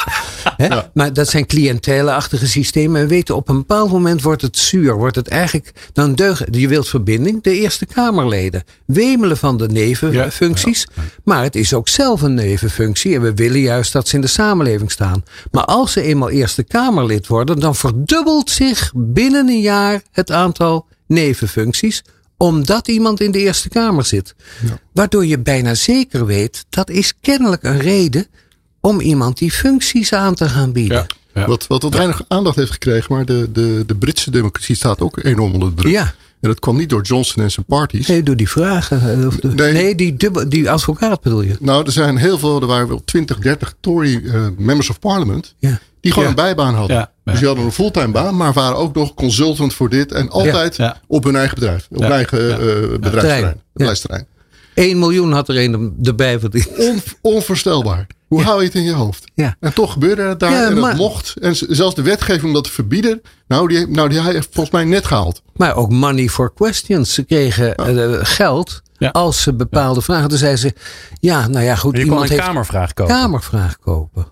Hè? 0.56 0.68
Maar 0.94 1.12
dat 1.12 1.28
zijn 1.28 1.46
cliëntelenachtige 1.46 2.46
systemen. 2.48 2.96
En 3.00 3.02
we 3.08 3.14
weten 3.14 3.36
op 3.36 3.48
een 3.48 3.56
bepaald 3.56 3.90
moment 3.92 4.22
wordt 4.22 4.42
het 4.42 4.58
zuur. 4.58 4.94
Wordt 4.96 5.16
het 5.16 5.28
eigenlijk, 5.28 5.72
dan 5.92 6.14
deugen, 6.14 6.46
je 6.50 6.68
wilt 6.68 6.88
verbinding. 6.88 7.42
De 7.42 7.52
Eerste 7.58 7.86
Kamerleden 7.86 8.62
wemelen 8.86 9.36
van 9.36 9.56
de 9.56 9.68
nevenfuncties. 9.68 10.86
Maar 11.24 11.42
het 11.42 11.54
is 11.56 11.74
ook 11.74 11.88
zelf 11.88 12.22
een 12.22 12.34
nevenfunctie. 12.42 13.14
En 13.14 13.20
we 13.20 13.34
willen 13.34 13.60
juist 13.60 13.92
dat 13.92 14.08
ze 14.08 14.14
in 14.14 14.20
de 14.20 14.26
samenleving 14.26 14.90
staan. 14.90 15.24
Maar 15.50 15.64
als 15.64 15.92
ze 15.92 16.02
eenmaal 16.02 16.30
Eerste 16.30 16.62
Kamerlid 16.62 17.26
worden, 17.26 17.60
dan 17.60 17.74
verdubbelt 17.74 18.50
zich 18.50 18.92
binnen 18.94 19.48
een 19.48 19.60
jaar 19.60 20.02
het 20.12 20.30
aantal 20.30 20.86
nevenfuncties 21.06 22.02
omdat 22.36 22.88
iemand 22.88 23.20
in 23.20 23.30
de 23.30 23.38
Eerste 23.38 23.68
Kamer 23.68 24.04
zit. 24.04 24.34
Waardoor 24.92 25.26
je 25.26 25.38
bijna 25.38 25.74
zeker 25.74 26.26
weet, 26.26 26.64
dat 26.68 26.90
is 26.90 27.14
kennelijk 27.20 27.62
een 27.62 27.78
reden 27.78 28.26
om 28.80 29.00
iemand 29.00 29.38
die 29.38 29.50
functies 29.50 30.12
aan 30.12 30.34
te 30.34 30.48
gaan 30.48 30.72
bieden. 30.72 31.06
Wat, 31.32 31.66
wat 31.66 31.82
wat 31.82 31.94
weinig 31.94 32.22
aandacht 32.28 32.56
heeft 32.56 32.70
gekregen. 32.70 33.14
Maar 33.14 33.24
de, 33.24 33.48
de, 33.52 33.84
de 33.86 33.94
Britse 33.94 34.30
democratie 34.30 34.74
staat 34.74 35.00
ook 35.00 35.24
enorm 35.24 35.52
onder 35.52 35.74
druk. 35.74 35.92
Ja. 35.92 36.14
En 36.40 36.48
dat 36.48 36.58
kwam 36.58 36.76
niet 36.76 36.88
door 36.88 37.02
Johnson 37.02 37.42
en 37.42 37.50
zijn 37.50 37.66
parties. 37.66 38.06
Nee, 38.06 38.22
doe 38.22 38.34
die 38.36 38.48
vragen. 38.48 39.20
eh, 39.20 39.26
of 39.26 39.36
de- 39.36 39.48
Nee. 39.54 39.72
nee, 39.72 39.94
die, 39.94 40.16
dubbel, 40.16 40.48
die 40.48 40.70
advocaat 40.70 41.20
bedoel 41.20 41.42
je. 41.42 41.56
Nou, 41.60 41.84
er 41.86 41.92
zijn 41.92 42.16
heel 42.16 42.38
veel, 42.38 42.60
er 42.60 42.66
waren 42.66 42.88
wel 42.88 43.02
20, 43.04 43.38
30 43.38 43.74
Tory 43.80 44.22
eh, 44.26 44.46
members 44.58 44.90
of 44.90 44.98
parliament. 44.98 45.54
Ja. 45.58 45.78
Die 46.00 46.12
gewoon 46.12 46.24
Ja. 46.28 46.30
een 46.38 46.42
bijbaan 46.44 46.74
hadden. 46.74 46.96
Ja. 46.96 47.10
Dus 47.24 47.38
die 47.38 47.46
hadden 47.46 47.64
een 47.64 47.72
fulltime 47.72 48.08
baan, 48.12 48.36
maar 48.36 48.52
waren 48.52 48.76
ook 48.76 48.94
nog 48.94 49.14
consultant 49.14 49.74
voor 49.74 49.88
dit. 49.88 50.12
En 50.12 50.30
altijd 50.30 50.76
Ja. 50.76 51.00
op 51.06 51.24
hun 51.24 51.36
eigen 51.36 51.54
bedrijf. 51.54 51.86
Op 51.90 51.96
Ja. 51.98 52.02
hun 52.04 52.12
eigen 52.14 52.38
eh, 52.50 52.56
bedrijfsterrein. 52.58 53.20
Terrein. 53.40 53.60
bedrijfsterrein. 53.72 54.26
1 54.74 54.98
miljoen 54.98 55.32
had 55.32 55.48
er 55.48 55.58
een 55.64 55.96
erbij 56.02 56.38
verdiend. 56.40 56.68
On, 56.78 57.00
onvoorstelbaar. 57.20 58.06
Hoe 58.28 58.42
hou 58.42 58.60
je 58.60 58.66
het 58.66 58.74
in 58.74 58.82
je 58.82 58.92
hoofd? 58.92 59.24
Ja. 59.34 59.56
En 59.60 59.72
toch 59.74 59.92
gebeurde 59.92 60.22
het 60.22 60.40
daar 60.40 60.50
Ja, 60.50 60.64
en 60.66 60.74
dat 60.74 60.80
maar- 60.84 60.96
mocht. 60.96 61.34
En 61.40 61.56
zelfs 61.68 61.94
de 61.94 62.02
wetgeving 62.02 62.44
om 62.44 62.52
dat 62.52 62.64
te 62.64 62.70
verbieden. 62.70 63.22
Nou, 63.48 63.68
die, 63.68 63.86
nou, 63.86 64.08
die 64.08 64.20
hij 64.20 64.32
heeft 64.32 64.48
volgens 64.52 64.74
mij 64.74 64.84
net 64.84 65.04
gehaald. 65.06 65.42
Maar 65.56 65.76
ook 65.76 65.90
money 65.90 66.28
for 66.28 66.52
questions. 66.54 67.14
Ze 67.14 67.22
kregen 67.22 67.74
eh, 67.74 68.18
geld 68.22 68.82
Ja. 68.98 69.08
als 69.08 69.42
ze 69.42 69.54
bepaalde 69.54 70.00
vragen. 70.02 70.28
Toen 70.28 70.38
zeiden 70.38 70.60
ze, 70.60 70.74
ja, 71.20 71.48
nou 71.48 71.64
ja, 71.64 71.74
goed. 71.74 71.92
Je 71.96 71.98
kon 72.02 72.08
iemand 72.10 72.24
een 72.30 72.34
heeft 72.36 72.46
kamervraag 72.48 72.92
kopen. 72.94 73.14
kamervraag 73.14 73.78
kopen. 73.78 74.26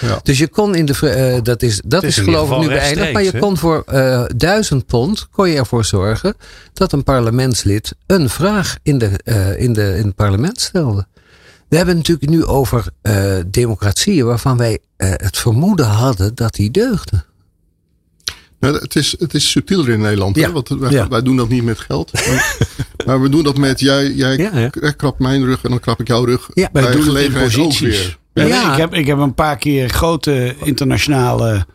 Ja. 0.00 0.20
Dus 0.22 0.38
je 0.38 0.48
kon 0.48 0.74
in 0.74 0.86
de, 0.86 1.08
eh, 1.10 1.42
dat 1.42 1.62
is, 1.62 1.80
dat 1.86 2.02
is 2.02 2.18
geloof 2.18 2.50
ik 2.50 2.58
nu 2.58 2.68
beëindigd, 2.68 3.12
maar 3.12 3.22
je 3.22 3.38
kon 3.38 3.56
voor 3.56 3.82
eh 3.86 4.24
duizend 4.36 4.86
pond, 4.86 5.28
kon 5.30 5.48
je 5.48 5.56
ervoor 5.56 5.84
zorgen 5.84 6.34
dat 6.72 6.92
een 6.92 7.04
parlementslid 7.04 7.94
een 8.06 8.28
vraag 8.28 8.76
in, 8.82 8.98
de, 8.98 9.10
eh, 9.24 9.60
in, 9.60 9.72
de, 9.72 9.96
in 9.98 10.06
het 10.06 10.14
parlement 10.14 10.60
stelde. 10.60 11.06
We 11.68 11.76
hebben 11.76 11.96
het 11.96 12.08
natuurlijk 12.08 12.38
nu 12.38 12.44
over 12.44 12.86
uh, 13.02 13.36
democratieën 13.46 14.24
waarvan 14.26 14.56
wij 14.56 14.72
uh, 14.72 15.10
het 15.10 15.38
vermoeden 15.38 15.86
hadden 15.86 16.34
dat 16.34 16.54
die 16.54 16.70
deugden. 16.70 17.24
Nou, 18.60 18.74
het, 18.74 18.96
is, 18.96 19.16
het 19.18 19.34
is 19.34 19.50
subtieler 19.50 19.88
in 19.88 20.00
Nederland. 20.00 20.36
Ja. 20.36 20.46
Hè? 20.46 20.52
Want 20.52 20.68
wij, 20.68 20.90
ja. 20.90 21.08
wij, 21.08 21.22
doen 21.22 21.36
dat 21.36 21.48
niet 21.48 21.64
met 21.64 21.78
geld. 21.78 22.12
Maar, 22.26 23.16
maar, 23.16 23.22
we 23.22 23.28
doen 23.28 23.42
dat 23.42 23.56
met 23.56 23.80
jij, 23.80 24.12
jij 24.12 24.36
ja, 24.36 24.70
krapt 24.96 25.18
mijn 25.18 25.44
rug 25.44 25.62
en 25.62 25.70
dan 25.70 25.80
krap 25.80 26.00
ik 26.00 26.08
jouw 26.08 26.24
rug. 26.24 26.50
Ja, 26.54 26.68
bij 26.72 26.92
gelegenheid 26.92 27.58
ook 27.58 27.78
weer. 27.78 28.18
Ja. 28.32 28.72
Ik, 28.72 28.78
heb, 28.78 28.94
ik 28.94 29.06
heb 29.06 29.18
een 29.18 29.34
paar 29.34 29.56
keer 29.56 29.88
grote 29.88 30.54
internationale 30.62 31.66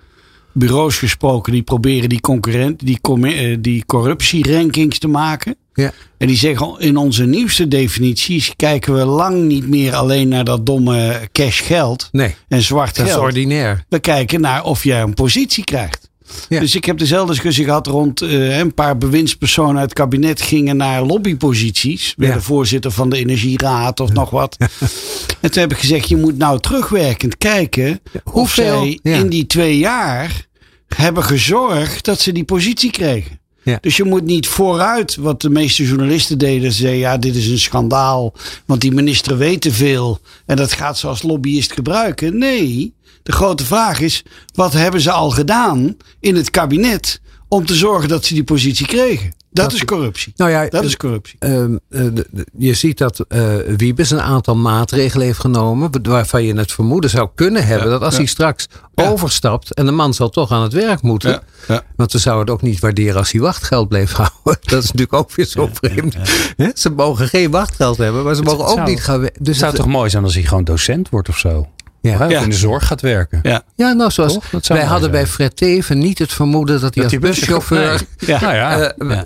bureaus 0.52 0.98
gesproken 0.98 1.54
die 1.54 1.62
proberen 1.62 2.10
die 2.10 2.22
concurrent, 2.22 2.80
die, 2.86 3.00
eh, 3.02 3.58
die 3.60 3.86
corruptierankings 3.86 5.00
te 5.00 5.08
maken. 5.08 5.56
Ja. 5.74 5.92
En 6.18 6.28
die 6.28 6.38
zeggen 6.38 6.76
in 6.80 6.98
onze 6.98 7.26
nieuwste 7.26 7.68
definities 7.68 8.54
kijken 8.56 8.94
we 8.94 9.06
lang 9.06 9.44
niet 9.44 9.68
meer 9.68 9.96
alleen 9.96 10.28
naar 10.28 10.44
dat 10.44 10.66
domme 10.66 11.28
cash 11.32 11.64
geld 11.64 12.10
nee, 12.12 12.36
en 12.48 12.62
zwart 12.62 12.96
dat 12.96 13.06
geld. 13.06 13.18
is 13.18 13.24
ordinair. 13.24 13.86
We 13.90 14.00
kijken 14.00 14.42
naar 14.42 14.64
of 14.64 14.84
jij 14.84 15.02
een 15.02 15.14
positie 15.14 15.64
krijgt. 15.64 16.12
Ja. 16.50 16.60
Dus 16.60 16.76
ik 16.76 16.86
heb 16.86 16.98
dezelfde 16.98 17.34
discussie 17.34 17.66
gehad 17.66 17.88
rond 17.88 18.22
uh, 18.22 18.58
een 18.58 18.74
paar 18.74 18.98
bewindspersonen 18.98 19.76
uit 19.76 19.90
het 19.90 20.00
kabinet 20.00 20.42
gingen 20.42 20.78
naar 20.78 21.04
lobbyposities. 21.04 22.14
Werden 22.18 22.38
ja. 22.38 22.44
voorzitter 22.44 22.92
van 22.92 23.10
de 23.10 23.18
Energieraad 23.18 24.00
of 24.00 24.12
nog 24.12 24.30
wat. 24.30 24.58
en 25.42 25.52
toen 25.52 25.62
heb 25.62 25.72
ik 25.72 25.78
gezegd, 25.78 26.10
je 26.10 26.18
moet 26.18 26.38
nou 26.38 26.60
terugwerkend 26.60 27.38
kijken 27.38 28.02
of 28.24 28.52
zij 28.54 29.00
in 29.04 29.30
die 29.30 29.46
twee 29.46 29.78
jaar 29.78 30.48
hebben 30.96 31.24
gezorgd 31.24 32.06
dat 32.06 32.20
ze 32.20 32.32
die 32.32 32.44
positie 32.44 32.92
kregen. 32.92 33.42
Ja. 33.64 33.78
Dus 33.82 33.98
je 33.98 34.04
moet 34.04 34.24
niet 34.24 34.48
vooruit, 34.48 35.16
wat 35.16 35.42
de 35.42 35.50
meeste 35.50 35.84
journalisten 35.86 36.38
deden, 36.38 36.72
zeggen: 36.72 36.98
ja, 36.98 37.18
dit 37.18 37.36
is 37.36 37.48
een 37.48 37.60
schandaal, 37.60 38.34
want 38.66 38.82
die 38.82 38.92
minister 38.92 39.38
weet 39.38 39.62
te 39.62 39.72
veel 39.72 40.20
en 40.46 40.56
dat 40.56 40.74
gaat 40.74 40.98
ze 40.98 41.08
als 41.08 41.22
lobbyist 41.22 41.74
gebruiken. 41.74 42.38
Nee, 42.38 42.94
de 43.24 43.32
grote 43.32 43.66
vraag 43.66 44.00
is: 44.00 44.24
wat 44.54 44.74
hebben 44.74 45.02
ze 45.02 45.12
al 45.12 45.30
gedaan 45.30 45.98
in 46.20 46.36
het 46.36 46.50
kabinet 46.50 47.22
om 47.48 47.66
te 47.66 47.76
zorgen 47.76 48.10
dat 48.10 48.26
ze 48.26 48.34
die 48.34 48.44
positie 48.44 48.86
kregen? 48.86 49.34
Dat, 49.54 49.74
is 49.74 49.86
corruptie. 49.86 50.34
Nou 50.36 50.52
ja, 50.52 50.68
dat 50.70 50.84
is 50.84 50.98
corruptie. 50.98 51.38
Uh, 51.40 51.64
uh, 51.90 52.08
je 52.58 52.74
ziet 52.74 52.98
dat 52.98 53.26
uh, 53.30 53.56
Wiebes 53.78 54.12
een 54.12 54.22
aantal 54.22 54.56
maatregelen 54.56 55.26
heeft 55.26 55.40
genomen. 55.40 55.90
waarvan 56.04 56.44
je 56.44 56.56
het 56.56 56.72
vermoeden 56.72 57.10
zou 57.10 57.30
kunnen 57.36 57.66
hebben. 57.66 57.90
dat 57.90 58.02
als 58.02 58.18
hij 58.18 58.26
straks 58.26 58.68
overstapt. 58.96 59.74
en 59.74 59.86
de 59.86 59.92
man 59.92 60.14
zal 60.14 60.30
toch 60.30 60.52
aan 60.52 60.62
het 60.62 60.74
werk 60.74 61.02
moeten. 61.02 61.42
Want 61.96 62.12
we 62.12 62.18
zouden 62.18 62.46
het 62.46 62.54
ook 62.54 62.70
niet 62.70 62.80
waarderen 62.80 63.18
als 63.18 63.32
hij 63.32 63.42
wachtgeld 63.42 63.88
bleef 63.88 64.12
houden. 64.22 64.34
dat 64.44 64.84
is 64.84 64.92
natuurlijk 64.92 65.14
ook 65.14 65.36
weer 65.36 65.46
zo 65.46 65.70
vreemd. 65.74 66.16
Ze 66.74 66.90
mogen 66.90 67.28
geen 67.28 67.52
wachtgeld 67.52 67.98
hebben. 67.98 68.24
maar 68.24 68.36
ze 68.36 68.42
mogen 68.42 68.66
ook 68.66 68.88
niet 68.88 69.04
gaan. 69.04 69.22
Dus 69.22 69.32
het 69.48 69.56
zou 69.56 69.74
toch 69.74 69.88
mooi 69.88 70.10
zijn 70.10 70.24
als 70.24 70.34
hij 70.34 70.44
gewoon 70.44 70.64
docent 70.64 71.10
wordt 71.10 71.30
of 71.30 71.38
zo? 71.38 71.68
Ja. 72.02 72.26
Of 72.26 72.32
in 72.44 72.50
de 72.50 72.56
zorg 72.56 72.88
gaat 72.88 73.02
werken. 73.02 73.40
Ja, 73.44 73.64
ja 73.76 73.94
nou 73.94 74.12
zoals 74.12 74.40
wij 74.68 74.84
hadden 74.84 75.12
bij 75.12 75.28
Fred 75.28 75.56
Teven 75.56 75.98
niet 75.98 76.20
het 76.20 76.34
vermoeden 76.34 76.82
dat 76.82 76.96
hij 76.96 77.04
als 77.04 77.20
buschauffeur. 77.20 78.02
Ja. 78.18 78.40
Nou 78.44 78.56
ja. 78.56 78.94
Uh, 78.98 79.20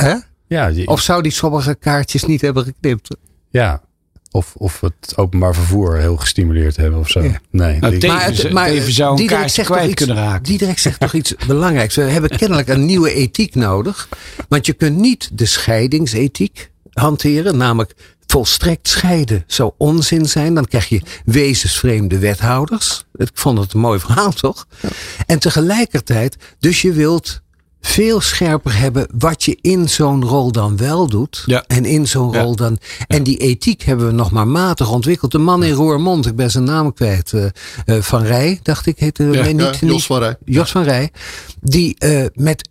Hè? 0.00 0.14
Ja, 0.46 0.72
Of 0.84 1.00
zou 1.00 1.22
die 1.22 1.32
sommige 1.32 1.74
kaartjes 1.74 2.24
niet 2.24 2.40
hebben 2.40 2.64
geknipt? 2.64 3.16
Ja, 3.50 3.82
of, 4.30 4.54
of 4.56 4.80
het 4.80 5.12
openbaar 5.16 5.54
vervoer 5.54 5.96
heel 5.96 6.16
gestimuleerd 6.16 6.76
hebben 6.76 7.00
of 7.00 7.08
zo. 7.08 7.20
Nee. 7.20 7.38
Nou, 7.50 7.98
Teven, 7.98 8.08
maar 8.08 8.24
het, 8.24 8.52
maar 8.52 8.68
even 8.68 8.92
zou 8.92 9.20
een 9.20 9.26
kaartje 9.26 9.64
kwijt 9.64 9.90
iets, 9.90 10.04
kunnen 10.04 10.24
raken. 10.24 10.42
Diederik 10.42 10.78
zegt 10.78 11.00
toch 11.00 11.12
iets 11.12 11.34
belangrijks. 11.46 11.94
We 11.96 12.02
hebben 12.02 12.30
kennelijk 12.30 12.68
een 12.68 12.84
nieuwe 12.84 13.12
ethiek 13.12 13.54
nodig. 13.54 14.08
Want 14.48 14.66
je 14.66 14.72
kunt 14.72 14.96
niet 14.96 15.30
de 15.32 15.46
scheidingsethiek 15.46 16.70
hanteren. 16.92 17.56
Namelijk 17.56 17.94
volstrekt 18.26 18.88
scheiden 18.88 19.44
zou 19.46 19.72
onzin 19.76 20.26
zijn. 20.26 20.54
Dan 20.54 20.66
krijg 20.66 20.88
je 20.88 21.00
wezensvreemde 21.24 22.18
wethouders. 22.18 23.04
Ik 23.14 23.30
vond 23.34 23.58
het 23.58 23.72
een 23.72 23.80
mooi 23.80 24.00
verhaal, 24.00 24.32
toch? 24.32 24.66
Ja. 24.80 24.88
En 25.26 25.38
tegelijkertijd, 25.38 26.36
dus 26.58 26.82
je 26.82 26.92
wilt 26.92 27.42
veel 27.80 28.20
scherper 28.20 28.78
hebben 28.78 29.06
wat 29.18 29.44
je 29.44 29.58
in 29.60 29.88
zo'n 29.88 30.24
rol 30.24 30.52
dan 30.52 30.76
wel 30.76 31.08
doet. 31.08 31.42
Ja. 31.46 31.64
En 31.66 31.84
in 31.84 32.08
zo'n 32.08 32.34
rol 32.36 32.56
dan. 32.56 32.78
En 33.06 33.22
die 33.22 33.36
ethiek 33.36 33.82
hebben 33.82 34.06
we 34.06 34.12
nog 34.12 34.30
maar 34.30 34.48
matig 34.48 34.90
ontwikkeld. 34.90 35.32
De 35.32 35.38
man 35.38 35.64
in 35.64 35.72
Roermond, 35.72 36.26
ik 36.26 36.36
ben 36.36 36.50
zijn 36.50 36.64
naam 36.64 36.94
kwijt. 36.94 37.32
Uh, 37.32 37.44
uh, 37.86 38.02
van 38.02 38.22
Rij, 38.22 38.60
dacht 38.62 38.86
ik, 38.86 38.98
heette 38.98 39.22
niet, 39.22 39.78
Jos 39.80 40.06
van 40.06 40.18
Rij. 40.18 40.36
Jos 40.44 40.70
van 40.70 40.82
Rij. 40.82 41.10
Die 41.60 41.96
uh, 41.98 42.24
met 42.34 42.68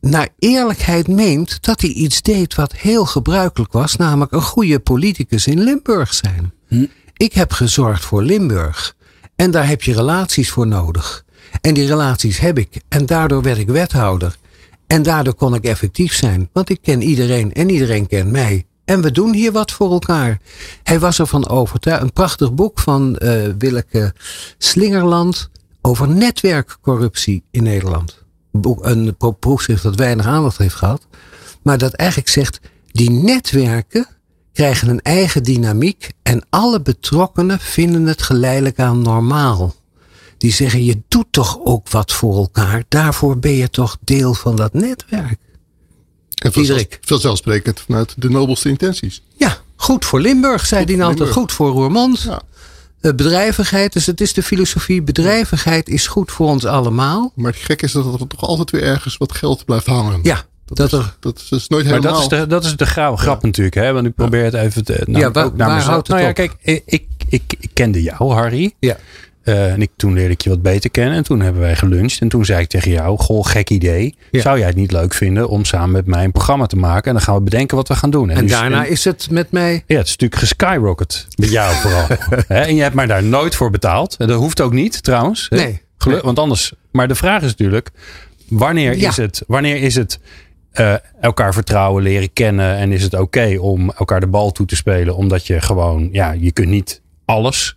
naar 0.00 0.28
eerlijkheid 0.38 1.08
meent 1.08 1.58
dat 1.60 1.80
hij 1.80 1.90
iets 1.90 2.22
deed 2.22 2.54
wat 2.54 2.72
heel 2.72 3.06
gebruikelijk 3.06 3.72
was. 3.72 3.96
Namelijk 3.96 4.32
een 4.32 4.42
goede 4.42 4.78
politicus 4.78 5.46
in 5.46 5.60
Limburg 5.60 6.14
zijn. 6.14 6.52
Hm. 6.68 6.86
Ik 7.16 7.32
heb 7.32 7.52
gezorgd 7.52 8.04
voor 8.04 8.22
Limburg. 8.22 8.94
En 9.36 9.50
daar 9.50 9.68
heb 9.68 9.82
je 9.82 9.94
relaties 9.94 10.50
voor 10.50 10.66
nodig. 10.66 11.24
En 11.60 11.74
die 11.74 11.86
relaties 11.86 12.38
heb 12.38 12.58
ik. 12.58 12.80
En 12.88 13.06
daardoor 13.06 13.42
werd 13.42 13.58
ik 13.58 13.68
wethouder. 13.68 14.36
En 14.92 15.02
daardoor 15.02 15.34
kon 15.34 15.54
ik 15.54 15.64
effectief 15.64 16.14
zijn, 16.14 16.48
want 16.52 16.70
ik 16.70 16.78
ken 16.82 17.02
iedereen 17.02 17.52
en 17.52 17.70
iedereen 17.70 18.06
kent 18.06 18.30
mij. 18.30 18.66
En 18.84 19.02
we 19.02 19.10
doen 19.10 19.32
hier 19.34 19.52
wat 19.52 19.72
voor 19.72 19.92
elkaar. 19.92 20.40
Hij 20.82 20.98
was 20.98 21.18
ervan 21.18 21.48
overtuigd. 21.48 22.02
Een 22.02 22.12
prachtig 22.12 22.54
boek 22.54 22.78
van 22.78 23.18
uh, 23.18 23.42
Willeke 23.58 24.14
Slingerland 24.58 25.50
over 25.82 26.08
netwerkcorruptie 26.08 27.44
in 27.50 27.62
Nederland. 27.62 28.24
Een 28.80 29.16
proefschrift 29.38 29.82
dat 29.82 29.96
weinig 29.96 30.26
aandacht 30.26 30.58
heeft 30.58 30.74
gehad. 30.74 31.06
Maar 31.62 31.78
dat 31.78 31.92
eigenlijk 31.92 32.30
zegt, 32.30 32.60
die 32.86 33.10
netwerken 33.10 34.06
krijgen 34.52 34.88
een 34.88 35.02
eigen 35.02 35.42
dynamiek 35.42 36.10
en 36.22 36.46
alle 36.50 36.80
betrokkenen 36.80 37.58
vinden 37.60 38.06
het 38.06 38.22
geleidelijk 38.22 38.78
aan 38.78 39.02
normaal 39.02 39.74
die 40.42 40.52
zeggen: 40.52 40.84
je 40.84 41.02
doet 41.08 41.26
toch 41.30 41.58
ook 41.64 41.88
wat 41.88 42.12
voor 42.12 42.36
elkaar. 42.36 42.84
Daarvoor 42.88 43.38
ben 43.38 43.52
je 43.52 43.70
toch 43.70 43.98
deel 44.00 44.34
van 44.34 44.56
dat 44.56 44.72
netwerk. 44.72 45.38
En 46.34 46.52
vanzelfsprekend 47.00 47.80
vanuit 47.80 48.14
de 48.16 48.30
nobelste 48.30 48.68
intenties. 48.68 49.22
Ja, 49.36 49.58
goed 49.76 50.04
voor 50.04 50.20
Limburg, 50.20 50.66
zei 50.66 50.84
hij 50.84 51.02
altijd. 51.02 51.30
Goed 51.30 51.52
voor 51.52 51.70
Roermond. 51.70 52.22
Ja. 52.22 52.42
Uh, 53.00 53.12
bedrijvigheid, 53.12 53.92
dus 53.92 54.06
het 54.06 54.20
is 54.20 54.32
de 54.32 54.42
filosofie. 54.42 55.02
Bedrijvigheid 55.02 55.88
is 55.88 56.06
goed 56.06 56.30
voor 56.30 56.46
ons 56.46 56.64
allemaal. 56.64 57.32
Maar 57.34 57.52
het 57.52 57.60
gek 57.60 57.82
is 57.82 57.92
dat 57.92 58.20
er 58.20 58.26
toch 58.26 58.42
altijd 58.42 58.70
weer 58.70 58.82
ergens 58.82 59.16
wat 59.16 59.32
geld 59.32 59.64
blijft 59.64 59.86
hangen. 59.86 60.20
Ja, 60.22 60.44
dat, 60.64 60.76
dat, 60.76 60.92
is, 60.92 61.06
er, 61.06 61.16
dat 61.20 61.46
is 61.50 61.68
nooit 61.68 61.86
helemaal... 61.86 62.12
Maar 62.12 62.20
dat 62.20 62.32
is 62.32 62.38
de, 62.38 62.46
dat 62.46 62.64
is 62.64 62.76
de 62.76 62.86
grap, 62.86 63.18
grap 63.18 63.42
natuurlijk. 63.42 63.74
Hè? 63.74 63.92
Want 63.92 64.06
ik 64.06 64.14
probeer 64.14 64.44
het 64.44 64.54
even 64.54 64.84
te... 64.84 65.02
Nou, 65.04 65.24
ja, 65.24 65.30
waar, 65.30 65.44
ook 65.44 65.56
naar 65.56 65.68
waar 65.68 65.82
houdt 65.82 66.06
het 66.06 66.16
nou 66.16 66.28
ja, 66.28 66.32
kijk, 66.32 66.56
ik, 66.60 66.82
ik, 66.86 67.06
ik, 67.28 67.70
kende 67.72 68.02
jou, 68.02 68.32
Harry. 68.32 68.74
Ja. 68.78 68.96
Uh, 69.44 69.72
en 69.72 69.82
ik, 69.82 69.90
toen 69.96 70.12
leerde 70.12 70.32
ik 70.32 70.40
je 70.40 70.50
wat 70.50 70.62
beter 70.62 70.90
kennen. 70.90 71.14
En 71.14 71.22
toen 71.22 71.40
hebben 71.40 71.62
wij 71.62 71.76
geluncht. 71.76 72.20
En 72.20 72.28
toen 72.28 72.44
zei 72.44 72.60
ik 72.60 72.68
tegen 72.68 72.90
jou: 72.90 73.18
Goh, 73.18 73.46
gek 73.46 73.70
idee. 73.70 74.14
Zou 74.30 74.58
jij 74.58 74.66
het 74.66 74.76
niet 74.76 74.92
leuk 74.92 75.14
vinden 75.14 75.48
om 75.48 75.64
samen 75.64 75.90
met 75.90 76.06
mij 76.06 76.24
een 76.24 76.32
programma 76.32 76.66
te 76.66 76.76
maken? 76.76 77.04
En 77.04 77.12
dan 77.12 77.22
gaan 77.22 77.34
we 77.34 77.40
bedenken 77.40 77.76
wat 77.76 77.88
we 77.88 77.94
gaan 77.94 78.10
doen. 78.10 78.30
En, 78.30 78.36
en 78.36 78.46
daarna 78.46 78.84
is 78.84 79.04
het 79.04 79.30
met 79.30 79.50
mij. 79.50 79.84
Ja, 79.86 79.96
het 79.96 80.06
is 80.06 80.16
natuurlijk 80.16 80.40
geskyrocket. 80.40 81.26
Met 81.36 81.50
jou 81.50 81.74
vooral. 81.82 82.06
en 82.48 82.74
je 82.74 82.82
hebt 82.82 82.94
mij 82.94 83.06
daar 83.06 83.22
nooit 83.22 83.54
voor 83.54 83.70
betaald. 83.70 84.16
En 84.18 84.26
dat 84.26 84.38
hoeft 84.38 84.60
ook 84.60 84.72
niet 84.72 85.02
trouwens. 85.02 85.48
Nee. 85.48 85.82
Want 86.22 86.38
anders. 86.38 86.72
Maar 86.90 87.08
de 87.08 87.14
vraag 87.14 87.42
is 87.42 87.48
natuurlijk: 87.48 87.90
wanneer 88.48 88.92
is 88.92 89.16
het? 89.16 89.42
Wanneer 89.46 89.76
is 89.76 89.94
het 89.94 90.18
uh, 90.74 90.94
elkaar 91.20 91.54
vertrouwen, 91.54 92.02
leren 92.02 92.32
kennen. 92.32 92.76
En 92.76 92.92
is 92.92 93.02
het 93.02 93.14
oké 93.14 93.56
om 93.60 93.90
elkaar 93.90 94.20
de 94.20 94.26
bal 94.26 94.52
toe 94.52 94.66
te 94.66 94.76
spelen? 94.76 95.16
Omdat 95.16 95.46
je 95.46 95.60
gewoon, 95.60 96.08
ja, 96.12 96.32
je 96.32 96.52
kunt 96.52 96.68
niet 96.68 97.00
alles 97.24 97.76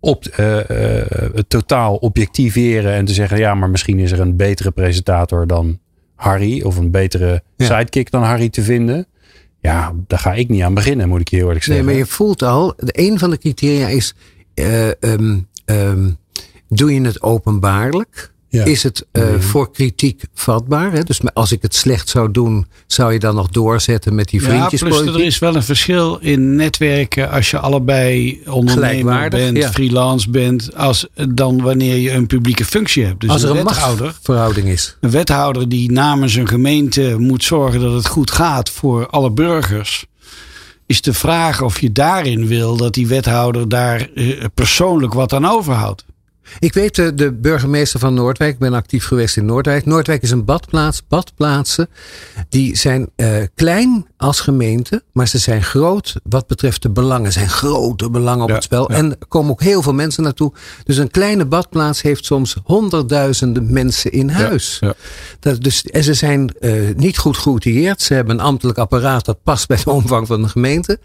op, 0.00 0.24
uh, 0.40 0.56
uh, 0.70 1.02
totaal 1.48 1.96
objectiveren 1.96 2.92
en 2.92 3.04
te 3.04 3.12
zeggen: 3.12 3.38
ja, 3.38 3.54
maar 3.54 3.70
misschien 3.70 3.98
is 3.98 4.12
er 4.12 4.20
een 4.20 4.36
betere 4.36 4.70
presentator 4.70 5.46
dan 5.46 5.78
Harry, 6.14 6.62
of 6.62 6.76
een 6.76 6.90
betere 6.90 7.42
ja. 7.56 7.66
sidekick 7.66 8.10
dan 8.10 8.22
Harry 8.22 8.48
te 8.48 8.62
vinden. 8.62 9.06
Ja, 9.60 9.92
daar 10.06 10.18
ga 10.18 10.34
ik 10.34 10.48
niet 10.48 10.62
aan 10.62 10.74
beginnen, 10.74 11.08
moet 11.08 11.20
ik 11.20 11.28
je 11.28 11.36
heel 11.36 11.46
eerlijk 11.46 11.64
zeggen. 11.64 11.84
Nee, 11.84 11.94
maar 11.94 12.04
je 12.04 12.10
voelt 12.10 12.42
al, 12.42 12.74
een 12.76 13.18
van 13.18 13.30
de 13.30 13.38
criteria 13.38 13.88
is: 13.88 14.14
uh, 14.54 14.88
um, 15.00 15.48
um, 15.64 16.16
doe 16.68 16.94
je 16.94 17.00
het 17.00 17.22
openbaarlijk? 17.22 18.32
Ja. 18.50 18.64
Is 18.64 18.82
het 18.82 19.06
uh, 19.12 19.22
voor 19.38 19.70
kritiek 19.70 20.22
vatbaar? 20.34 20.92
Hè? 20.92 21.02
Dus 21.02 21.20
als 21.34 21.52
ik 21.52 21.62
het 21.62 21.74
slecht 21.74 22.08
zou 22.08 22.30
doen, 22.30 22.66
zou 22.86 23.12
je 23.12 23.18
dan 23.18 23.34
nog 23.34 23.48
doorzetten 23.48 24.14
met 24.14 24.28
die 24.28 24.42
vriendjespolitiek? 24.42 25.04
Ja, 25.04 25.10
plus 25.10 25.20
er 25.20 25.26
is 25.26 25.38
wel 25.38 25.54
een 25.56 25.62
verschil 25.62 26.18
in 26.20 26.56
netwerken 26.56 27.30
als 27.30 27.50
je 27.50 27.58
allebei 27.58 28.40
ondernemer 28.46 29.28
bent, 29.28 29.56
ja. 29.56 29.70
freelance 29.70 30.30
bent, 30.30 30.74
als 30.74 31.06
dan 31.28 31.62
wanneer 31.62 31.96
je 31.96 32.12
een 32.12 32.26
publieke 32.26 32.64
functie 32.64 33.04
hebt. 33.04 33.20
Dus 33.20 33.30
als 33.30 33.42
er 33.42 33.50
een, 33.50 33.56
een 33.56 33.64
wethouder, 33.64 34.14
verhouding 34.22 34.68
is. 34.68 34.96
Een 35.00 35.10
wethouder 35.10 35.68
die 35.68 35.92
namens 35.92 36.34
een 36.34 36.48
gemeente 36.48 37.14
moet 37.18 37.44
zorgen 37.44 37.80
dat 37.80 37.92
het 37.92 38.06
goed 38.06 38.30
gaat 38.30 38.70
voor 38.70 39.06
alle 39.06 39.30
burgers 39.30 40.06
is 40.88 41.00
de 41.00 41.14
vraag 41.14 41.62
of 41.62 41.80
je 41.80 41.92
daarin 41.92 42.46
wil 42.46 42.76
dat 42.76 42.94
die 42.94 43.06
wethouder 43.06 43.68
daar 43.68 44.08
uh, 44.14 44.44
persoonlijk 44.54 45.14
wat 45.14 45.32
aan 45.32 45.46
overhoudt. 45.46 46.04
Ik 46.58 46.74
weet 46.74 46.94
de, 46.94 47.14
de 47.14 47.32
burgemeester 47.32 48.00
van 48.00 48.14
Noordwijk. 48.14 48.52
Ik 48.52 48.58
ben 48.58 48.74
actief 48.74 49.04
geweest 49.04 49.36
in 49.36 49.44
Noordwijk. 49.44 49.86
Noordwijk 49.86 50.22
is 50.22 50.30
een 50.30 50.44
badplaats. 50.44 51.02
Badplaatsen 51.08 51.88
die 52.48 52.76
zijn 52.76 53.10
uh, 53.16 53.36
klein 53.54 54.06
als 54.16 54.40
gemeente, 54.40 55.02
maar 55.12 55.28
ze 55.28 55.38
zijn 55.38 55.62
groot 55.62 56.14
wat 56.22 56.46
betreft 56.46 56.82
de 56.82 56.90
belangen. 56.90 57.32
zijn 57.32 57.48
grote 57.48 58.10
belangen 58.10 58.44
op 58.44 58.50
het 58.50 58.62
spel. 58.62 58.88
En 58.88 59.10
er 59.10 59.26
komen 59.28 59.50
ook 59.50 59.62
heel 59.62 59.82
veel 59.82 59.94
mensen 59.94 60.22
naartoe. 60.22 60.52
Dus 60.84 60.96
een 60.96 61.10
kleine 61.10 61.44
badplaats 61.44 62.02
heeft 62.02 62.24
soms 62.24 62.56
honderdduizenden 62.64 63.72
mensen 63.72 64.12
in 64.12 64.28
huis. 64.28 64.76
Ja, 64.80 64.94
dat, 65.40 65.62
dus, 65.62 65.82
en 65.84 66.04
ze 66.04 66.14
zijn 66.14 66.54
uh, 66.60 66.94
niet 66.96 67.18
goed 67.18 67.36
geoutilleerd. 67.36 68.02
Ze 68.02 68.14
hebben 68.14 68.34
een 68.38 68.44
ambtelijk 68.44 68.78
apparaat 68.78 69.24
dat 69.24 69.42
past 69.42 69.68
bij 69.68 69.76
de 69.84 69.90
omvang 70.00 70.26
van 70.26 70.42
de 70.42 70.48
gemeente 70.48 70.98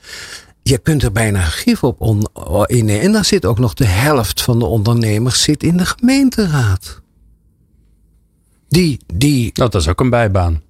je 0.63 0.77
kunt 0.77 1.03
er 1.03 1.11
bijna 1.11 1.41
gif 1.41 1.83
op 1.83 2.01
on, 2.01 2.27
in. 2.65 2.89
En 2.89 3.11
dan 3.11 3.25
zit 3.25 3.45
ook 3.45 3.59
nog 3.59 3.73
de 3.73 3.85
helft 3.85 4.41
van 4.41 4.59
de 4.59 4.65
ondernemers 4.65 5.41
zit 5.41 5.63
in 5.63 5.77
de 5.77 5.85
gemeenteraad. 5.85 7.01
Die, 8.67 8.99
die, 9.13 9.47
oh, 9.47 9.53
dat 9.53 9.75
is 9.75 9.87
ook 9.87 9.99
een 9.99 10.09
bijbaan. 10.09 10.61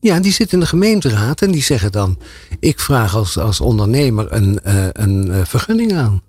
Ja, 0.00 0.20
die 0.20 0.32
zit 0.32 0.52
in 0.52 0.60
de 0.60 0.66
gemeenteraad 0.66 1.42
en 1.42 1.50
die 1.50 1.62
zeggen 1.62 1.92
dan: 1.92 2.18
Ik 2.60 2.80
vraag 2.80 3.14
als, 3.14 3.38
als 3.38 3.60
ondernemer 3.60 4.32
een, 4.32 4.60
uh, 4.66 4.86
een 4.92 5.26
uh, 5.26 5.44
vergunning 5.44 5.92
aan. 5.92 6.22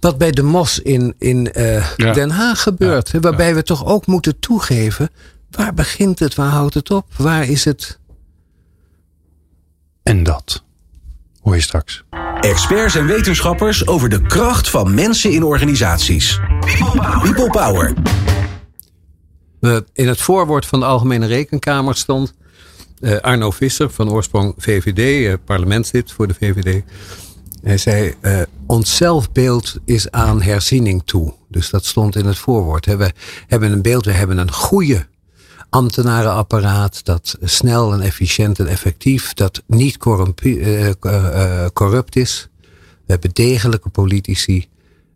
Wat 0.00 0.18
bij 0.18 0.30
de 0.30 0.42
MOS 0.42 0.78
in, 0.78 1.14
in 1.18 1.50
uh, 1.56 1.96
ja. 1.96 2.12
Den 2.12 2.30
Haag 2.30 2.62
gebeurt. 2.62 3.08
Ja. 3.08 3.20
Waarbij 3.20 3.48
ja. 3.48 3.54
we 3.54 3.62
toch 3.62 3.84
ook 3.84 4.06
moeten 4.06 4.38
toegeven: 4.38 5.10
waar 5.50 5.74
begint 5.74 6.18
het, 6.18 6.34
waar 6.34 6.50
houdt 6.50 6.74
het 6.74 6.90
op, 6.90 7.06
waar 7.16 7.48
is 7.48 7.64
het. 7.64 7.98
En 10.02 10.22
dat 10.22 10.66
hoor 11.48 11.56
je 11.56 11.62
straks. 11.62 12.04
Experts 12.40 12.94
en 12.94 13.06
wetenschappers 13.06 13.86
over 13.86 14.08
de 14.08 14.22
kracht 14.22 14.70
van 14.70 14.94
mensen 14.94 15.32
in 15.32 15.44
organisaties. 15.44 16.40
People 17.22 17.50
Power. 17.50 17.94
In 19.92 20.08
het 20.08 20.20
voorwoord 20.20 20.66
van 20.66 20.80
de 20.80 20.86
Algemene 20.86 21.26
Rekenkamer 21.26 21.96
stond 21.96 22.34
uh, 23.00 23.16
Arno 23.16 23.50
Visser 23.50 23.90
van 23.90 24.10
oorsprong 24.10 24.54
VVD, 24.56 24.98
uh, 24.98 25.32
eh, 25.32 25.38
parlementslid 25.44 26.12
voor 26.12 26.26
de 26.26 26.34
VVD. 26.34 26.82
Hij 27.62 27.78
zei: 27.78 28.14
uh, 28.22 28.40
Ons 28.66 28.96
zelfbeeld 28.96 29.76
is 29.84 30.10
aan 30.10 30.42
herziening 30.42 31.02
toe. 31.04 31.34
Dus 31.48 31.70
dat 31.70 31.84
stond 31.84 32.16
in 32.16 32.26
het 32.26 32.38
voorwoord. 32.38 32.86
We 32.86 33.12
hebben 33.46 33.72
een 33.72 33.82
beeld, 33.82 34.04
we 34.04 34.12
hebben 34.12 34.38
een 34.38 34.52
goede 34.52 35.06
ambtenarenapparaat 35.70 37.04
dat 37.04 37.36
snel 37.40 37.92
en 37.92 38.00
efficiënt 38.00 38.58
en 38.58 38.66
effectief, 38.66 39.34
dat 39.34 39.62
niet 39.66 39.98
uh, 40.42 40.86
uh, 40.86 41.66
corrupt 41.72 42.16
is. 42.16 42.48
We 43.06 43.14
hebben 43.14 43.30
degelijke 43.32 43.88
politici. 43.88 44.68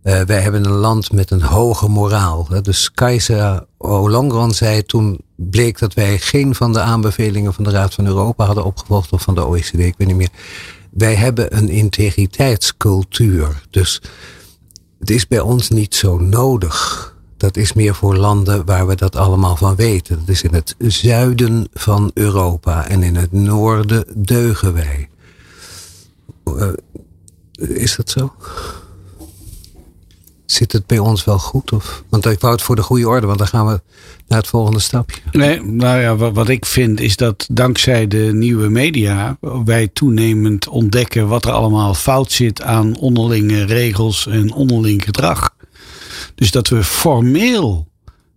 Wij 0.03 0.41
hebben 0.41 0.65
een 0.65 0.73
land 0.73 1.13
met 1.13 1.31
een 1.31 1.43
hoge 1.43 1.89
moraal. 1.89 2.49
Dus 2.63 2.93
Keizer 2.93 3.67
Olongran 3.79 4.55
zei 4.55 4.83
toen 4.83 5.21
bleek 5.37 5.79
dat 5.79 5.95
wij 5.95 6.19
geen 6.19 6.55
van 6.55 6.73
de 6.73 6.81
aanbevelingen 6.81 7.55
van 7.55 7.65
de 7.65 7.71
Raad 7.71 7.95
van 7.95 8.07
Europa 8.07 8.45
hadden 8.45 8.65
opgevolgd 8.65 9.13
of 9.13 9.23
van 9.23 9.35
de 9.35 9.47
OECD, 9.47 9.79
ik 9.79 9.95
weet 9.99 10.07
niet 10.07 10.17
meer. 10.17 10.31
Wij 10.91 11.15
hebben 11.15 11.57
een 11.57 11.69
integriteitscultuur. 11.69 13.63
Dus 13.71 14.03
het 14.99 15.11
is 15.11 15.27
bij 15.27 15.41
ons 15.41 15.69
niet 15.69 15.95
zo 15.95 16.19
nodig 16.19 17.12
dat 17.43 17.57
is 17.57 17.73
meer 17.73 17.95
voor 17.95 18.17
landen 18.17 18.65
waar 18.65 18.87
we 18.87 18.95
dat 18.95 19.17
allemaal 19.17 19.57
van 19.57 19.77
weten. 19.77 20.19
Dat 20.19 20.29
is 20.29 20.43
in 20.43 20.55
het 20.55 20.75
zuiden 20.79 21.69
van 21.73 22.11
Europa 22.15 22.89
en 22.89 23.03
in 23.03 23.17
het 23.17 23.33
noorden 23.33 24.05
deugen 24.15 24.75
wij. 24.75 25.09
Uh, 26.45 26.69
is 27.57 27.97
dat 27.97 28.11
zo? 28.11 28.33
Zit 30.47 30.73
het 30.73 30.87
bij 30.87 30.99
ons 30.99 31.25
wel 31.25 31.39
goed? 31.39 31.73
Of? 31.73 32.05
Want 32.09 32.27
ik 32.27 32.41
wou 32.41 32.53
het 32.53 32.63
voor 32.63 32.77
de 32.77 32.83
goede 32.83 33.09
orde, 33.09 33.27
want 33.27 33.39
dan 33.39 33.47
gaan 33.47 33.67
we 33.67 33.81
naar 34.29 34.39
het 34.39 34.49
volgende 34.49 34.81
stapje. 34.81 35.21
Nee, 35.33 35.63
nou 35.63 36.01
ja, 36.01 36.17
wat 36.33 36.49
ik 36.49 36.67
vind 36.67 37.01
is 37.01 37.17
dat 37.17 37.47
dankzij 37.51 38.07
de 38.07 38.31
nieuwe 38.33 38.69
media 38.69 39.37
wij 39.65 39.89
toenemend 39.93 40.69
ontdekken 40.69 41.29
wat 41.29 41.45
er 41.45 41.53
allemaal 41.53 41.95
fout 41.95 42.33
zit 42.33 42.63
aan 42.63 42.97
onderlinge 42.97 43.65
regels 43.65 44.27
en 44.27 44.53
onderling 44.53 45.05
gedrag. 45.05 45.55
Dus 46.43 46.51
dat 46.51 46.69
we 46.69 46.85
formeel 46.85 47.89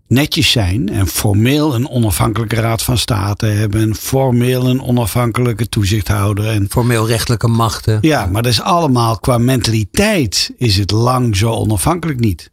netjes 0.07 0.51
zijn 0.51 0.89
en 0.89 1.07
formeel 1.07 1.75
een 1.75 1.89
onafhankelijke 1.89 2.55
raad 2.55 2.83
van 2.83 2.97
state 2.97 3.45
hebben 3.45 3.81
en 3.81 3.95
formeel 3.95 4.69
een 4.69 4.81
onafhankelijke 4.81 5.69
toezichthouder 5.69 6.47
en 6.47 6.65
formeel 6.69 7.07
rechtelijke 7.07 7.47
machten. 7.47 7.97
Ja, 8.01 8.25
maar 8.25 8.41
dat 8.41 8.51
is 8.51 8.61
allemaal 8.61 9.19
qua 9.19 9.37
mentaliteit 9.37 10.51
is 10.57 10.77
het 10.77 10.91
lang 10.91 11.37
zo 11.37 11.51
onafhankelijk 11.51 12.19
niet. 12.19 12.51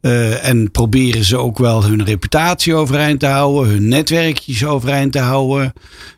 Uh, 0.00 0.48
en 0.48 0.70
proberen 0.70 1.24
ze 1.24 1.36
ook 1.36 1.58
wel 1.58 1.84
hun 1.84 2.04
reputatie 2.04 2.74
overeind 2.74 3.20
te 3.20 3.26
houden, 3.26 3.72
hun 3.72 3.88
netwerkjes 3.88 4.64
overeind 4.64 5.12
te 5.12 5.20
houden. 5.20 5.72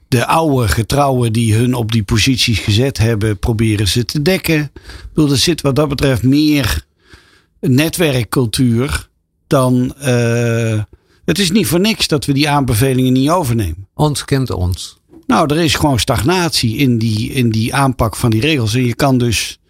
De 0.09 0.27
oude 0.27 0.69
getrouwen 0.69 1.33
die 1.33 1.55
hun 1.55 1.75
op 1.75 1.93
die 1.93 2.03
posities 2.03 2.59
gezet 2.59 2.99
hebben, 2.99 3.39
proberen 3.39 3.89
ze 3.89 4.05
te 4.05 4.23
dekken. 4.23 4.61
Ik 4.75 5.09
bedoel, 5.15 5.31
er 5.31 5.37
zit 5.37 5.61
wat 5.61 5.77
dat 5.77 5.89
betreft 5.89 6.23
meer 6.23 6.89
netwerkcultuur, 7.61 9.09
dan. 9.47 9.95
Uh, 10.05 10.83
het 11.25 11.39
is 11.39 11.51
niet 11.51 11.67
voor 11.67 11.81
niks 11.81 12.09
dat 12.09 12.25
we 12.25 12.33
die 12.33 12.49
aanbevelingen 12.49 13.13
niet 13.13 13.31
overnemen. 13.31 13.89
Ons 13.95 14.25
kent 14.25 14.51
ons. 14.51 14.99
Nou, 15.27 15.55
er 15.55 15.61
is 15.61 15.75
gewoon 15.75 15.99
stagnatie 15.99 16.77
in 16.77 16.99
die, 16.99 17.33
in 17.33 17.51
die 17.51 17.75
aanpak 17.75 18.17
van 18.17 18.31
die 18.31 18.41
regels. 18.41 18.75
En 18.75 18.85
je 18.85 18.95
kan 18.95 19.19
dus 19.19 19.61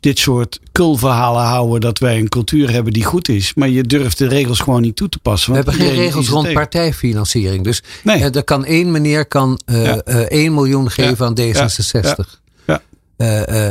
dit 0.00 0.18
soort 0.18 0.60
kulverhalen 0.72 1.42
houden 1.42 1.80
dat 1.80 1.98
wij 1.98 2.18
een 2.18 2.28
cultuur 2.28 2.70
hebben 2.70 2.92
die 2.92 3.04
goed 3.04 3.28
is. 3.28 3.54
Maar 3.54 3.68
je 3.68 3.82
durft 3.82 4.18
de 4.18 4.26
regels 4.26 4.60
gewoon 4.60 4.80
niet 4.80 4.96
toe 4.96 5.08
te 5.08 5.18
passen. 5.18 5.50
We 5.50 5.56
hebben 5.56 5.74
geen 5.74 5.94
regels 5.94 6.28
rond 6.28 6.52
partijfinanciering. 6.52 7.64
Dus 7.64 7.82
nee. 8.02 8.18
uh, 8.18 8.34
er 8.34 8.44
kan 8.44 8.64
één 8.64 8.90
meneer 8.90 9.26
kan, 9.26 9.60
uh, 9.66 9.84
ja. 9.84 10.02
uh, 10.04 10.16
1 10.16 10.54
miljoen 10.54 10.90
geven 10.90 11.32
ja. 11.34 11.54
aan 11.54 11.70
D66. 11.70 12.42
Ja. 12.66 12.80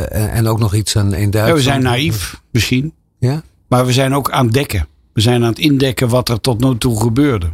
en 0.09 0.47
ook 0.47 0.59
nog 0.59 0.75
iets 0.75 0.95
aan 0.95 1.13
in 1.13 1.29
Duitsland. 1.29 1.57
we 1.57 1.61
zijn 1.61 1.81
naïef 1.81 2.41
misschien. 2.51 2.93
Ja? 3.19 3.43
Maar 3.73 3.85
we 3.85 3.91
zijn 3.93 4.13
ook 4.13 4.31
aan 4.31 4.45
het 4.45 4.53
dekken. 4.53 4.87
We 5.13 5.21
zijn 5.21 5.43
aan 5.43 5.49
het 5.49 5.59
indekken 5.59 6.07
wat 6.07 6.29
er 6.29 6.41
tot 6.41 6.59
nu 6.59 6.77
toe 6.77 7.01
gebeurde. 7.01 7.49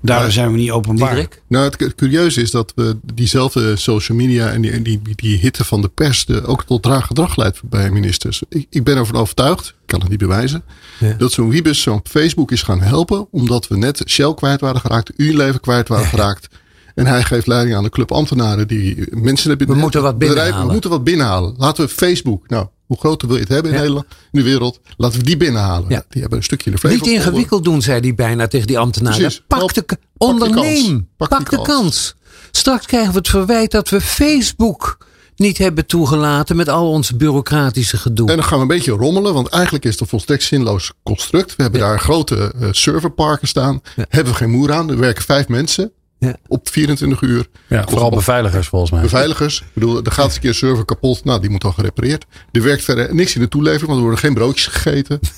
Daar 0.00 0.20
maar, 0.20 0.32
zijn 0.32 0.52
we 0.52 0.58
niet 0.58 0.70
openbaar. 0.70 1.14
Diederik? 1.14 1.42
Nou, 1.48 1.64
het, 1.64 1.80
het 1.80 1.94
curieuze 1.94 2.40
is 2.40 2.50
dat 2.50 2.72
we 2.74 2.96
diezelfde 3.14 3.76
social 3.76 4.18
media 4.18 4.50
en 4.50 4.62
die, 4.62 4.82
die, 4.82 5.00
die 5.14 5.36
hitte 5.36 5.64
van 5.64 5.80
de 5.80 5.88
pers 5.88 6.24
de, 6.24 6.46
ook 6.46 6.64
tot 6.64 6.82
traag 6.82 7.06
gedrag 7.06 7.36
leidt 7.36 7.62
bij 7.62 7.90
ministers. 7.90 8.42
Ik, 8.48 8.66
ik 8.70 8.84
ben 8.84 8.96
ervan 8.96 9.20
overtuigd, 9.20 9.68
ik 9.68 9.74
kan 9.86 10.00
het 10.00 10.08
niet 10.08 10.18
bewijzen, 10.18 10.62
ja. 10.98 11.12
dat 11.12 11.32
zo'n 11.32 11.50
Wiebes 11.50 11.82
zo 11.82 11.94
op 11.94 12.08
Facebook 12.08 12.52
is 12.52 12.62
gaan 12.62 12.80
helpen. 12.80 13.28
Omdat 13.30 13.68
we 13.68 13.76
net 13.76 14.02
Shell 14.06 14.34
kwijt 14.34 14.60
waren 14.60 14.80
geraakt, 14.80 15.12
Unilever 15.16 15.60
kwijt 15.60 15.88
waren 15.88 16.04
ja, 16.04 16.10
geraakt. 16.10 16.48
En 16.94 17.06
hij 17.06 17.22
geeft 17.22 17.46
leiding 17.46 17.76
aan 17.76 17.82
de 17.82 17.90
club 17.90 18.12
ambtenaren 18.12 18.68
die 18.68 19.06
mensen 19.10 19.48
hebben. 19.48 19.66
We 19.66 19.74
moeten 19.74 20.02
wat 20.02 20.18
binnenhalen. 20.18 20.66
We 20.66 20.72
moeten 20.72 20.90
wat 20.90 21.04
binnenhalen. 21.04 21.54
Laten 21.56 21.84
we 21.84 21.90
Facebook. 21.90 22.48
Nou, 22.48 22.66
hoe 22.88 22.98
groter 22.98 23.28
wil 23.28 23.36
je 23.36 23.42
het 23.42 23.52
hebben 23.52 23.70
in 23.70 23.76
ja. 23.76 23.82
Nederland, 23.82 24.06
in 24.10 24.40
de 24.40 24.44
wereld? 24.44 24.80
Laten 24.96 25.18
we 25.18 25.24
die 25.24 25.36
binnenhalen. 25.36 25.88
Ja. 25.88 26.04
Die 26.08 26.20
hebben 26.20 26.38
een 26.38 26.44
stukje 26.44 26.70
de 26.70 26.88
Niet 26.88 27.06
ingewikkeld 27.06 27.64
doen, 27.64 27.82
zei 27.82 28.00
hij 28.00 28.14
bijna 28.14 28.46
tegen 28.46 28.66
die 28.66 28.78
ambtenaren. 28.78 29.18
Precies. 29.18 29.42
Pak 29.46 29.74
de, 29.74 29.98
onderneem. 30.16 31.08
Pak, 31.16 31.28
pak 31.28 31.50
de 31.50 31.56
kans. 31.56 31.68
kans. 31.68 32.14
Straks 32.50 32.86
krijgen 32.86 33.12
we 33.12 33.18
het 33.18 33.28
verwijt 33.28 33.70
dat 33.70 33.88
we 33.88 34.00
Facebook 34.00 35.06
niet 35.36 35.58
hebben 35.58 35.86
toegelaten 35.86 36.56
met 36.56 36.68
al 36.68 36.90
ons 36.90 37.16
bureaucratische 37.16 37.96
gedoe. 37.96 38.28
En 38.28 38.36
dan 38.36 38.44
gaan 38.44 38.56
we 38.56 38.62
een 38.62 38.68
beetje 38.68 38.92
rommelen, 38.92 39.34
want 39.34 39.48
eigenlijk 39.48 39.84
is 39.84 39.90
het 39.90 40.00
een 40.00 40.06
volstrekt 40.06 40.42
zinloos 40.42 40.92
construct. 41.02 41.56
We 41.56 41.62
hebben 41.62 41.80
ja. 41.80 41.88
daar 41.88 42.00
grote 42.00 42.52
uh, 42.60 42.68
serverparken 42.70 43.48
staan. 43.48 43.80
Ja. 43.96 44.04
Hebben 44.08 44.32
we 44.32 44.38
geen 44.38 44.50
moer 44.50 44.72
aan. 44.72 44.90
Er 44.90 44.98
werken 44.98 45.24
vijf 45.24 45.48
mensen. 45.48 45.92
Ja. 46.18 46.36
Op 46.46 46.68
24 46.68 47.20
uur. 47.20 47.46
Ja, 47.66 47.84
vooral 47.88 48.10
beveiligers 48.10 48.68
volgens 48.68 48.90
mij. 48.90 49.00
Beveiligers. 49.00 49.60
Ik 49.60 49.66
bedoel, 49.72 50.02
er 50.02 50.12
gaat 50.12 50.24
eens 50.24 50.34
een 50.34 50.40
keer 50.40 50.48
een 50.48 50.56
server 50.56 50.84
kapot. 50.84 51.24
Nou, 51.24 51.40
die 51.40 51.50
moet 51.50 51.60
dan 51.60 51.72
gerepareerd. 51.72 52.24
Er 52.52 52.62
werkt 52.62 52.84
verder 52.84 53.14
niks 53.14 53.34
in 53.34 53.40
de 53.40 53.48
toelevering, 53.48 53.86
want 53.86 53.98
er 53.98 54.04
worden 54.04 54.20
geen 54.20 54.34
broodjes 54.34 54.66
gegeten. 54.66 55.20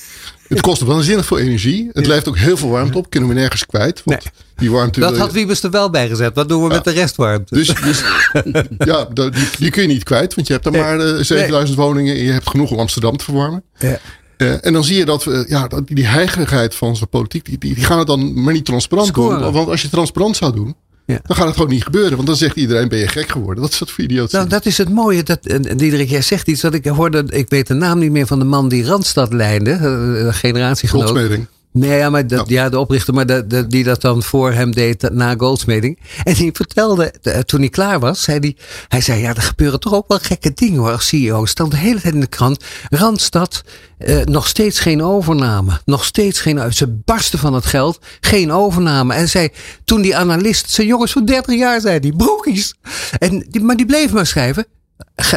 Het 0.51 0.61
kost 0.61 0.83
waanzinnig 0.83 1.27
veel 1.27 1.38
energie. 1.38 1.90
Het 1.93 2.07
levert 2.07 2.29
ook 2.29 2.38
heel 2.38 2.57
veel 2.57 2.69
warmte 2.69 2.99
op. 2.99 3.11
Kunnen 3.11 3.29
we 3.29 3.35
nergens 3.35 3.66
kwijt. 3.66 4.03
Want 4.05 4.23
nee. 4.23 4.33
die 4.57 4.71
warmte, 4.71 5.01
dat 5.01 5.16
had 5.16 5.33
Wiebes 5.33 5.62
er 5.62 5.71
wel 5.71 5.90
bij 5.90 6.09
gezet. 6.09 6.35
Wat 6.35 6.49
doen 6.49 6.62
we 6.62 6.69
ja. 6.69 6.75
met 6.75 6.85
de 6.85 6.90
restwarmte? 6.90 7.55
Dus, 7.55 7.75
dus 7.75 8.03
ja, 8.90 9.05
die, 9.05 9.31
die, 9.59 9.71
kun 9.71 9.83
je 9.83 9.88
niet 9.88 10.03
kwijt. 10.03 10.35
Want 10.35 10.47
je 10.47 10.53
hebt 10.53 10.66
er 10.66 10.73
nee. 10.73 10.81
maar 10.81 10.99
uh, 10.99 11.21
7000 11.21 11.79
nee. 11.79 11.87
woningen. 11.87 12.14
En 12.14 12.23
je 12.23 12.33
hebt 12.33 12.49
genoeg 12.49 12.71
om 12.71 12.79
Amsterdam 12.79 13.16
te 13.16 13.25
verwarmen. 13.25 13.62
Ja. 13.79 13.99
Uh, 14.40 14.66
en 14.66 14.72
dan 14.72 14.85
zie 14.85 14.96
je 14.96 15.05
dat 15.05 15.24
we, 15.24 15.44
ja, 15.48 15.68
die, 15.85 16.07
heigerigheid 16.07 16.74
van 16.74 16.88
onze 16.88 17.07
politiek, 17.07 17.44
die, 17.44 17.59
die, 17.59 17.74
die, 17.74 17.85
gaan 17.85 17.98
het 17.98 18.07
dan 18.07 18.42
maar 18.42 18.53
niet 18.53 18.64
transparant 18.64 19.09
Scoren. 19.09 19.42
doen. 19.42 19.53
Want 19.53 19.68
als 19.68 19.83
je 19.83 19.88
transparant 19.88 20.37
zou 20.37 20.55
doen, 20.55 20.74
ja. 21.07 21.20
Dan 21.22 21.37
gaat 21.37 21.46
het 21.46 21.55
gewoon 21.55 21.70
niet 21.70 21.85
gebeuren. 21.85 22.14
Want 22.14 22.26
dan 22.26 22.37
zegt 22.37 22.57
iedereen, 22.57 22.88
ben 22.88 22.98
je 22.98 23.09
gek 23.09 23.31
geworden. 23.31 23.62
Wat 23.62 23.72
is 23.72 23.79
dat 23.79 23.90
voor 23.90 24.05
idioot? 24.05 24.33
Nou, 24.33 24.48
dat 24.48 24.66
is 24.66 24.79
het 24.79 24.88
mooie. 24.88 25.22
Dat, 25.22 25.46
en 25.46 25.76
Diederik, 25.76 26.09
jij 26.09 26.22
zegt 26.22 26.48
iets 26.48 26.61
dat 26.61 26.74
ik 26.74 26.87
hoorde. 26.87 27.24
Ik 27.29 27.48
weet 27.48 27.66
de 27.66 27.74
naam 27.74 27.98
niet 27.98 28.11
meer 28.11 28.26
van 28.26 28.38
de 28.38 28.44
man 28.44 28.68
die 28.68 28.85
Randstad 28.85 29.33
leidde. 29.33 29.79
De 29.79 30.33
generatiegenoot. 30.33 31.09
Godsmeding. 31.09 31.46
Nee, 31.73 31.99
ja, 31.99 32.11
maar 32.11 32.27
dat, 32.27 32.49
ja, 32.49 32.69
de 32.69 32.79
oprichter, 32.79 33.15
maar 33.15 33.27
de, 33.27 33.47
de, 33.47 33.67
die 33.67 33.85
dat 33.85 34.01
dan 34.01 34.23
voor 34.23 34.53
hem 34.53 34.73
deed 34.73 35.11
na 35.13 35.35
Goldsmeding. 35.37 35.99
En 36.25 36.35
die 36.35 36.51
vertelde, 36.53 37.15
toen 37.47 37.61
hij 37.61 37.69
klaar 37.69 38.01
was, 38.01 38.23
zei 38.23 38.39
hij, 38.39 38.57
hij 38.89 39.01
zei, 39.01 39.21
ja, 39.21 39.35
er 39.35 39.43
gebeuren 39.43 39.81
toch 39.81 39.95
ook 39.95 40.09
wel 40.09 40.19
gekke 40.19 40.53
dingen 40.55 40.81
hoor, 40.81 40.93
als 40.93 41.07
CEO. 41.07 41.45
Stond 41.45 41.71
de 41.71 41.77
hele 41.77 42.01
tijd 42.01 42.15
in 42.15 42.21
de 42.21 42.27
krant, 42.27 42.65
Randstad, 42.89 43.65
eh, 43.99 44.25
nog 44.25 44.49
steeds 44.49 44.79
geen 44.79 45.03
overname. 45.03 45.81
Nog 45.85 46.05
steeds 46.05 46.41
geen, 46.41 46.73
ze 46.73 46.89
barsten 46.89 47.39
van 47.39 47.55
het 47.55 47.67
geld, 47.67 47.99
geen 48.21 48.53
overname. 48.53 49.15
En 49.15 49.29
zei, 49.29 49.49
toen 49.85 50.03
die 50.03 50.17
analist, 50.17 50.71
zijn 50.71 50.87
jongens 50.87 51.13
van 51.13 51.25
30 51.25 51.55
jaar, 51.55 51.81
zei 51.81 52.01
die, 52.01 52.17
broekies. 52.17 52.75
En, 53.19 53.47
die, 53.49 53.61
maar 53.61 53.77
die 53.77 53.87
bleef 53.87 54.13
maar 54.13 54.27
schrijven, 54.27 54.67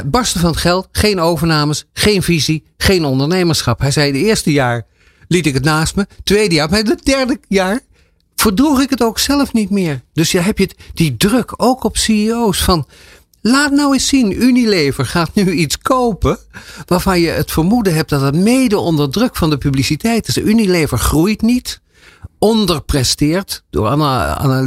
barsten 0.06 0.40
van 0.40 0.50
het 0.50 0.60
geld, 0.60 0.88
geen 0.92 1.20
overnames, 1.20 1.86
geen 1.94 2.24
visie, 2.24 2.64
geen 2.78 3.06
ondernemerschap. 3.06 3.80
Hij 3.80 3.92
zei, 3.92 4.12
de 4.12 4.18
eerste 4.18 4.52
jaar 4.52 4.86
liet 5.34 5.46
ik 5.46 5.54
het 5.54 5.64
naast 5.64 5.96
me. 5.96 6.08
Tweede 6.24 6.56
jaar, 6.56 6.70
maar 6.70 6.80
het 6.80 7.06
derde 7.06 7.40
jaar 7.48 7.80
verdroeg 8.36 8.82
ik 8.82 8.90
het 8.90 9.04
ook 9.04 9.20
zelf 9.20 9.54
niet 9.54 9.70
meer. 9.70 10.02
Dus 10.14 10.32
je 10.32 10.40
heb 10.40 10.58
je 10.58 10.70
die 10.94 11.18
druk 11.18 11.54
ook 11.58 11.84
op 11.84 11.98
CEO's 11.98 12.64
van. 12.64 12.88
Laat 13.42 13.72
nou 13.72 13.94
eens 13.94 14.08
zien, 14.08 14.44
Unilever 14.44 15.06
gaat 15.06 15.34
nu 15.34 15.52
iets 15.52 15.78
kopen 15.78 16.38
waarvan 16.86 17.20
je 17.20 17.30
het 17.30 17.52
vermoeden 17.52 17.96
hebt 17.96 18.10
dat 18.10 18.22
het 18.22 18.36
mede 18.36 18.78
onder 18.78 19.10
druk 19.10 19.36
van 19.36 19.50
de 19.50 19.58
publiciteit 19.58 20.28
is. 20.28 20.38
Unilever 20.38 20.98
groeit 20.98 21.42
niet, 21.42 21.82
onderpresteert 22.40 23.64
door 23.70 23.88
Anna, 23.88 24.62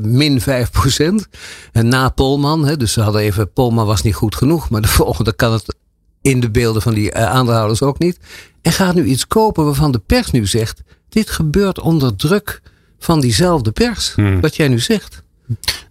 min 0.00 0.40
5%. 0.40 0.44
En 1.72 1.88
na 1.88 2.08
Polman, 2.08 2.74
dus 2.74 2.92
ze 2.92 3.00
hadden 3.00 3.20
even, 3.20 3.52
Polman 3.52 3.86
was 3.86 4.02
niet 4.02 4.14
goed 4.14 4.34
genoeg, 4.34 4.70
maar 4.70 4.80
de 4.82 4.88
volgende 5.02 5.32
kan 5.32 5.52
het 5.52 5.76
in 6.22 6.40
de 6.40 6.50
beelden 6.50 6.82
van 6.82 6.94
die 6.94 7.12
eh, 7.12 7.24
aandeelhouders 7.24 7.82
ook 7.82 7.98
niet. 7.98 8.18
En 8.62 8.72
gaat 8.72 8.94
nu 8.94 9.04
iets 9.04 9.26
kopen 9.26 9.64
waarvan 9.64 9.92
de 9.92 10.00
pers 10.06 10.30
nu 10.30 10.46
zegt: 10.46 10.82
dit 11.08 11.30
gebeurt 11.30 11.80
onder 11.80 12.16
druk 12.16 12.62
van 12.98 13.20
diezelfde 13.20 13.72
pers. 13.72 14.12
Hmm. 14.14 14.40
Wat 14.40 14.56
jij 14.56 14.68
nu 14.68 14.78
zegt. 14.78 15.22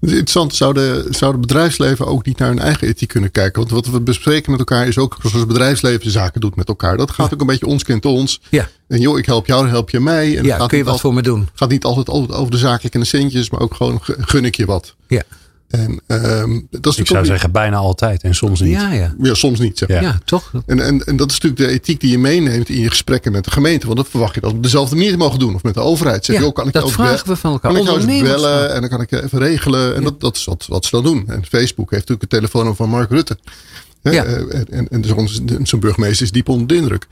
Interessant, 0.02 0.56
zou 0.56 0.74
de, 0.74 1.08
zou 1.10 1.32
het 1.32 1.42
bedrijfsleven 1.42 2.08
ook 2.08 2.26
niet 2.26 2.38
naar 2.38 2.48
hun 2.48 2.60
eigen 2.60 2.88
ethiek 2.88 3.10
kunnen 3.10 3.32
kijken? 3.32 3.60
Want 3.60 3.72
wat 3.72 3.88
we 3.88 4.02
bespreken 4.02 4.52
met 4.52 4.60
elkaar 4.60 4.88
is 4.88 4.98
ook 4.98 5.18
zoals 5.20 5.36
het 5.36 5.48
bedrijfsleven 5.48 6.12
zaken 6.12 6.42
doet 6.42 6.56
met 6.56 6.68
elkaar. 6.68 6.98
Dat 6.98 7.12
gaat 7.12 7.34
ook 7.34 7.42
een 7.42 7.48
beetje 7.48 7.66
ons 7.66 7.84
kent 7.84 8.06
ons. 8.06 8.42
Ja. 8.50 8.70
En 8.88 9.00
joh, 9.00 9.18
ik 9.18 9.26
help 9.26 9.48
jou, 9.48 9.62
dan 9.62 9.70
help 9.70 9.90
je 9.90 10.00
mij. 10.00 10.38
En 10.38 10.44
ja, 10.44 10.58
gaat 10.58 10.70
kun 10.70 10.78
je 10.78 10.84
wat 10.84 11.00
voor 11.00 11.14
me 11.14 11.22
doen? 11.22 11.50
gaat 11.54 11.70
niet 11.70 11.84
altijd 11.84 12.10
over 12.10 12.52
de 12.52 12.58
zakelijke 12.58 12.98
en 12.98 13.04
de 13.04 13.10
centjes, 13.10 13.50
maar 13.50 13.62
ook 13.62 13.74
gewoon 13.74 14.00
gun 14.02 14.46
ik 14.46 14.56
je 14.56 14.66
wat. 14.66 14.96
Ja. 15.08 15.24
En, 15.72 16.02
um, 16.08 16.68
dat 16.70 16.94
is 16.94 17.00
ik 17.00 17.08
zou 17.08 17.26
zeggen 17.26 17.52
bijna 17.52 17.78
altijd 17.78 18.24
en 18.24 18.36
soms 18.36 18.60
niet. 18.60 18.72
Ja, 18.72 18.92
ja. 18.92 19.14
ja 19.22 19.34
soms 19.34 19.60
niet. 19.60 19.78
Zeg 19.78 19.90
ja. 19.90 20.02
ja. 20.02 20.20
toch? 20.26 20.52
En, 20.66 20.80
en, 20.80 21.06
en 21.06 21.16
dat 21.16 21.32
is 21.32 21.40
natuurlijk 21.40 21.70
de 21.70 21.76
ethiek 21.76 22.00
die 22.00 22.12
je 22.12 22.18
meeneemt 22.18 22.70
in 22.70 22.80
je 22.80 22.90
gesprekken 22.90 23.32
met 23.32 23.44
de 23.44 23.52
gemeente. 23.52 23.86
Want 23.86 23.98
dat 23.98 24.08
verwacht 24.10 24.36
je 24.36 24.42
dat 24.42 24.52
op 24.52 24.64
dezelfde 24.64 24.96
manier 24.96 25.12
te 25.12 25.18
mogen 25.18 25.40
doen. 25.40 25.56
Of 25.56 25.64
met 25.64 25.74
de 25.74 25.80
overheid. 25.80 26.26
Zeg 26.26 26.44
ook, 26.44 26.56
kan 26.56 26.68
ik 26.68 26.74
dat 26.74 26.92
vragen 26.92 27.28
we 27.28 27.36
van 27.36 27.52
elkaar. 27.52 27.72
Kan 27.72 27.82
ik 27.82 27.88
jou 27.88 28.10
eens 28.10 28.22
bellen 28.22 28.74
en 28.74 28.82
dan 28.82 28.90
kan 28.90 29.02
ik 29.02 29.12
even 29.12 29.40
regelen. 29.40 29.96
En 29.96 30.04
dat, 30.04 30.20
dat 30.20 30.36
is 30.36 30.46
wat, 30.46 30.66
wat 30.68 30.86
ze 30.86 30.92
dan 30.92 31.04
doen. 31.04 31.24
En 31.28 31.46
Facebook 31.46 31.92
heeft 31.92 32.08
natuurlijk 32.08 32.22
het 32.22 32.30
telefoonnummer 32.30 32.76
van 32.76 32.90
Mark 32.90 33.10
Rutte. 33.10 33.38
Ja. 34.02 34.24
En, 34.24 34.68
en, 34.70 34.88
en 34.90 35.68
zo'n 35.68 35.80
burgemeester 35.80 36.26
is 36.26 36.32
diep 36.32 36.50
onder 36.50 36.68
de 36.68 36.76
indruk. 36.76 37.08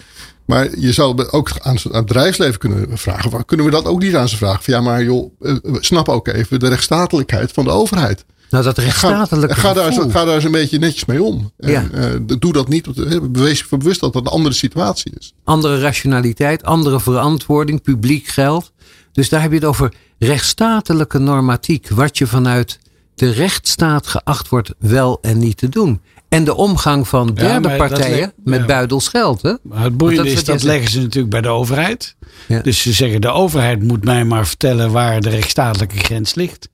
Maar 0.46 0.80
je 0.80 0.92
zou 0.92 1.28
ook 1.30 1.52
aan, 1.62 1.76
het 1.76 2.06
bedrijfsleven 2.06 2.60
kunnen 2.60 2.98
vragen. 2.98 3.46
Kunnen 3.46 3.66
we 3.66 3.72
dat 3.72 3.86
ook 3.86 4.02
niet 4.02 4.16
aan 4.16 4.30
ze 4.30 4.38
vragen? 4.38 4.64
Van, 4.64 4.74
ja, 4.74 4.82
maar 4.82 5.04
joh, 5.04 5.32
snap 5.80 6.10
ook 6.10 6.28
even 6.28 6.60
de 6.60 6.68
rechtsstatelijkheid 6.68 7.52
van 7.52 7.64
de 7.64 7.70
overheid. 7.70 8.26
Nou, 8.50 8.64
dat 8.64 8.78
rechtsstatelijke 8.78 9.56
ga, 9.56 9.62
ga, 9.62 9.74
daar, 9.74 9.94
ga 10.12 10.26
daar 10.26 10.36
eens 10.36 10.44
een 10.44 10.52
beetje 10.52 10.80
netjes 10.80 11.06
mee 11.06 11.24
om. 11.24 11.52
En, 11.58 11.72
ja. 11.72 11.88
uh, 11.94 12.38
doe 12.40 12.54
dat 12.54 12.68
niet. 12.68 12.88
Wees 13.32 13.60
je 13.60 13.78
bewust 13.78 14.00
dat 14.00 14.14
dat 14.14 14.26
een 14.26 14.32
andere 14.32 14.56
situatie 14.56 15.12
is. 15.18 15.34
Andere 15.44 15.80
rationaliteit, 15.80 16.64
andere 16.64 17.00
verantwoording, 17.00 17.82
publiek 17.82 18.28
geld. 18.28 18.72
Dus 19.12 19.30
daar 19.30 19.42
heb 19.42 19.50
je 19.50 19.58
het 19.58 19.66
over 19.66 19.94
rechtsstatelijke 20.18 21.20
normatiek. 21.20 21.90
Wat 21.90 22.18
je 22.18 22.28
vanuit 22.28 22.80
de 23.16 23.32
rechtsstaat 23.32 24.08
geacht 24.08 24.50
wordt 24.50 24.74
wel 24.80 25.18
en 25.22 25.38
niet 25.38 25.58
te 25.58 25.70
doen. 25.70 26.02
En 26.30 26.44
de 26.44 26.56
omgang 26.56 27.08
van 27.08 27.34
derde 27.34 27.76
partijen 27.76 28.34
met 28.44 28.60
ja. 28.60 28.66
buidels 28.66 29.08
geld. 29.08 29.42
Hè? 29.42 29.54
Maar 29.64 29.84
het 29.84 29.98
boeiende 29.98 30.32
is, 30.32 30.44
dat 30.44 30.64
leggen 30.64 30.92
ze 30.92 31.02
natuurlijk 31.02 31.30
bij 31.30 31.42
de 31.42 31.48
overheid. 31.48 32.16
Dus 32.64 32.82
ze 32.82 32.94
zeggen, 32.94 33.22
de 33.22 33.32
overheid 33.32 33.84
moet 33.84 34.04
mij 34.04 34.26
maar 34.26 34.48
vertellen 34.48 34.92
waar 34.92 35.22
de 35.22 35.30
rechtsstatelijke 35.30 35.98
grens 35.98 36.36
ligt. 36.36 36.70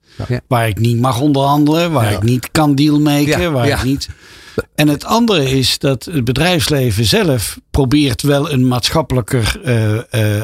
Waar 0.46 0.68
ik 0.68 0.78
niet 0.78 1.00
mag 1.00 1.20
onderhandelen, 1.20 1.92
waar 1.92 2.12
ik 2.12 2.22
niet 2.22 2.50
kan 2.50 2.74
dealmaken, 2.74 3.52
waar 3.52 3.68
ik 3.68 3.82
niet... 3.82 4.08
En 4.74 4.88
het 4.88 5.04
andere 5.04 5.50
is 5.50 5.78
dat 5.78 6.04
het 6.04 6.24
bedrijfsleven 6.24 7.04
zelf 7.04 7.58
probeert 7.70 8.22
wel 8.22 8.52
een 8.52 8.68
maatschappelijker 8.68 9.60
uh, 9.64 9.92
uh, 9.94 10.00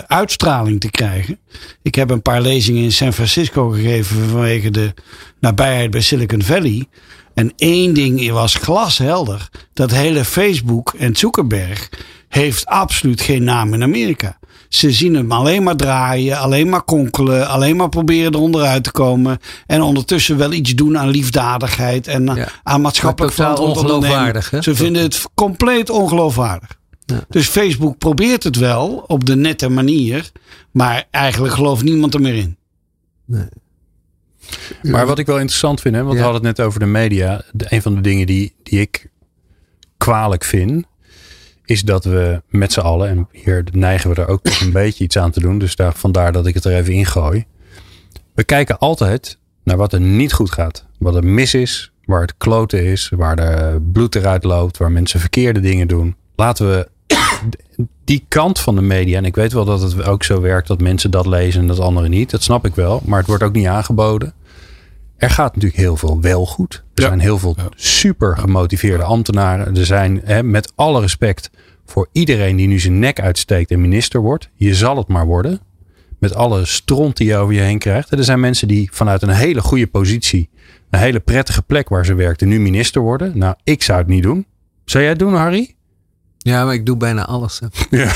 uitstraling 0.06 0.80
te 0.80 0.90
krijgen. 0.90 1.38
Ik 1.82 1.94
heb 1.94 2.10
een 2.10 2.22
paar 2.22 2.40
lezingen 2.40 2.82
in 2.82 2.92
San 2.92 3.12
Francisco 3.12 3.68
gegeven 3.68 4.28
vanwege 4.28 4.70
de 4.70 4.94
nabijheid 5.40 5.90
bij 5.90 6.00
Silicon 6.00 6.42
Valley. 6.42 6.86
En 7.34 7.52
één 7.56 7.94
ding 7.94 8.30
was 8.30 8.54
glashelder. 8.54 9.48
Dat 9.72 9.90
hele 9.90 10.24
Facebook 10.24 10.94
en 10.98 11.16
Zuckerberg 11.16 11.88
heeft 12.28 12.66
absoluut 12.66 13.20
geen 13.20 13.44
naam 13.44 13.74
in 13.74 13.82
Amerika. 13.82 14.38
Ze 14.68 14.92
zien 14.92 15.14
hem 15.14 15.32
alleen 15.32 15.62
maar 15.62 15.76
draaien, 15.76 16.38
alleen 16.38 16.68
maar 16.68 16.82
konkelen, 16.82 17.48
alleen 17.48 17.76
maar 17.76 17.88
proberen 17.88 18.34
eronderuit 18.34 18.84
te 18.84 18.90
komen. 18.90 19.38
En 19.66 19.82
ondertussen 19.82 20.36
wel 20.36 20.52
iets 20.52 20.74
doen 20.74 20.98
aan 20.98 21.08
liefdadigheid 21.08 22.06
en 22.06 22.48
aan 22.62 22.80
maatschappelijk 22.80 23.34
verantwoordelijk 23.34 24.48
Ze 24.60 24.74
vinden 24.74 25.02
het 25.02 25.24
compleet 25.34 25.90
ongeloofwaardig. 25.90 26.80
Ja. 27.04 27.24
Dus 27.28 27.46
Facebook 27.48 27.98
probeert 27.98 28.42
het 28.42 28.56
wel 28.56 29.04
op 29.06 29.26
de 29.26 29.36
nette 29.36 29.68
manier, 29.68 30.30
maar 30.70 31.04
eigenlijk 31.10 31.54
gelooft 31.54 31.82
niemand 31.82 32.14
er 32.14 32.20
meer 32.20 32.34
in. 32.34 32.56
Nee. 33.26 33.48
Maar 34.82 35.06
wat 35.06 35.18
ik 35.18 35.26
wel 35.26 35.38
interessant 35.38 35.80
vind, 35.80 35.94
hè, 35.94 36.02
want 36.02 36.16
we 36.16 36.22
hadden 36.22 36.46
het 36.46 36.56
net 36.56 36.66
over 36.66 36.80
de 36.80 36.86
media. 36.86 37.42
een 37.56 37.82
van 37.82 37.94
de 37.94 38.00
dingen 38.00 38.26
die, 38.26 38.54
die 38.62 38.80
ik 38.80 39.10
kwalijk 39.96 40.44
vind, 40.44 40.84
is 41.64 41.82
dat 41.82 42.04
we 42.04 42.42
met 42.48 42.72
z'n 42.72 42.80
allen, 42.80 43.08
en 43.08 43.28
hier 43.32 43.64
neigen 43.72 44.10
we 44.10 44.20
er 44.20 44.28
ook 44.28 44.42
toch 44.42 44.60
een 44.60 44.72
beetje 44.82 45.04
iets 45.04 45.18
aan 45.18 45.30
te 45.30 45.40
doen, 45.40 45.58
dus 45.58 45.76
daar, 45.76 45.94
vandaar 45.94 46.32
dat 46.32 46.46
ik 46.46 46.54
het 46.54 46.64
er 46.64 46.76
even 46.76 46.92
ingooi. 46.92 47.44
We 48.34 48.44
kijken 48.44 48.78
altijd 48.78 49.38
naar 49.64 49.76
wat 49.76 49.92
er 49.92 50.00
niet 50.00 50.32
goed 50.32 50.52
gaat. 50.52 50.86
Wat 50.98 51.14
er 51.14 51.24
mis 51.24 51.54
is, 51.54 51.92
waar 52.04 52.20
het 52.20 52.34
kloten 52.36 52.84
is, 52.84 53.12
waar 53.16 53.36
de 53.36 53.82
bloed 53.92 54.14
eruit 54.14 54.44
loopt, 54.44 54.76
waar 54.76 54.92
mensen 54.92 55.20
verkeerde 55.20 55.60
dingen 55.60 55.88
doen. 55.88 56.16
Laten 56.36 56.68
we 56.68 56.88
die 58.04 58.24
kant 58.28 58.60
van 58.60 58.74
de 58.74 58.82
media, 58.82 59.16
en 59.16 59.24
ik 59.24 59.34
weet 59.34 59.52
wel 59.52 59.64
dat 59.64 59.82
het 59.82 60.04
ook 60.04 60.24
zo 60.24 60.40
werkt 60.40 60.68
dat 60.68 60.80
mensen 60.80 61.10
dat 61.10 61.26
lezen 61.26 61.60
en 61.60 61.66
dat 61.66 61.80
anderen 61.80 62.10
niet, 62.10 62.30
dat 62.30 62.42
snap 62.42 62.66
ik 62.66 62.74
wel, 62.74 63.02
maar 63.04 63.18
het 63.18 63.26
wordt 63.26 63.42
ook 63.42 63.52
niet 63.52 63.66
aangeboden. 63.66 64.34
Er 65.16 65.30
gaat 65.30 65.54
natuurlijk 65.54 65.82
heel 65.82 65.96
veel 65.96 66.20
wel 66.20 66.46
goed. 66.46 66.84
Er 66.94 67.02
zijn 67.02 67.20
heel 67.20 67.38
veel 67.38 67.56
super 67.74 68.38
gemotiveerde 68.38 69.02
ambtenaren. 69.02 69.76
Er 69.76 69.86
zijn, 69.86 70.20
hè, 70.24 70.42
met 70.42 70.72
alle 70.74 71.00
respect 71.00 71.50
voor 71.86 72.08
iedereen 72.12 72.56
die 72.56 72.68
nu 72.68 72.78
zijn 72.78 72.98
nek 72.98 73.20
uitsteekt 73.20 73.70
en 73.70 73.80
minister 73.80 74.20
wordt. 74.20 74.48
Je 74.54 74.74
zal 74.74 74.96
het 74.96 75.08
maar 75.08 75.26
worden. 75.26 75.60
Met 76.18 76.34
alle 76.34 76.64
stront 76.64 77.16
die 77.16 77.26
je 77.26 77.36
over 77.36 77.54
je 77.54 77.60
heen 77.60 77.78
krijgt. 77.78 78.10
Er 78.10 78.24
zijn 78.24 78.40
mensen 78.40 78.68
die 78.68 78.88
vanuit 78.92 79.22
een 79.22 79.28
hele 79.28 79.60
goede 79.60 79.86
positie, 79.86 80.50
een 80.90 80.98
hele 80.98 81.20
prettige 81.20 81.62
plek 81.62 81.88
waar 81.88 82.04
ze 82.04 82.14
werkten, 82.14 82.48
nu 82.48 82.60
minister 82.60 83.02
worden. 83.02 83.38
Nou, 83.38 83.54
ik 83.64 83.82
zou 83.82 83.98
het 83.98 84.08
niet 84.08 84.22
doen. 84.22 84.46
Zou 84.84 85.02
jij 85.02 85.12
het 85.12 85.20
doen, 85.20 85.34
Harry? 85.34 85.74
Ja, 86.42 86.64
maar 86.64 86.74
ik 86.74 86.86
doe 86.86 86.96
bijna 86.96 87.26
alles. 87.26 87.60
Hè. 87.60 87.66
Ja. 87.98 88.12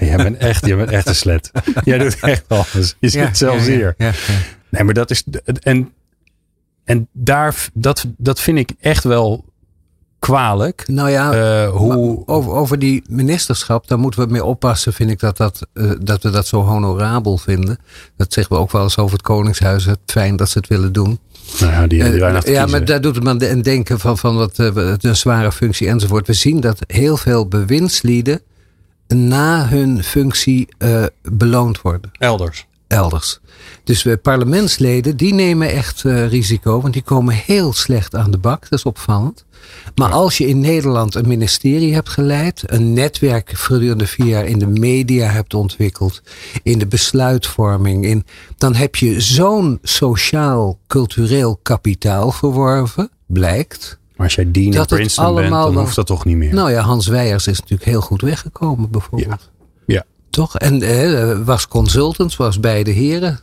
jij 0.00 0.16
bent 0.16 0.36
echt, 0.36 0.66
jij 0.66 0.76
bent 0.76 0.90
echt 0.90 1.06
een 1.06 1.14
slet. 1.14 1.50
Jij 1.84 1.98
doet 1.98 2.20
echt 2.20 2.44
alles. 2.48 2.96
Je 2.98 3.08
zit 3.08 3.36
zelfs 3.36 3.66
hier. 3.66 3.94
Nee, 4.70 4.84
maar 4.84 4.94
dat 4.94 5.10
is. 5.10 5.24
En 5.60 5.92
en 6.88 7.08
daar, 7.12 7.68
dat, 7.72 8.04
dat 8.16 8.40
vind 8.40 8.58
ik 8.58 8.72
echt 8.80 9.04
wel 9.04 9.44
kwalijk. 10.18 10.84
Nou 10.86 11.10
ja, 11.10 11.34
uh, 11.64 11.70
hoe... 11.70 12.22
over, 12.26 12.52
over 12.52 12.78
die 12.78 13.02
ministerschap, 13.08 13.88
daar 13.88 13.98
moeten 13.98 14.20
we 14.20 14.32
mee 14.32 14.44
oppassen, 14.44 14.92
vind 14.92 15.10
ik, 15.10 15.18
dat, 15.18 15.36
dat, 15.36 15.66
uh, 15.74 15.92
dat 16.00 16.22
we 16.22 16.30
dat 16.30 16.46
zo 16.46 16.62
honorabel 16.62 17.38
vinden. 17.38 17.78
Dat 18.16 18.32
zeggen 18.32 18.56
we 18.56 18.62
ook 18.62 18.72
wel 18.72 18.82
eens 18.82 18.98
over 18.98 19.12
het 19.12 19.26
Koningshuis. 19.26 19.84
Het 19.84 19.98
fijn 20.06 20.36
dat 20.36 20.48
ze 20.48 20.58
het 20.58 20.68
willen 20.68 20.92
doen. 20.92 21.18
Nou 21.60 21.72
ja, 21.72 21.86
die, 21.86 22.10
die 22.10 22.20
uh, 22.20 22.40
ja 22.44 22.66
maar 22.66 22.84
daar 22.84 23.00
doet 23.00 23.14
het 23.14 23.24
me 23.24 23.50
aan 23.50 23.62
denken 23.62 23.98
van, 23.98 24.18
van 24.18 24.36
wat, 24.36 24.58
een 24.58 25.16
zware 25.16 25.52
functie 25.52 25.88
enzovoort. 25.88 26.26
We 26.26 26.32
zien 26.32 26.60
dat 26.60 26.78
heel 26.86 27.16
veel 27.16 27.48
bewindslieden 27.48 28.40
na 29.06 29.68
hun 29.68 30.04
functie 30.04 30.68
beloond 31.22 31.80
worden. 31.80 32.10
Elders 32.18 32.66
elders. 32.88 33.38
Dus 33.84 34.02
we 34.02 34.16
parlementsleden, 34.16 35.16
die 35.16 35.34
nemen 35.34 35.70
echt 35.70 36.04
uh, 36.04 36.28
risico, 36.28 36.80
want 36.80 36.92
die 36.92 37.02
komen 37.02 37.34
heel 37.34 37.72
slecht 37.72 38.14
aan 38.14 38.30
de 38.30 38.38
bak. 38.38 38.60
Dat 38.60 38.78
is 38.78 38.84
opvallend. 38.84 39.44
Maar 39.94 40.10
als 40.10 40.38
je 40.38 40.46
in 40.46 40.60
Nederland 40.60 41.14
een 41.14 41.28
ministerie 41.28 41.94
hebt 41.94 42.08
geleid, 42.08 42.62
een 42.66 42.92
netwerk 42.92 43.50
gedurende 43.54 44.06
vier 44.06 44.26
jaar 44.26 44.46
in 44.46 44.58
de 44.58 44.66
media 44.66 45.26
hebt 45.26 45.54
ontwikkeld, 45.54 46.22
in 46.62 46.78
de 46.78 46.86
besluitvorming, 46.86 48.04
in, 48.04 48.24
dan 48.56 48.74
heb 48.74 48.96
je 48.96 49.20
zo'n 49.20 49.78
sociaal-cultureel 49.82 51.58
kapitaal 51.62 52.30
verworven, 52.30 53.10
blijkt. 53.26 53.98
Maar 54.16 54.26
als 54.26 54.34
jij 54.34 54.50
Dean 54.50 54.70
dat 54.70 54.86
Princeton 54.88 55.34
bent, 55.34 55.50
dan 55.50 55.76
hoeft 55.76 55.94
dat 55.94 56.06
toch 56.06 56.24
niet 56.24 56.36
meer? 56.36 56.54
Nou 56.54 56.70
ja, 56.70 56.82
Hans 56.82 57.06
Weijers 57.06 57.46
is 57.46 57.60
natuurlijk 57.60 57.90
heel 57.90 58.00
goed 58.00 58.20
weggekomen 58.20 58.90
bijvoorbeeld. 58.90 59.50
Ja. 59.86 59.94
ja. 59.94 60.04
Toch? 60.30 60.58
En 60.58 60.82
eh, 60.82 61.38
was 61.44 61.68
consultant, 61.68 62.36
was 62.36 62.60
beide 62.60 62.90
heren. 62.90 63.40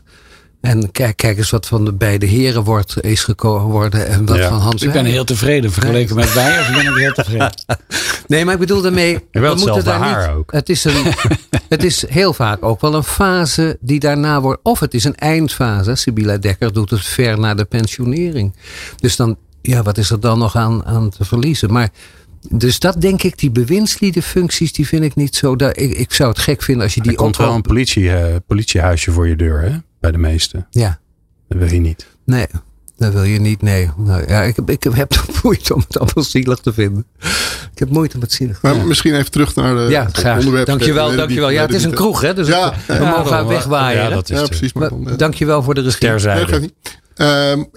En 0.62 0.92
kijk, 0.92 1.18
kijk 1.18 1.38
eens 1.38 1.50
wat 1.50 1.68
van 1.68 1.86
de 1.86 1.94
beide 1.94 2.26
heren 2.26 2.64
wordt, 2.64 3.04
is 3.04 3.24
geworden 3.24 4.08
en 4.08 4.26
wat 4.26 4.40
van 4.40 4.60
Hans 4.60 4.84
Ik 4.84 4.92
ben 4.92 5.06
heel 5.06 5.24
tevreden 5.24 5.72
vergeleken 5.72 6.16
met 6.16 6.34
wij, 6.34 6.60
of 6.60 6.72
ben 6.72 6.92
ik 6.92 6.96
heel 6.96 7.14
tevreden? 7.14 7.52
nee, 8.28 8.46
maar 8.46 8.54
ik 8.54 8.60
bedoel 8.60 8.82
daarmee... 8.82 9.20
we 9.32 9.54
moeten 9.58 9.84
daar 9.84 10.00
haar 10.00 10.28
niet, 10.28 10.38
ook. 10.38 10.52
Het 10.52 10.70
is, 10.70 10.84
een, 10.84 11.04
het 11.70 11.84
is 11.84 12.08
heel 12.08 12.34
vaak 12.34 12.64
ook 12.64 12.82
wel 12.82 12.94
een 12.94 13.04
fase 13.04 13.78
die 13.82 14.00
daarna 14.00 14.42
wordt... 14.42 14.60
Of 14.64 14.80
het 14.80 14.94
is 14.94 15.04
een 15.04 15.16
eindfase. 15.16 15.96
Sibylla 15.96 16.38
Dekker 16.38 16.74
doet 16.74 16.90
het 16.90 17.06
ver 17.06 17.40
na 17.40 17.54
de 17.54 17.66
pensionering. 17.66 18.56
Dus 18.96 19.16
dan, 19.16 19.38
ja, 19.62 19.82
wat 19.82 19.98
is 19.98 20.10
er 20.10 20.20
dan 20.20 20.40
nog 20.40 20.56
aan, 20.56 20.86
aan 20.86 21.10
te 21.10 21.26
verliezen? 21.26 21.72
Maar... 21.72 21.90
Dus 22.50 22.80
dat 22.80 23.02
denk 23.02 23.24
ik, 23.24 23.38
die 23.38 23.52
bewindsliedenfuncties, 23.52 24.74
die 24.74 24.88
vind 24.88 25.04
ik 25.04 25.16
niet 25.16 25.36
zo. 25.36 25.56
Dat, 25.56 25.80
ik, 25.80 25.98
ik 25.98 26.14
zou 26.14 26.30
het 26.30 26.40
gek 26.40 26.62
vinden 26.62 26.84
als 26.84 26.94
je 26.94 27.02
die. 27.02 27.12
Er 27.12 27.18
komt 27.18 27.38
wel 27.38 27.54
een 27.54 27.62
politie, 27.62 28.04
uh, 28.04 28.26
politiehuisje 28.48 29.12
voor 29.12 29.28
je 29.28 29.36
deur, 29.36 29.62
hè? 29.62 29.78
Bij 30.06 30.14
de 30.14 30.28
meeste. 30.28 30.66
Ja. 30.70 31.00
Dat 31.48 31.58
wil 31.58 31.72
je 31.72 31.80
niet. 31.80 32.08
Nee, 32.26 32.48
dat 32.98 33.14
wil 33.14 33.24
je 33.24 33.40
niet. 33.40 33.62
Nee. 33.62 33.90
Nou, 33.98 34.24
ja, 34.28 34.42
ik, 34.42 34.56
heb, 34.56 34.70
ik 34.70 34.84
heb 34.84 35.16
moeite 35.44 35.74
om 35.74 35.84
het 35.88 36.00
allemaal 36.00 36.24
zielig 36.24 36.60
te 36.60 36.74
vinden. 36.74 37.06
Ik 37.72 37.80
heb 37.80 37.90
moeite 37.90 38.18
met 38.18 38.32
zielig. 38.32 38.62
Maar 38.62 38.86
misschien 38.86 39.16
even 39.16 39.32
terug 39.32 39.56
naar 39.56 39.76
de 39.76 39.82
ja, 39.90 40.10
graag. 40.12 40.38
onderwerp. 40.38 40.66
Dankjewel, 40.66 41.16
dankjewel. 41.16 41.50
Ja, 41.50 41.62
het 41.62 41.74
is 41.74 41.84
een 41.84 41.94
kroeg, 41.94 42.22
hè? 42.22 42.34
Dus 42.34 42.48
ja, 42.48 42.74
we 42.88 42.94
ja, 42.94 43.18
mogen 43.18 43.38
ja, 43.38 43.46
wegwaaien. 43.46 44.04
Ja, 44.04 44.10
dat 44.10 44.30
is 44.30 44.40
ja, 44.40 44.46
precies. 44.46 44.74
Maar 44.74 44.90
dan, 44.90 45.14
dankjewel 45.18 45.64
voor 45.64 45.74
de 45.74 45.82
regie. 45.82 46.74
Um, 47.18 47.70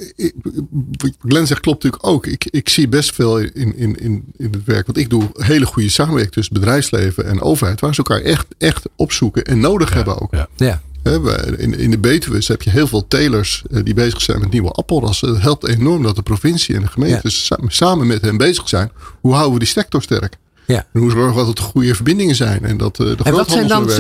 Glenn 1.19 1.47
zegt 1.47 1.61
klopt 1.61 1.83
natuurlijk 1.83 2.07
ook. 2.07 2.27
Ik, 2.27 2.47
ik 2.51 2.69
zie 2.69 2.89
best 2.89 3.15
veel 3.15 3.39
in, 3.39 3.77
in, 3.77 3.99
in, 3.99 4.25
in 4.37 4.53
het 4.53 4.65
werk. 4.65 4.87
Want 4.87 4.99
ik 4.99 5.11
doe 5.11 5.31
hele 5.33 5.67
goede 5.67 5.91
samenwerking 5.91 6.33
tussen 6.33 6.55
bedrijfsleven 6.55 7.25
en 7.27 7.41
overheid. 7.41 7.81
Waar 7.81 7.95
ze 7.95 8.03
elkaar 8.05 8.21
echt, 8.21 8.47
echt 8.59 8.89
opzoeken 8.97 9.45
en 9.45 9.61
nodig 9.61 9.95
hebben 9.95 10.21
ook. 10.21 10.35
Ja. 10.35 10.49
In, 10.57 10.81
in 11.59 11.91
de 11.91 11.99
Betuwe 11.99 12.43
heb 12.47 12.63
je 12.63 12.71
heel 12.71 12.87
veel 12.87 13.07
telers 13.09 13.63
eh, 13.71 13.81
die 13.85 13.95
bezig 13.95 14.23
zijn 14.23 14.41
met 14.41 14.51
nieuwe 14.51 14.71
appelrassen. 14.71 15.29
Het 15.29 15.43
helpt 15.43 15.67
enorm 15.67 16.03
dat 16.03 16.17
de 16.17 16.23
provincie 16.23 16.75
en 16.75 16.81
de 16.81 16.89
gemeente 16.89 17.31
samen 17.67 18.07
met 18.07 18.21
hen 18.21 18.37
bezig 18.37 18.69
zijn. 18.69 18.91
Hoe 19.21 19.33
houden 19.33 19.53
we 19.53 19.59
die 19.59 19.69
sector 19.69 20.03
sterk? 20.03 20.37
Ja. 20.67 20.87
En 20.93 21.01
hoe 21.01 21.11
zorgen 21.11 21.41
we 21.41 21.45
dat 21.45 21.59
er 21.59 21.65
goede 21.65 21.95
verbindingen 21.95 22.35
zijn? 22.35 22.65
En, 22.65 22.77
dat, 22.77 22.99
uh, 23.01 23.17
de 23.17 23.25
en 23.25 23.33
wat, 23.33 23.51
zijn 23.51 23.69
dan, 23.69 23.91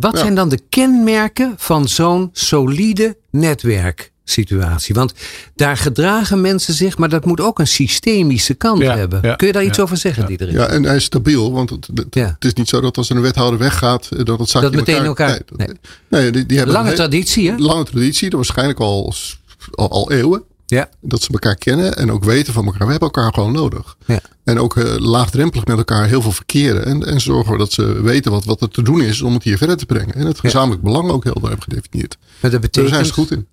wat 0.00 0.18
zijn 0.18 0.34
dan 0.34 0.48
de 0.48 0.60
kenmerken 0.68 1.54
van 1.56 1.88
zo'n 1.88 2.30
solide 2.32 3.16
netwerk? 3.30 4.12
Situatie. 4.24 4.94
Want 4.94 5.14
daar 5.54 5.76
gedragen 5.76 6.40
mensen 6.40 6.74
zich, 6.74 6.98
maar 6.98 7.08
dat 7.08 7.24
moet 7.24 7.40
ook 7.40 7.58
een 7.58 7.66
systemische 7.66 8.54
kant 8.54 8.82
hebben. 8.82 9.36
Kun 9.36 9.46
je 9.46 9.52
daar 9.52 9.64
iets 9.64 9.80
over 9.80 9.96
zeggen, 9.96 10.26
ja. 10.28 10.46
Ja, 10.46 10.66
en 10.66 10.82
hij 10.82 10.96
is 10.96 11.04
stabiel, 11.04 11.52
want 11.52 11.70
het, 11.70 11.88
het, 12.10 12.44
is 12.44 12.52
niet 12.52 12.68
zo 12.68 12.80
dat 12.80 12.96
als 12.96 13.10
een 13.10 13.20
wethouder 13.20 13.58
weggaat, 13.58 14.08
eh, 14.10 14.24
dat 14.24 14.38
het 14.38 14.48
zaakje 14.48 14.70
Dat 14.70 14.86
meteen 14.86 15.04
elkaar... 15.04 15.40
nee, 15.56 15.68
nee. 16.08 16.30
die, 16.30 16.46
die, 16.46 16.56
hebben 16.56 16.74
lange 16.74 16.92
traditie, 16.92 17.50
hè? 17.50 17.56
Lange 17.56 17.84
traditie, 17.84 18.30
dat 18.30 18.38
waarschijnlijk 18.38 18.80
al, 18.80 19.14
al, 19.70 19.90
al 19.90 20.10
eeuwen. 20.10 20.42
Ja. 20.66 20.88
Dat 21.00 21.22
ze 21.22 21.32
elkaar 21.32 21.54
kennen 21.54 21.96
en 21.96 22.12
ook 22.12 22.24
weten 22.24 22.52
van 22.52 22.64
elkaar. 22.64 22.86
We 22.86 22.90
hebben 22.90 23.10
elkaar 23.10 23.32
gewoon 23.32 23.52
nodig. 23.52 23.96
Ja. 24.06 24.20
En 24.44 24.58
ook 24.58 24.76
uh, 24.76 24.96
laagdrempelig 24.96 25.64
met 25.64 25.76
elkaar 25.76 26.06
heel 26.06 26.22
veel 26.22 26.32
verkeren. 26.32 26.84
En, 26.84 27.06
en 27.06 27.20
zorgen 27.20 27.58
dat 27.58 27.72
ze 27.72 28.02
weten 28.02 28.30
wat, 28.30 28.44
wat 28.44 28.60
er 28.60 28.68
te 28.68 28.82
doen 28.82 29.02
is 29.02 29.22
om 29.22 29.34
het 29.34 29.42
hier 29.42 29.58
verder 29.58 29.76
te 29.76 29.86
brengen. 29.86 30.14
En 30.14 30.26
het 30.26 30.40
gezamenlijk 30.40 30.82
belang 30.82 31.10
ook 31.10 31.24
heel 31.24 31.40
duidelijk 31.40 31.62
gedefinieerd. 31.62 32.18
Maar 32.40 32.50
dat 32.50 32.60
betekent, 32.60 32.92
Daar 32.92 33.04
zijn 33.04 33.06
ze 33.06 33.12
goed 33.12 33.30
in. 33.30 33.46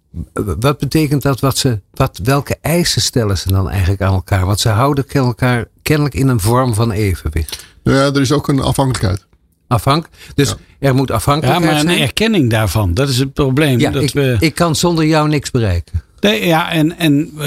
Wat 0.60 0.78
betekent 0.78 1.22
dat? 1.22 1.40
Wat 1.40 1.58
ze, 1.58 1.80
wat, 1.94 2.20
welke 2.24 2.58
eisen 2.62 3.02
stellen 3.02 3.38
ze 3.38 3.48
dan 3.48 3.70
eigenlijk 3.70 4.02
aan 4.02 4.14
elkaar? 4.14 4.46
Want 4.46 4.60
ze 4.60 4.70
houden 4.70 5.06
elkaar 5.08 5.66
kennelijk 5.82 6.16
in 6.16 6.28
een 6.28 6.40
vorm 6.40 6.74
van 6.74 6.92
evenwicht. 6.92 7.66
Nou 7.84 7.98
ja, 7.98 8.04
er 8.04 8.22
is 8.22 8.32
ook 8.32 8.48
een 8.48 8.60
afhankelijkheid. 8.60 9.26
Afhank. 9.68 10.08
Dus 10.36 10.56
er 10.80 10.96
moet 10.96 11.12
afhankelijkheid 11.12 11.72
zijn. 11.72 11.78
Ja, 11.78 11.84
maar 11.84 11.96
een 11.96 12.02
erkenning 12.02 12.50
daarvan. 12.50 12.94
Dat 12.94 13.10
is 13.10 13.18
het 13.18 13.34
probleem. 13.34 13.80
Ja, 13.80 13.92
dat 13.92 14.04
ik, 14.04 14.14
we... 14.14 14.38
ik 14.40 14.56
kan 14.56 14.76
zonder 14.76 15.06
jou 15.06 15.30
niks 15.30 15.52
bereiken. 15.52 16.02
Nee, 16.22 16.46
ja, 16.46 16.72
en, 16.72 16.98
en 16.98 17.30
uh, 17.34 17.42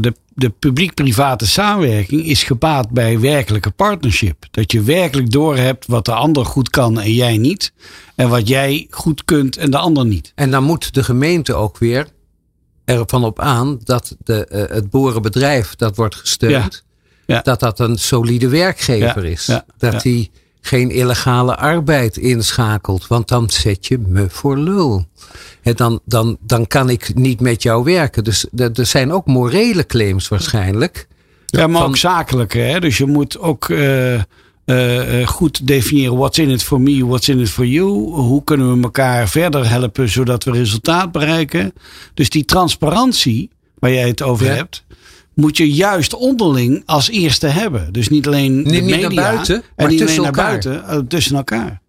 de, 0.00 0.14
de 0.34 0.50
publiek-private 0.50 1.46
samenwerking 1.46 2.26
is 2.26 2.42
gebaat 2.42 2.90
bij 2.90 3.20
werkelijke 3.20 3.70
partnership. 3.70 4.46
Dat 4.50 4.72
je 4.72 4.82
werkelijk 4.82 5.30
doorhebt 5.30 5.86
wat 5.86 6.04
de 6.04 6.14
ander 6.14 6.44
goed 6.44 6.70
kan 6.70 7.00
en 7.00 7.12
jij 7.12 7.36
niet. 7.38 7.72
En 8.14 8.28
wat 8.28 8.48
jij 8.48 8.86
goed 8.90 9.24
kunt 9.24 9.56
en 9.56 9.70
de 9.70 9.78
ander 9.78 10.06
niet. 10.06 10.32
En 10.34 10.50
dan 10.50 10.64
moet 10.64 10.94
de 10.94 11.04
gemeente 11.04 11.54
ook 11.54 11.78
weer 11.78 12.06
ervan 12.84 13.24
op 13.24 13.40
aan 13.40 13.80
dat 13.84 14.16
de, 14.24 14.48
uh, 14.52 14.74
het 14.74 14.90
boerenbedrijf 14.90 15.76
dat 15.76 15.96
wordt 15.96 16.14
gesteund. 16.14 16.84
Ja. 17.26 17.34
Ja. 17.34 17.40
Dat 17.42 17.60
dat 17.60 17.78
een 17.78 17.98
solide 17.98 18.48
werkgever 18.48 19.24
ja. 19.24 19.30
is. 19.30 19.60
Dat 19.78 20.02
die 20.02 20.30
geen 20.60 20.90
illegale 20.90 21.56
arbeid 21.56 22.16
inschakelt. 22.16 23.06
Want 23.06 23.28
dan 23.28 23.50
zet 23.50 23.86
je 23.86 23.98
me 23.98 24.26
voor 24.28 24.58
lul. 24.58 25.06
En 25.62 25.76
dan, 25.76 26.00
dan, 26.04 26.36
dan 26.40 26.66
kan 26.66 26.90
ik 26.90 27.14
niet 27.14 27.40
met 27.40 27.62
jou 27.62 27.84
werken. 27.84 28.24
Dus 28.24 28.46
er 28.56 28.86
zijn 28.86 29.12
ook 29.12 29.26
morele 29.26 29.86
claims 29.86 30.28
waarschijnlijk. 30.28 31.08
Ja, 31.46 31.66
maar 31.66 31.84
ook 31.84 31.96
zakelijke. 31.96 32.58
Hè? 32.58 32.80
Dus 32.80 32.98
je 32.98 33.06
moet 33.06 33.38
ook 33.38 33.68
uh, 33.68 34.14
uh, 34.14 35.26
goed 35.26 35.66
definiëren. 35.66 36.16
What's 36.16 36.38
in 36.38 36.50
it 36.50 36.62
for 36.62 36.80
me, 36.80 37.06
what's 37.06 37.28
in 37.28 37.38
it 37.38 37.50
for 37.50 37.66
you. 37.66 37.88
Hoe 38.12 38.44
kunnen 38.44 38.76
we 38.76 38.82
elkaar 38.82 39.28
verder 39.28 39.68
helpen 39.68 40.08
zodat 40.08 40.44
we 40.44 40.50
resultaat 40.50 41.12
bereiken. 41.12 41.72
Dus 42.14 42.30
die 42.30 42.44
transparantie 42.44 43.50
waar 43.78 43.92
jij 43.92 44.08
het 44.08 44.22
over 44.22 44.54
hebt 44.54 44.84
moet 45.40 45.56
je 45.56 45.72
juist 45.72 46.14
onderling 46.14 46.82
als 46.86 47.08
eerste 47.08 47.46
hebben. 47.46 47.92
Dus 47.92 48.08
niet 48.08 48.26
alleen 48.26 48.64
de 48.64 48.70
niet 48.70 48.84
media 48.84 49.08
naar 49.08 49.32
buiten, 49.32 49.62
en 49.76 49.88
niet 49.88 49.98
tussen 49.98 50.18
alleen 50.18 50.32
naar 50.32 50.44
buiten, 50.44 50.84
uh, 50.90 50.98
tussen 50.98 51.36
elkaar. 51.36 51.80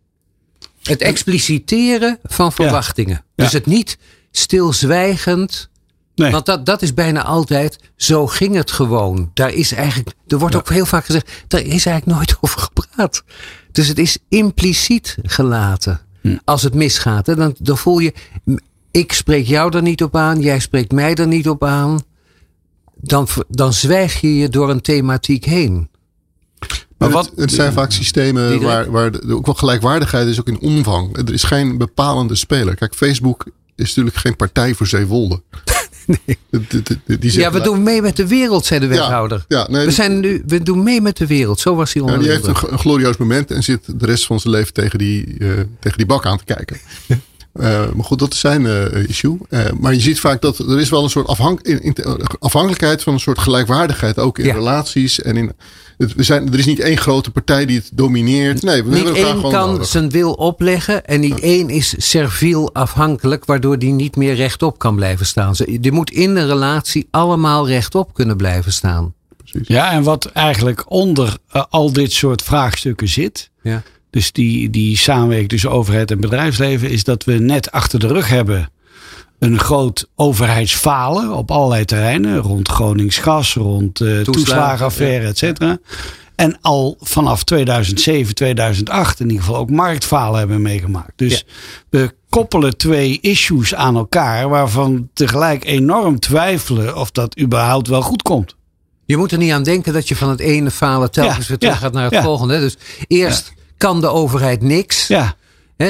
Het 0.84 1.02
expliciteren 1.02 2.20
van 2.24 2.52
verwachtingen. 2.52 3.24
Ja. 3.36 3.44
Dus 3.44 3.54
het 3.54 3.66
niet 3.66 3.98
stilzwijgend. 4.32 5.70
Nee. 6.16 6.32
Want 6.32 6.46
dat, 6.46 6.66
dat 6.66 6.82
is 6.82 6.94
bijna 6.94 7.24
altijd, 7.24 7.80
zo 7.96 8.28
ging 8.28 8.56
het 8.56 8.72
gewoon. 8.72 9.32
Daar 9.34 9.54
is 9.54 9.72
eigenlijk, 9.72 10.16
er 10.28 10.40
wordt 10.40 10.56
ook 10.56 10.70
heel 10.70 10.86
vaak 10.86 11.06
gezegd, 11.06 11.32
daar 11.48 11.62
is 11.62 11.86
eigenlijk 11.86 12.18
nooit 12.18 12.36
over 12.42 12.60
gepraat. 12.60 13.24
Dus 13.72 13.88
het 13.88 14.00
is 14.00 14.18
impliciet 14.30 15.18
gelaten. 15.24 16.00
Hm. 16.22 16.38
Als 16.44 16.62
het 16.62 16.74
misgaat, 16.74 17.26
hè, 17.26 17.36
dan, 17.36 17.56
dan 17.60 17.78
voel 17.78 18.00
je, 18.00 18.14
ik 18.92 19.14
spreek 19.14 19.48
jou 19.48 19.76
er 19.76 19.82
niet 19.82 20.04
op 20.04 20.16
aan, 20.16 20.42
jij 20.42 20.60
spreekt 20.60 20.92
mij 20.92 21.16
er 21.16 21.28
niet 21.28 21.50
op 21.50 21.64
aan 21.64 22.00
dan, 23.02 23.28
dan 23.48 23.74
zwijg 23.74 24.22
je 24.22 24.36
je 24.36 24.50
door 24.50 24.70
een 24.70 24.82
thematiek 24.82 25.46
heen. 25.46 25.90
Maar 26.98 27.10
wat, 27.10 27.26
het, 27.26 27.40
het 27.40 27.52
zijn 27.52 27.74
vaak 27.74 27.92
systemen 27.92 28.62
waar, 28.62 28.92
waar 28.92 29.12
de, 29.12 29.36
ook 29.36 29.46
wel 29.46 29.56
gelijkwaardigheid 29.56 30.28
is, 30.28 30.40
ook 30.40 30.48
in 30.48 30.60
omvang. 30.60 31.18
Er 31.18 31.34
is 31.34 31.44
geen 31.44 31.78
bepalende 31.78 32.36
speler. 32.36 32.76
Kijk, 32.76 32.96
Facebook 32.96 33.46
is 33.76 33.88
natuurlijk 33.88 34.16
geen 34.16 34.36
partij 34.36 34.74
voor 34.74 34.88
Zeewolde. 34.88 35.42
Nee. 36.06 36.38
Die, 36.50 36.84
die, 37.06 37.18
die 37.18 37.40
ja, 37.40 37.52
we 37.52 37.62
doen 37.62 37.84
mee 37.84 38.02
met 38.02 38.16
de 38.16 38.28
wereld, 38.28 38.66
zei 38.66 38.80
de 38.80 38.88
wethouder. 38.88 39.46
Ja, 39.48 39.58
ja, 39.58 39.68
nee, 39.70 39.86
we, 39.86 39.92
zijn 39.92 40.20
nu, 40.20 40.44
we 40.46 40.64
doen 40.64 40.84
mee 40.84 41.02
met 41.02 41.18
de 41.18 41.28
wereld. 41.28 41.60
Zo 41.60 41.76
was 41.76 41.94
hij 41.94 42.04
ja, 42.04 42.18
Die 42.18 42.30
heeft 42.30 42.48
een, 42.48 42.56
een, 42.68 42.80
glorieus 42.80 43.18
moment 43.18 43.52
en 43.52 43.64
zit 43.64 44.00
de 44.00 44.06
rest 44.06 44.26
van 44.26 44.40
zijn 44.40 44.54
leven 44.54 44.74
tegen 44.74 45.00
die, 45.00 45.36
uh, 45.40 45.52
tegen 45.80 45.98
die 45.98 46.08
bak 46.08 46.26
aan 46.26 46.38
te 46.38 46.44
kijken. 46.44 46.78
Uh, 47.54 47.92
maar 47.94 48.06
goed, 48.06 48.20
dat 48.20 48.34
is 48.34 48.40
zijn 48.40 48.62
uh, 48.62 49.10
issue. 49.10 49.38
Uh, 49.50 49.66
maar 49.80 49.94
je 49.94 50.00
ziet 50.00 50.20
vaak 50.20 50.42
dat 50.42 50.60
er 50.60 50.80
is 50.80 50.90
wel 50.90 51.04
een 51.04 51.10
soort 51.10 51.28
afhank 51.28 51.62
in, 51.62 51.82
in, 51.82 51.96
afhankelijkheid 52.40 53.04
van 53.04 53.14
een 53.14 53.20
soort 53.20 53.40
gelijkwaardigheid. 53.40 54.20
Ook 54.20 54.40
in 54.40 54.46
Ja. 54.46 54.54
relaties. 54.54 55.22
En 55.22 55.38
in, 55.38 55.52
het, 55.98 56.14
we 56.16 56.24
zijn, 56.24 56.54
er 56.54 56.60
is 56.60 56.66
niet 56.66 56.80
één 56.80 56.98
grote 56.98 57.32
partij 57.32 57.66
die 57.66 57.78
het 57.78 57.90
domineert. 57.94 58.62
Nee, 58.62 58.84
we 58.84 58.90
Niet 58.90 59.04
hebben 59.04 59.24
één 59.26 59.42
kan 59.42 59.52
nodig. 59.70 59.88
zijn 59.88 60.10
wil 60.10 60.34
opleggen 60.34 61.06
en 61.06 61.20
niet 61.20 61.40
één 61.40 61.70
is 61.70 61.94
serviel 61.98 62.74
afhankelijk, 62.74 63.46
waardoor 63.46 63.80
die 63.80 63.92
niet 63.94 64.16
meer 64.16 64.36
rechtop 64.36 64.80
kan 64.80 64.96
blijven 64.96 65.26
staan. 65.26 65.56
Ze- 65.56 65.78
Die 65.80 65.92
moet 65.92 66.12
in 66.12 66.34
de 66.36 66.46
relatie 66.46 67.08
allemaal 67.12 67.68
rechtop 67.68 68.14
kunnen 68.14 68.38
blijven 68.38 68.74
staan. 68.74 69.14
Ja, 69.62 69.92
en 69.92 70.04
wat 70.04 70.26
eigenlijk 70.26 70.84
onder 70.92 71.38
uh, 71.56 71.64
al 71.70 71.94
dit 71.94 72.12
soort 72.12 72.42
vraagstukken 72.42 73.08
zit. 73.08 73.50
Ja. 73.62 73.82
Dus 74.12 74.32
die, 74.32 74.70
die 74.70 74.98
samenwerking 74.98 75.50
tussen 75.50 75.72
overheid 75.72 76.12
en 76.12 76.20
bedrijfsleven. 76.20 76.90
Is 76.90 77.04
dat 77.04 77.24
we 77.24 77.34
net 77.34 77.72
achter 77.72 78.00
de 78.00 78.08
rug 78.08 78.28
hebben. 78.30 78.70
Een 79.40 79.60
groot 79.60 80.08
overheidsfalen 80.16 81.32
op 81.32 81.52
allerlei 81.52 81.86
terreinen. 81.86 82.38
Rond 82.38 82.68
Gronings 82.68 83.18
gas, 83.18 83.54
rond 83.54 84.00
uh, 84.00 84.22
toeslagenaffaire, 84.22 85.28
et 85.28 85.38
cetera. 85.38 85.78
En 86.36 86.58
al 86.62 86.98
vanaf 87.00 87.44
2007, 87.44 88.36
2008 88.36 89.20
in 89.20 89.30
ieder 89.30 89.44
geval 89.44 89.60
ook 89.60 89.70
marktfalen 89.70 90.40
hebben 90.40 90.62
meegemaakt. 90.62 91.14
Dus 91.16 91.46
we 91.90 92.14
koppelen 92.30 92.78
twee 92.78 93.20
issues 93.22 93.76
aan 93.76 93.96
elkaar. 93.96 94.50
Waarvan 94.50 95.10
tegelijk 95.14 95.66
enorm 95.66 96.20
twijfelen 96.20 96.98
of 96.98 97.12
dat 97.12 97.40
überhaupt 97.40 97.88
wel 97.88 98.02
goed 98.02 98.22
komt. 98.22 98.56
Je 99.06 99.18
moet 99.18 99.32
er 99.32 99.38
niet 99.38 99.52
aan 99.52 99.64
denken 99.64 99.94
dat 99.94 100.08
je 100.08 100.16
van 100.16 100.30
het 100.30 100.40
ene 100.40 100.72
falen 100.72 101.12
telkens 101.12 101.38
Ja, 101.38 101.48
weer 101.48 101.58
terug 101.58 101.80
gaat 101.80 101.94
naar 101.94 102.12
het 102.12 102.24
volgende. 102.24 102.60
Dus 102.60 102.78
eerst 103.08 103.54
kan 103.82 104.02
de 104.02 104.08
overheid 104.08 104.62
niks. 104.62 105.08
Ja, 105.08 105.36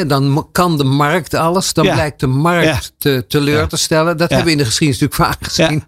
dan 0.07 0.47
kan 0.51 0.77
de 0.77 0.83
markt 0.83 1.33
alles. 1.33 1.73
Dan 1.73 1.85
Ja. 1.85 1.93
blijkt 1.93 2.19
de 2.19 2.27
markt 2.27 2.65
Ja. 2.65 2.79
te, 2.97 3.25
teleur 3.27 3.67
te 3.67 3.77
stellen. 3.77 4.17
Dat 4.17 4.29
hebben 4.29 4.45
we 4.45 4.51
in 4.51 4.57
de 4.57 4.65
geschiedenis 4.65 5.01
natuurlijk 5.01 5.31
vaak 5.31 5.47
gezien. 5.51 5.83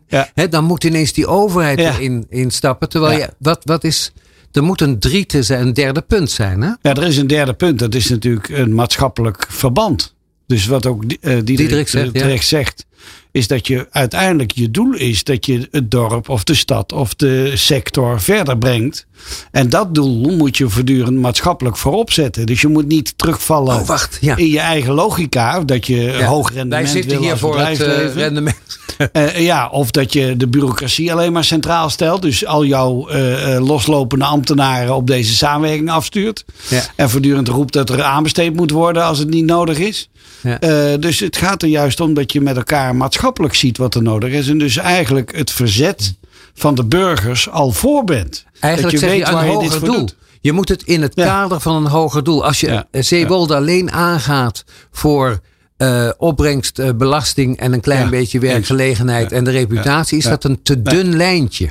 dan 0.49 0.63
moet 0.63 0.83
ineens 0.83 1.13
die 1.13 1.27
overheid 1.27 1.79
erin 1.79 2.25
instappen. 2.29 2.89
Terwijl 2.89 3.19
je, 3.19 3.29
wat, 3.37 3.61
wat 3.63 3.83
is 3.83 4.11
er 4.51 4.63
moet 4.63 4.81
een 4.81 4.99
driete 4.99 5.43
zijn, 5.43 5.67
een 5.67 5.73
derde 5.73 6.01
punt 6.01 6.31
zijn. 6.31 6.61
Hè? 6.61 6.67
Ja, 6.67 6.93
er 6.93 7.03
is 7.03 7.17
een 7.17 7.27
derde 7.27 7.53
punt. 7.53 7.79
Dat 7.79 7.95
is 7.95 8.09
natuurlijk 8.09 8.49
een 8.49 8.75
maatschappelijk 8.75 9.45
verband. 9.49 10.13
Dus 10.47 10.65
wat 10.65 10.85
ook 10.85 11.03
uh, 11.03 11.09
Diederik, 11.19 11.45
Diederik 11.45 11.87
zegt, 11.87 12.13
terecht 12.13 12.49
ja. 12.49 12.57
zegt, 12.57 12.85
is 13.33 13.47
dat 13.47 13.67
je 13.67 13.87
uiteindelijk 13.91 14.51
je 14.51 14.71
doel 14.71 14.93
is 14.93 15.23
dat 15.23 15.45
je 15.45 15.67
het 15.71 15.91
dorp 15.91 16.29
of 16.29 16.43
de 16.43 16.53
stad 16.53 16.91
of 16.91 17.15
de 17.15 17.51
sector 17.55 18.21
verder 18.21 18.57
brengt. 18.57 19.05
En 19.51 19.69
dat 19.69 19.95
doel 19.95 20.35
moet 20.35 20.57
je 20.57 20.69
voortdurend 20.69 21.17
maatschappelijk 21.17 21.77
voorop 21.77 22.11
zetten. 22.11 22.45
Dus 22.45 22.61
je 22.61 22.67
moet 22.67 22.87
niet 22.87 23.13
terugvallen 23.17 23.75
Oh, 23.79 23.87
wacht. 23.87 24.17
Ja. 24.21 24.35
in 24.35 24.49
je 24.49 24.59
eigen 24.59 24.93
logica. 24.93 25.59
Dat 25.59 25.87
je 25.87 25.95
Ja. 25.95 26.25
hoog 26.25 26.53
rendement 26.53 26.83
Wij 26.83 26.91
zitten 26.91 27.11
wil 27.11 27.21
hier 27.21 27.31
als 27.31 27.39
voor 27.39 27.59
het 27.59 27.81
eh, 27.81 28.13
rendement. 28.13 28.55
Eh, 29.11 29.39
ja, 29.39 29.69
of 29.69 29.91
dat 29.91 30.13
je 30.13 30.37
de 30.37 30.47
bureaucratie 30.47 31.11
alleen 31.13 31.33
maar 31.33 31.43
centraal 31.43 31.89
stelt. 31.89 32.21
Dus 32.21 32.45
al 32.45 32.65
jouw 32.65 33.07
eh, 33.07 33.65
loslopende 33.65 34.25
ambtenaren 34.25 34.95
op 34.95 35.07
deze 35.07 35.35
samenwerking 35.35 35.89
afstuurt. 35.91 36.45
Ja. 36.69 36.81
En 36.95 37.09
voortdurend 37.09 37.47
roept 37.47 37.73
dat 37.73 37.89
er 37.89 38.03
aanbesteed 38.03 38.55
moet 38.55 38.71
worden 38.71 39.03
als 39.03 39.19
het 39.19 39.29
niet 39.29 39.45
nodig 39.45 39.77
is. 39.77 40.09
Ja. 40.43 40.59
Eh, 40.59 40.99
dus 40.99 41.19
het 41.19 41.37
gaat 41.37 41.61
er 41.61 41.67
juist 41.67 41.99
om 41.99 42.13
dat 42.13 42.31
je 42.31 42.41
met 42.41 42.55
elkaar 42.57 42.95
maatschappelijk 42.95 43.53
ziet 43.55 43.77
wat 43.77 43.95
er 43.95 44.01
nodig 44.01 44.31
is. 44.31 44.47
En 44.47 44.57
dus 44.57 44.77
eigenlijk 44.77 45.35
het 45.35 45.51
verzet 45.51 46.13
van 46.53 46.75
de 46.75 46.85
burgers 46.85 47.49
al 47.49 47.71
voor 47.71 48.03
bent. 48.03 48.45
Eigenlijk 48.59 48.93
dat 48.93 49.03
je 49.03 49.09
weet 49.15 49.27
je 49.27 49.33
waar 49.33 49.43
een 49.45 49.51
je 49.51 49.57
dit 49.59 49.63
hoger 49.67 49.79
voor 49.79 49.87
doel. 49.87 49.97
doet. 49.97 50.15
Je 50.41 50.51
moet 50.51 50.69
het 50.69 50.83
in 50.83 51.01
het 51.01 51.11
Ja. 51.15 51.25
kader 51.25 51.59
van 51.59 51.75
een 51.75 51.91
hoger 51.91 52.23
doel. 52.23 52.45
Als 52.45 52.59
je 52.59 52.67
Ja. 52.67 52.87
Zeewolde 52.91 53.55
alleen 53.55 53.91
aangaat 53.91 54.63
voor 54.91 55.39
eh, 55.77 56.09
opbrengst, 56.17 56.79
eh, 56.79 56.89
belasting 56.95 57.57
en 57.57 57.73
een 57.73 57.81
klein 57.81 58.09
beetje 58.09 58.39
werkgelegenheid 58.39 59.31
en 59.31 59.43
de 59.43 59.51
reputatie, 59.51 60.17
is 60.17 60.23
dat 60.23 60.43
een 60.43 60.61
te 60.61 60.81
dun 60.81 61.15
lijntje. 61.15 61.69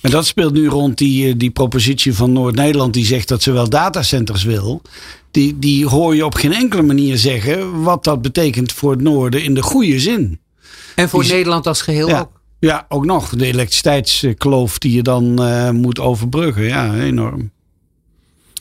En 0.00 0.10
dat 0.10 0.26
speelt 0.26 0.52
nu 0.52 0.68
rond 0.68 0.98
die, 0.98 1.36
die 1.36 1.50
propositie 1.50 2.14
van 2.14 2.32
Noord-Nederland 2.32 2.92
die 2.92 3.04
zegt 3.06 3.28
dat 3.28 3.42
ze 3.42 3.52
wel 3.52 3.68
datacenters 3.68 4.44
wil. 4.44 4.82
Die, 5.30 5.58
die 5.58 5.86
hoor 5.86 6.14
je 6.14 6.24
op 6.24 6.34
geen 6.34 6.52
enkele 6.52 6.82
manier 6.82 7.16
zeggen 7.18 7.82
wat 7.82 8.04
dat 8.04 8.22
betekent 8.22 8.72
voor 8.72 8.90
het 8.90 9.00
noorden 9.00 9.42
in 9.42 9.54
de 9.54 9.62
goede 9.62 10.00
zin. 10.00 10.40
En 10.94 11.08
voor 11.08 11.22
Die- 11.22 11.32
Nederland 11.32 11.66
als 11.66 11.82
geheel 11.82 12.08
Ja. 12.08 12.20
ook. 12.20 12.40
Ja, 12.60 12.86
ook 12.88 13.04
nog. 13.04 13.28
De 13.28 13.46
elektriciteitskloof 13.46 14.78
die 14.78 14.92
je 14.92 15.02
dan 15.02 15.42
eh, 15.42 15.70
moet 15.70 16.00
overbruggen. 16.00 16.62
Ja, 16.64 16.94
enorm. 16.94 17.50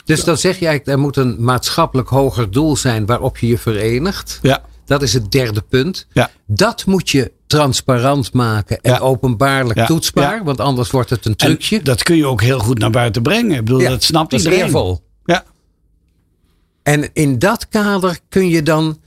Dus 0.05 0.23
dan 0.23 0.37
zeg 0.37 0.59
je 0.59 0.65
eigenlijk, 0.67 0.97
er 0.97 1.03
moet 1.03 1.17
een 1.17 1.43
maatschappelijk 1.43 2.09
hoger 2.09 2.51
doel 2.51 2.75
zijn 2.75 3.05
waarop 3.05 3.37
je 3.37 3.47
je 3.47 3.57
verenigt. 3.57 4.39
Ja, 4.41 4.63
Dat 4.85 5.01
is 5.01 5.13
het 5.13 5.31
derde 5.31 5.61
punt. 5.61 6.07
ja. 6.13 6.29
Dat 6.47 6.85
moet 6.85 7.09
je 7.09 7.31
transparant 7.47 8.33
maken 8.33 8.79
en 8.81 8.91
Ja. 8.91 8.99
openbaarlijk 8.99 9.79
Ja. 9.79 9.85
toetsbaar. 9.85 10.43
Want 10.43 10.59
anders 10.59 10.91
wordt 10.91 11.09
het 11.09 11.25
een 11.25 11.31
En 11.31 11.37
trucje. 11.47 11.81
dat 11.81 12.03
kun 12.03 12.15
je 12.15 12.25
ook 12.25 12.41
heel 12.41 12.59
goed 12.59 12.77
naar 12.77 12.89
buiten 12.91 13.21
brengen. 13.21 13.51
Ik 13.57 13.65
bedoel, 13.65 13.79
dat 13.89 14.03
snapt 14.03 14.31
dat 14.31 14.39
is 14.39 14.45
iedereen. 14.45 14.65
eervol. 14.65 15.01
En 16.87 17.09
in 17.13 17.39
dat 17.39 17.67
kader 17.67 18.19
kun 18.29 18.49
je 18.49 18.63
dan 18.63 18.99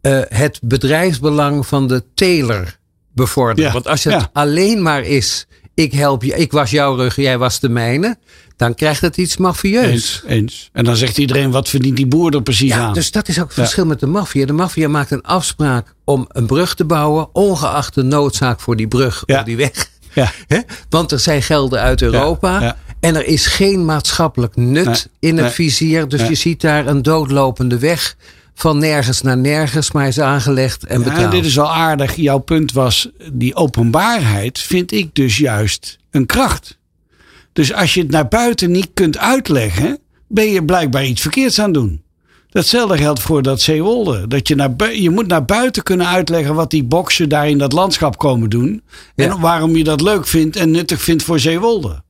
eh, 0.00 0.20
het 0.28 0.58
bedrijfsbelang 0.62 1.66
van 1.66 1.88
de 1.88 2.04
teler 2.14 2.78
bevorderen. 3.14 3.64
Ja, 3.64 3.72
Want 3.72 3.88
als 3.88 4.04
het 4.04 4.12
ja. 4.12 4.30
alleen 4.32 4.82
maar 4.82 5.02
is, 5.02 5.46
ik 5.74 5.92
help 5.92 6.22
je, 6.22 6.36
ik 6.36 6.52
was 6.52 6.70
jouw 6.70 6.94
rug, 6.94 7.16
jij 7.16 7.38
was 7.38 7.60
de 7.60 7.68
mijne, 7.68 8.16
dan 8.56 8.74
krijgt 8.74 9.00
het 9.00 9.16
iets 9.16 9.36
mafieus. 9.36 9.86
eens, 9.86 10.22
eens. 10.26 10.70
En 10.72 10.84
dan 10.84 10.96
zegt 10.96 11.18
iedereen, 11.18 11.50
wat 11.50 11.68
verdient 11.68 11.96
die 11.96 12.06
boer 12.06 12.34
er 12.34 12.42
precies 12.42 12.70
Ja, 12.70 12.78
aan? 12.78 12.94
dus 12.94 13.10
dat 13.10 13.28
is 13.28 13.38
ook 13.40 13.46
het 13.46 13.54
verschil 13.54 13.86
met 13.86 14.00
de 14.00 14.06
maffia. 14.06 14.46
De 14.46 14.52
maffia 14.52 14.88
maakt 14.88 15.10
een 15.10 15.22
afspraak 15.22 15.94
om 16.04 16.24
een 16.28 16.46
brug 16.46 16.74
te 16.74 16.84
bouwen, 16.84 17.28
ongeacht 17.32 17.94
de 17.94 18.02
noodzaak 18.02 18.60
voor 18.60 18.76
die 18.76 18.88
brug 18.88 19.24
of 19.26 19.42
die 19.42 19.56
weg. 19.56 19.90
Ja. 20.12 20.32
Want 20.88 21.12
er 21.12 21.20
zijn 21.20 21.42
gelden 21.42 21.80
uit 21.80 22.02
Europa. 22.02 22.60
ja. 22.60 22.76
En 23.00 23.16
er 23.16 23.26
is 23.26 23.46
geen 23.46 23.84
maatschappelijk 23.84 24.56
nut 24.56 24.84
Nee, 24.84 24.94
in 25.18 25.34
het 25.36 25.44
nee, 25.44 25.54
vizier. 25.54 26.08
Dus 26.08 26.20
nee. 26.20 26.28
je 26.28 26.34
ziet 26.34 26.60
daar 26.60 26.86
een 26.86 27.02
doodlopende 27.02 27.78
weg 27.78 28.16
van 28.54 28.78
nergens 28.78 29.22
naar 29.22 29.36
nergens, 29.38 29.92
maar 29.92 30.06
is 30.08 30.20
aangelegd 30.20 30.84
en 30.86 30.98
Ja, 30.98 31.04
betaald. 31.04 31.30
dit 31.30 31.44
is 31.44 31.54
wel 31.54 31.72
aardig. 31.74 32.14
Jouw 32.16 32.38
punt 32.38 32.72
was, 32.72 33.08
die 33.32 33.54
openbaarheid 33.54 34.58
vind 34.58 34.92
ik 34.92 35.14
dus 35.14 35.36
juist 35.36 35.98
een 36.10 36.26
kracht. 36.26 36.78
Dus 37.52 37.72
als 37.72 37.94
je 37.94 38.00
het 38.00 38.10
naar 38.10 38.28
buiten 38.28 38.70
niet 38.70 38.88
kunt 38.94 39.18
uitleggen, 39.18 39.98
ben 40.28 40.50
je 40.50 40.64
blijkbaar 40.64 41.04
iets 41.04 41.20
verkeerds 41.20 41.58
aan 41.58 41.64
het 41.64 41.74
doen. 41.74 42.02
Datzelfde 42.48 42.96
geldt 42.96 43.20
voor 43.20 43.42
dat 43.42 43.60
Zeewolde. 43.60 44.26
Dat 44.28 44.48
je, 44.48 44.54
naar 44.54 44.94
je 44.94 45.10
moet 45.10 45.26
naar 45.26 45.44
buiten 45.44 45.82
kunnen 45.82 46.06
uitleggen 46.06 46.54
wat 46.54 46.70
die 46.70 46.84
boksen 46.84 47.28
daar 47.28 47.48
in 47.48 47.58
dat 47.58 47.72
landschap 47.72 48.18
komen 48.18 48.50
doen. 48.50 48.82
En 49.14 49.26
Ja. 49.26 49.38
waarom 49.38 49.76
je 49.76 49.84
dat 49.84 50.00
leuk 50.00 50.26
vindt 50.26 50.56
en 50.56 50.70
nuttig 50.70 51.02
vindt 51.02 51.22
voor 51.22 51.38
Zeewolde. 51.38 52.02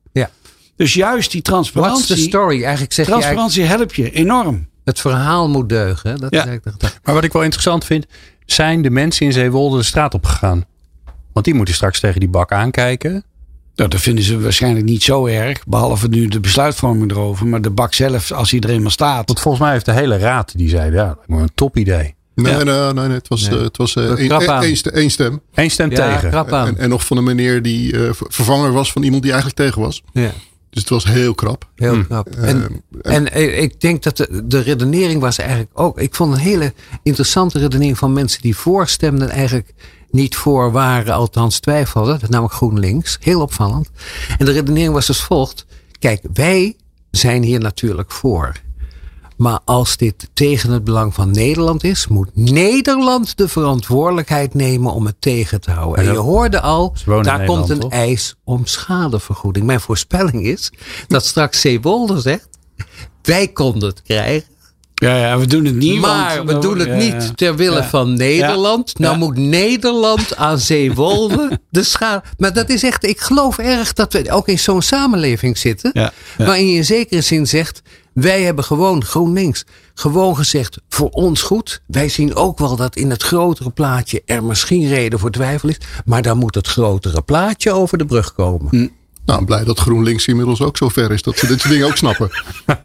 Dus 0.77 0.93
juist 0.93 1.31
die 1.31 1.41
What's 1.43 1.67
the 1.71 1.73
transparantie. 1.73 2.17
story? 2.27 2.63
Eigenlijk 2.63 2.93
zeg 2.93 3.05
je 3.05 3.11
eigenlijk, 3.11 3.39
Transparantie 3.39 3.63
helpt 3.63 3.95
je 3.95 4.11
enorm. 4.11 4.67
het 4.83 4.99
verhaal 4.99 5.49
moet 5.49 5.69
deugen. 5.69 6.09
hè? 6.09 6.15
Dat 6.17 6.31
Ja. 6.33 6.39
is 6.39 6.45
eigenlijk 6.45 6.63
de 6.63 6.71
gedachte. 6.71 6.99
Maar 7.03 7.13
wat 7.13 7.23
ik 7.23 7.33
wel 7.33 7.41
interessant 7.43 7.85
vind, 7.85 8.05
zijn 8.45 8.81
de 8.81 8.89
mensen 8.89 9.25
in 9.25 9.33
Zeewolde 9.33 9.77
de 9.77 9.83
straat 9.83 10.13
op 10.13 10.25
gegaan? 10.25 10.65
Want 11.33 11.45
die 11.45 11.53
moeten 11.55 11.73
straks 11.75 11.99
tegen 11.99 12.19
die 12.19 12.29
bak 12.29 12.51
aankijken. 12.51 13.23
Nou, 13.75 13.89
dat 13.89 13.99
vinden 14.01 14.23
ze 14.23 14.39
waarschijnlijk 14.41 14.85
niet 14.85 15.03
zo 15.03 15.25
erg. 15.25 15.65
Behalve 15.67 16.07
nu 16.07 16.27
de 16.27 16.39
besluitvorming 16.39 17.11
erover. 17.11 17.47
Maar 17.47 17.61
de 17.61 17.69
bak 17.69 17.93
zelf, 17.93 18.31
als 18.31 18.51
hij 18.51 18.59
er 18.59 18.69
eenmaal 18.69 18.89
staat. 18.91 19.27
Want 19.27 19.39
volgens 19.39 19.63
mij 19.63 19.73
heeft 19.73 19.85
de 19.85 19.91
hele 19.91 20.17
raad 20.17 20.57
die 20.57 20.69
zei, 20.69 20.91
ja, 20.91 21.05
dat 21.07 21.17
is 21.27 21.41
een 21.41 21.49
top 21.55 21.77
idee. 21.77 22.15
Nee, 22.35 22.51
Ja. 22.57 22.63
nee, 22.63 22.93
nee, 22.93 22.93
nee, 23.07 23.17
het 23.17 23.27
was, 23.27 23.49
Nee. 23.49 23.57
eh, 23.57 23.63
het 23.63 23.77
was 23.77 23.95
eh, 23.95 24.03
één- 24.03 24.77
stem- 24.77 24.93
één 24.93 25.09
stem. 25.11 25.41
Eén 25.53 25.71
stem 25.71 25.89
Ja, 25.91 26.19
tegen. 26.19 26.47
En, 26.49 26.77
en 26.77 26.89
nog 26.89 27.05
van 27.05 27.17
een 27.17 27.23
meneer 27.23 27.61
die 27.61 27.93
eh, 27.93 28.13
ver- 28.13 28.27
vervanger 28.29 28.71
was 28.71 28.91
van 28.91 29.03
iemand 29.03 29.21
die 29.23 29.31
eigenlijk 29.31 29.61
tegen 29.61 29.81
was. 29.81 30.03
Ja. 30.13 30.31
Dus 30.77 30.85
het 30.89 31.03
was 31.03 31.13
heel 31.13 31.33
krap. 31.35 31.69
Heel 31.75 31.93
Hm. 31.93 32.03
knap. 32.03 32.27
Eh, 32.35 32.49
En, 32.49 32.83
en 33.01 33.31
eh, 33.31 33.61
ik 33.61 33.81
denk 33.81 34.03
dat 34.03 34.17
de, 34.17 34.41
de 34.45 34.59
redenering 34.59 35.21
was 35.21 35.37
eigenlijk 35.37 35.69
ook. 35.73 35.99
Ik 35.99 36.15
vond 36.15 36.33
een 36.33 36.39
hele 36.39 36.73
interessante 37.03 37.59
redenering 37.59 37.97
van 37.97 38.13
mensen 38.13 38.41
die 38.41 38.55
voorstemden, 38.55 39.29
eigenlijk 39.29 39.73
niet 40.09 40.35
voor 40.35 40.71
waren, 40.71 41.13
althans 41.13 41.59
twijfelden. 41.59 42.19
Dat 42.19 42.29
namelijk 42.29 42.53
GroenLinks. 42.55 43.17
Heel 43.21 43.41
opvallend. 43.41 43.89
En 44.37 44.45
de 44.45 44.51
redenering 44.51 44.93
was 44.93 45.07
als 45.07 45.23
volgt. 45.23 45.65
Kijk, 45.99 46.21
wij 46.33 46.75
zijn 47.11 47.43
hier 47.43 47.59
natuurlijk 47.59 48.11
voor. 48.11 48.51
Maar 49.37 49.59
als 49.65 49.97
dit 49.97 50.29
tegen 50.33 50.71
het 50.71 50.83
belang 50.83 51.13
van 51.13 51.31
Nederland 51.31 51.83
is, 51.83 52.07
moet 52.07 52.29
Nederland 52.33 53.37
de 53.37 53.47
verantwoordelijkheid 53.47 54.53
nemen 54.53 54.93
om 54.93 55.05
het 55.05 55.15
tegen 55.19 55.61
te 55.61 55.71
houden. 55.71 56.05
En 56.05 56.11
je 56.11 56.17
hoorde 56.17 56.61
al, 56.61 56.93
daar 57.21 57.45
komt 57.45 57.69
een 57.69 57.89
eis 57.89 58.35
om 58.43 58.65
schadevergoeding. 58.65 59.65
Mijn 59.65 59.79
voorspelling 59.79 60.43
is 60.45 60.71
dat 61.07 61.25
straks 61.25 61.61
Zeewolde 61.61 62.21
zegt, 62.21 62.47
wij 63.21 63.47
konden 63.47 63.89
het 63.89 64.01
krijgen. 64.01 64.55
Ja, 64.93 65.15
ja, 65.17 65.37
we 65.37 65.45
doen 65.47 65.65
het 65.65 65.75
niet. 65.75 65.99
maar 65.99 66.35
want- 66.37 66.49
we 66.49 66.57
doen 66.57 66.79
het 66.79 66.87
Ja, 66.87 66.95
niet 66.95 67.37
ter 67.37 67.55
wille 67.55 67.83
van 67.83 68.13
Nederland. 68.13 68.99
Nou 68.99 69.17
moet 69.17 69.37
Nederland 69.37 70.35
aan 70.35 70.59
Zeewolde 70.59 71.59
de 71.69 71.83
schade. 71.83 72.23
Maar 72.37 72.53
dat 72.53 72.69
is 72.69 72.83
echt, 72.83 73.05
ik 73.05 73.19
geloof 73.19 73.57
erg 73.57 73.93
dat 73.93 74.13
we 74.13 74.31
ook 74.31 74.47
in 74.47 74.59
zo'n 74.59 74.81
samenleving 74.81 75.57
zitten. 75.57 76.11
Waarin 76.37 76.67
je 76.67 76.75
in 76.75 76.85
zekere 76.85 77.21
zin 77.21 77.47
zegt, 77.47 77.81
wij 78.23 78.41
hebben 78.43 78.63
gewoon 78.63 79.03
GroenLinks 79.03 79.65
gewoon 79.93 80.35
gezegd, 80.35 80.77
voor 80.89 81.09
ons 81.09 81.41
goed. 81.41 81.81
Wij 81.87 82.09
zien 82.09 82.35
ook 82.35 82.59
wel 82.59 82.75
dat 82.75 82.95
in 82.95 83.09
het 83.09 83.23
grotere 83.23 83.69
plaatje 83.69 84.21
er 84.25 84.43
misschien 84.43 84.87
reden 84.87 85.19
voor 85.19 85.31
twijfel 85.31 85.69
is. 85.69 85.77
Maar 86.05 86.21
dan 86.21 86.37
moet 86.37 86.55
het 86.55 86.67
grotere 86.67 87.21
plaatje 87.21 87.71
over 87.71 87.97
de 87.97 88.05
brug 88.05 88.33
komen. 88.33 88.91
Nou, 89.25 89.45
blij 89.45 89.63
dat 89.63 89.79
GroenLinks 89.79 90.27
inmiddels 90.27 90.61
ook 90.61 90.77
zo 90.77 90.89
ver 90.89 91.11
is 91.11 91.21
dat 91.21 91.37
ze 91.37 91.47
dit 91.47 91.59
soort 91.59 91.73
dingen 91.73 91.87
ook 91.87 91.97
snappen. 91.97 92.29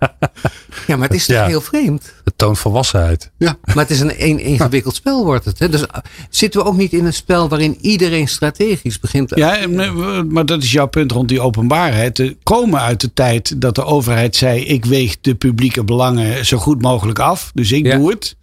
Ja, 0.87 0.97
maar 0.97 1.09
het 1.09 1.17
is 1.17 1.27
toch 1.27 1.37
Ja. 1.37 1.47
heel 1.47 1.61
vreemd. 1.61 2.13
Toont 2.43 2.59
volwassenheid. 2.59 3.31
Ja, 3.39 3.57
Maar 3.65 3.77
het 3.77 3.91
is 3.91 4.01
een, 4.01 4.13
een 4.29 4.39
ingewikkeld 4.41 4.95
spel 4.95 5.25
wordt 5.25 5.45
het. 5.45 5.59
Hè? 5.59 5.69
Dus 5.69 5.81
uh, 5.81 5.87
zitten 6.31 6.61
we 6.61 6.67
ook 6.67 6.77
niet 6.77 6.93
in 6.93 7.05
een 7.05 7.13
spel 7.15 7.49
waarin 7.49 7.77
iedereen 7.81 8.29
strategisch 8.29 9.01
begint 9.01 9.29
te 9.29 9.37
Ja, 9.39 9.57
eh, 9.59 10.23
maar 10.29 10.47
dat 10.47 10.63
is 10.63 10.73
jouw 10.73 10.87
punt 10.87 11.13
rond 11.13 11.29
die 11.29 11.41
openbaarheid. 11.41 12.15
Te 12.15 12.37
komen 12.43 12.81
uit 12.81 13.01
de 13.01 13.13
tijd 13.15 13.61
dat 13.61 13.75
de 13.75 13.85
overheid 13.85 14.37
zei: 14.37 14.61
ik 14.65 14.85
weeg 14.85 15.17
de 15.21 15.35
publieke 15.35 15.85
belangen 15.85 16.47
zo 16.47 16.59
goed 16.59 16.83
mogelijk 16.83 17.19
af. 17.19 17.51
Dus 17.55 17.73
ik 17.73 17.87
Ja. 17.87 17.97
doe 17.97 18.11
het. 18.11 18.37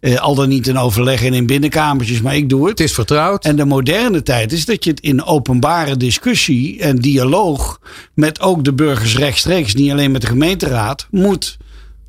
Eh, 0.00 0.16
al 0.20 0.34
dan 0.34 0.48
niet 0.48 0.66
in 0.66 0.78
overleg 0.78 1.24
en 1.24 1.34
in 1.34 1.46
binnenkamertjes, 1.46 2.20
maar 2.20 2.36
ik 2.36 2.48
doe 2.48 2.68
het. 2.68 2.78
Het 2.78 2.88
is 2.88 2.94
vertrouwd. 2.94 3.44
En 3.44 3.56
de 3.56 3.64
moderne 3.64 4.22
tijd 4.22 4.52
is 4.52 4.64
dat 4.64 4.84
je 4.84 4.90
het 4.90 5.00
in 5.00 5.24
openbare 5.24 5.96
discussie 5.96 6.80
en 6.80 6.96
dialoog 6.96 7.80
met 8.14 8.40
ook 8.40 8.64
de 8.64 8.72
burgers 8.72 9.16
rechtstreeks, 9.16 9.74
niet 9.74 9.90
alleen 9.90 10.10
met 10.10 10.20
de 10.20 10.26
gemeenteraad, 10.26 11.06
moet 11.10 11.56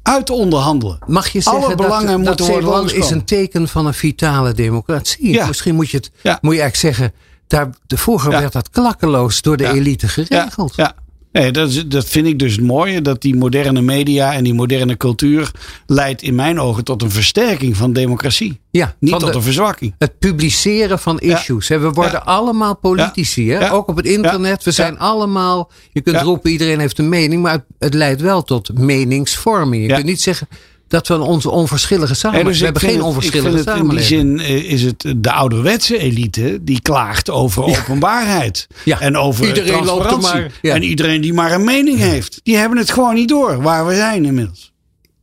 uitonderhandelen. 0.08 1.00
Mag 1.08 1.28
je 1.28 1.42
Alle 1.44 1.60
zeggen 1.60 1.78
belangen 1.78 2.24
dat, 2.24 2.38
dat 2.38 2.48
moeten 2.48 2.64
worden 2.64 2.90
Zeeland 2.90 2.94
is 2.94 3.10
een 3.10 3.26
teken 3.26 3.68
van 3.68 3.86
een 3.86 3.94
vitale 3.94 4.54
democratie? 4.54 5.32
Ja. 5.32 5.48
Misschien 5.48 5.76
moet 5.76 5.90
je 5.90 5.98
het, 5.98 6.12
Ja. 6.24 6.38
moet 6.42 6.56
je 6.56 6.62
eigenlijk 6.62 6.96
zeggen, 6.96 7.16
daar, 7.48 7.70
de, 7.88 7.98
vroeger 7.98 8.32
werd 8.32 8.54
dat 8.54 8.70
klakkeloos 8.70 9.42
door 9.42 9.58
de 9.58 9.68
elite 9.68 10.08
geregeld. 10.08 10.76
ja. 10.76 10.96
Nee, 11.32 11.52
dat, 11.52 11.70
is, 11.70 11.86
dat 11.88 12.06
vind 12.06 12.28
ik 12.28 12.40
dus 12.40 12.52
het 12.56 12.62
mooie. 12.66 13.02
Dat 13.02 13.22
die 13.22 13.36
moderne 13.36 13.82
media 13.82 14.34
en 14.34 14.44
die 14.44 14.54
moderne 14.54 14.98
cultuur 14.98 15.52
leidt 15.86 16.22
in 16.22 16.36
mijn 16.36 16.60
ogen 16.60 16.84
tot 16.84 17.02
een 17.02 17.12
versterking 17.12 17.78
van 17.78 17.94
democratie. 17.94 18.60
Ja, 18.72 18.96
Niet 19.00 19.12
tot 19.12 19.22
de- 19.30 19.34
een 19.36 19.42
verzwakking. 19.42 19.96
Het 19.98 20.20
publiceren 20.20 21.00
van 21.00 21.20
Ja. 21.24 21.38
issues. 21.38 21.68
We 21.68 21.80
worden 21.92 22.12
Ja. 22.12 22.18
allemaal 22.26 22.76
politici. 22.78 23.52
Hè? 23.52 23.72
Ook 23.72 23.88
op 23.88 23.96
het 23.96 24.06
internet. 24.06 24.64
We 24.64 24.72
zijn 24.72 25.00
allemaal. 25.00 25.72
Je 25.92 26.02
kunt 26.02 26.22
roepen, 26.22 26.52
iedereen 26.52 26.80
heeft 26.80 27.00
een 27.00 27.10
mening. 27.10 27.42
Maar 27.42 27.52
het, 27.54 27.64
het 27.80 27.94
leidt 27.94 28.22
wel 28.22 28.44
tot 28.44 28.78
meningsvorming. 28.78 29.88
Je 29.88 29.94
kunt 29.94 30.06
niet 30.06 30.22
zeggen 30.22 30.48
dat 30.88 31.08
we 31.08 31.18
onze 31.20 31.50
onverschillige 31.50 32.06
Nee, 32.12 32.16
samenleving. 32.16 32.50
dus 32.52 32.60
we 32.60 32.66
hebben 32.66 32.90
geen 32.92 33.02
onverschillige 33.02 33.58
het, 33.58 33.68
In 33.68 33.74
die 33.74 33.74
samenleving. 34.02 34.40
zin 34.40 34.40
eh, 34.40 34.72
is 34.72 34.82
het 34.84 35.06
de 35.18 35.32
ouderwetse 35.32 35.98
elite 35.98 36.60
die 36.62 36.82
klaagt 36.82 37.30
over 37.30 37.64
openbaarheid. 37.64 38.68
Ja. 38.86 39.00
En 39.00 39.18
over 39.18 39.48
Iedereen 39.48 39.86
loopt 39.86 40.04
er 40.04 40.08
transparantie. 40.08 40.40
maar- 40.42 40.52
ja. 40.62 40.74
En 40.74 40.84
iedereen 40.84 41.22
die 41.22 41.34
maar 41.34 41.52
een 41.52 41.64
mening 41.64 42.00
heeft. 42.00 42.40
Die 42.44 42.56
hebben 42.56 42.78
het 42.78 42.92
gewoon 42.92 43.14
niet 43.16 43.30
door 43.30 43.62
waar 43.62 43.88
we 43.88 43.96
zijn 43.96 44.26
inmiddels. 44.26 44.72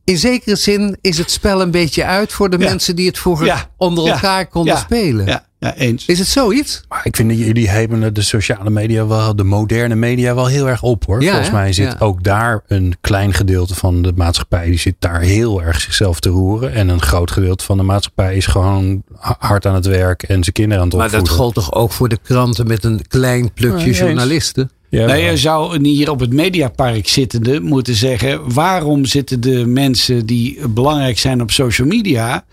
In 0.03 0.17
zekere 0.17 0.55
zin 0.55 0.97
is 1.01 1.17
het 1.17 1.31
spel 1.31 1.61
een 1.61 1.71
beetje 1.71 2.03
uit 2.03 2.33
voor 2.33 2.49
de 2.49 2.57
mensen 2.57 2.95
die 2.95 3.07
het 3.07 3.17
vroeger 3.19 3.67
onder 3.77 4.07
elkaar 4.11 4.47
konden 4.47 4.77
spelen. 4.77 5.25
Ja, 5.25 5.45
ja 5.65 5.75
eens. 5.75 6.05
Is 6.05 6.19
het 6.19 6.27
zoiets? 6.27 6.81
Maar 6.89 7.01
ik 7.03 7.15
vind 7.15 7.29
dat 7.29 7.37
jullie 7.37 7.69
hebben 7.69 8.13
de 8.13 8.21
sociale 8.21 8.69
media 8.69 9.07
wel, 9.07 9.35
de 9.35 9.43
moderne 9.43 9.95
media 9.95 10.35
wel 10.35 10.45
heel 10.47 10.67
erg 10.69 10.81
op 10.83 11.05
hoor. 11.05 11.21
Ja, 11.21 11.29
Volgens 11.29 11.51
mij 11.51 11.73
zit 11.73 11.91
Ja. 11.91 11.95
ook 11.99 12.23
daar 12.23 12.61
een 12.67 12.95
klein 13.01 13.33
gedeelte 13.33 13.75
van 13.75 14.01
de 14.01 14.11
maatschappij, 14.15 14.65
die 14.65 14.79
zit 14.79 14.95
daar 14.99 15.21
heel 15.21 15.61
erg 15.63 15.81
zichzelf 15.81 16.19
te 16.19 16.29
roeren. 16.29 16.73
En 16.73 16.89
een 16.89 17.01
groot 17.01 17.31
gedeelte 17.31 17.63
van 17.63 17.77
de 17.77 17.83
maatschappij 17.83 18.35
is 18.35 18.45
gewoon 18.45 19.03
ha- 19.17 19.35
hard 19.39 19.65
aan 19.65 19.75
het 19.75 19.85
werk 19.85 20.23
en 20.23 20.41
zijn 20.43 20.53
kinderen 20.53 20.83
aan 20.83 20.87
het 20.89 20.97
Maar 20.97 21.05
opvoeden. 21.05 21.29
dat 21.29 21.37
gold 21.39 21.53
toch 21.53 21.73
ook 21.73 21.91
voor 21.91 22.09
de 22.09 22.19
kranten 22.23 22.67
met 22.67 22.83
een 22.83 23.01
klein 23.07 23.53
plukje 23.53 23.91
Ja, 23.91 23.97
journalisten? 23.97 24.69
Ja, 24.89 25.05
Nou, 25.05 25.19
je 25.19 25.37
zou 25.37 25.87
hier 25.87 26.11
op 26.11 26.19
het 26.19 26.33
Mediapark 26.33 27.07
zittende 27.07 27.59
moeten 27.59 27.95
zeggen: 27.95 28.53
waarom 28.53 29.05
zitten 29.05 29.41
de 29.41 29.65
mensen 29.65 30.25
die 30.25 30.67
belangrijk 30.69 31.19
zijn 31.19 31.41
op 31.41 31.51
social 31.51 31.87
media 31.87 32.45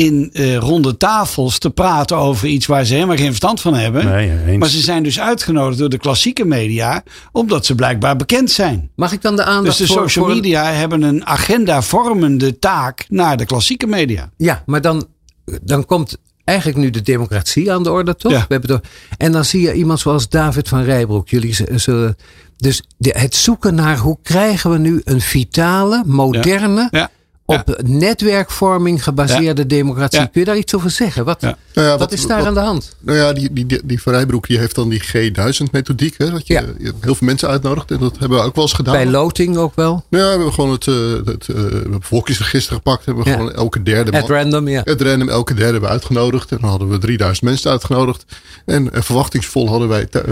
in 0.00 0.30
eh, 0.32 0.56
ronde 0.56 0.96
tafels 0.96 1.58
te 1.58 1.70
praten 1.70 2.16
over 2.16 2.48
iets 2.48 2.66
waar 2.66 2.84
ze 2.84 2.94
helemaal 2.94 3.16
geen 3.16 3.26
verstand 3.26 3.60
van 3.60 3.74
hebben? 3.74 4.04
Nee. 4.04 4.58
Maar 4.58 4.68
ze 4.68 4.80
zijn 4.80 5.02
dus 5.02 5.20
uitgenodigd 5.20 5.78
door 5.78 5.88
de 5.88 5.98
klassieke 5.98 6.44
media, 6.44 7.02
omdat 7.32 7.66
ze 7.66 7.74
blijkbaar 7.74 8.16
bekend 8.16 8.50
zijn. 8.50 8.90
Mag 8.96 9.12
ik 9.12 9.22
dan 9.22 9.36
de 9.36 9.42
Dus 9.42 9.50
aandacht 9.50 9.78
de 9.78 9.86
voor, 9.86 9.96
social 9.96 10.24
voor 10.24 10.34
media 10.34 10.64
hebben 10.64 11.02
een 11.02 11.26
agenda 11.26 11.82
vormende 11.82 12.58
taak 12.58 13.04
naar 13.08 13.36
de 13.36 13.44
klassieke 13.44 13.86
media. 13.86 14.30
Ja, 14.36 14.62
maar 14.66 14.80
dan, 14.80 15.06
dan 15.62 15.84
komt 15.84 16.16
eigenlijk 16.44 16.78
nu 16.78 16.90
de 16.90 17.02
democratie 17.02 17.72
aan 17.72 17.82
de 17.82 17.90
orde, 17.90 18.16
toch? 18.16 18.32
Ja. 18.32 18.38
We 18.38 18.46
hebben 18.48 18.70
toch 18.70 18.80
en 19.18 19.32
dan 19.32 19.44
zie 19.44 19.60
je 19.60 19.72
iemand 19.72 20.00
zoals 20.00 20.28
David 20.28 20.68
van 20.68 20.82
Rijbroek. 20.82 21.28
Jullie 21.28 21.56
zullen. 21.74 22.16
Dus 22.56 22.82
de, 22.96 23.14
het 23.18 23.34
zoeken 23.34 23.74
naar 23.74 23.98
hoe 23.98 24.18
krijgen 24.22 24.70
we 24.70 24.78
nu 24.78 25.00
een 25.04 25.20
vitale, 25.20 26.02
moderne, 26.06 26.88
Ja. 26.90 27.10
Op 27.58 27.80
netwerkvorming 27.86 29.02
gebaseerde 29.04 29.66
democratie. 29.66 30.18
Ja. 30.20 30.26
Kun 30.26 30.40
je 30.40 30.46
daar 30.46 30.56
iets 30.56 30.74
over 30.74 30.90
zeggen? 30.90 31.24
Wat, 31.24 31.40
Ja. 31.40 31.56
Nou 31.74 31.88
ja, 31.88 31.98
wat 31.98 32.12
is 32.12 32.26
daar 32.26 32.38
wat- 32.38 32.46
aan 32.46 32.54
de 32.54 32.60
hand? 32.60 32.96
Nou 33.00 33.18
ja, 33.18 33.32
die, 33.32 33.52
die, 33.52 33.66
die, 33.66 33.80
die 33.84 34.02
Van 34.02 34.12
Rijbroek 34.12 34.46
die 34.46 34.58
heeft 34.58 34.74
dan 34.74 34.88
die 34.88 35.02
G1000-methodiek. 35.02 36.14
hè, 36.18 36.30
Dat 36.30 36.46
je, 36.46 36.52
Ja. 36.54 36.60
je 36.78 36.92
heel 37.00 37.14
veel 37.14 37.26
mensen 37.26 37.48
uitnodigt. 37.48 37.90
En 37.90 37.98
dat 37.98 38.18
hebben 38.18 38.38
we 38.38 38.44
ook 38.44 38.54
wel 38.54 38.64
eens 38.64 38.72
gedaan. 38.72 38.94
Bij 38.94 39.06
loting 39.06 39.56
ook 39.56 39.74
wel? 39.74 40.04
Nou 40.10 40.22
ja, 40.24 40.30
we 40.30 40.34
hebben 40.36 40.52
gewoon 40.52 40.70
het, 40.70 40.86
eh, 40.86 40.94
het 41.24 41.48
eh, 41.48 41.90
bevolkingsregister 41.98 42.74
gepakt. 42.74 43.04
Hebben 43.04 43.24
we 43.24 43.30
Ja. 43.30 43.36
gewoon 43.36 43.52
elke 43.52 43.82
derde 43.82 44.12
At 44.12 44.28
man- 44.28 44.36
random, 44.38 44.68
ja. 44.68 44.80
Het 44.84 45.00
random 45.02 45.28
elke 45.28 45.52
derde 45.54 45.70
hebben 45.70 45.88
we 45.88 45.94
uitgenodigd. 45.94 46.50
En 46.50 46.58
dan 46.60 46.70
hadden 46.70 46.88
we 46.88 46.98
3000 46.98 47.44
mensen 47.46 47.70
uitgenodigd. 47.70 48.24
En 48.64 48.92
eh, 48.92 49.02
verwachtingsvol 49.02 49.68
hadden 49.68 49.88
wij 49.88 50.08
eh, 50.10 50.22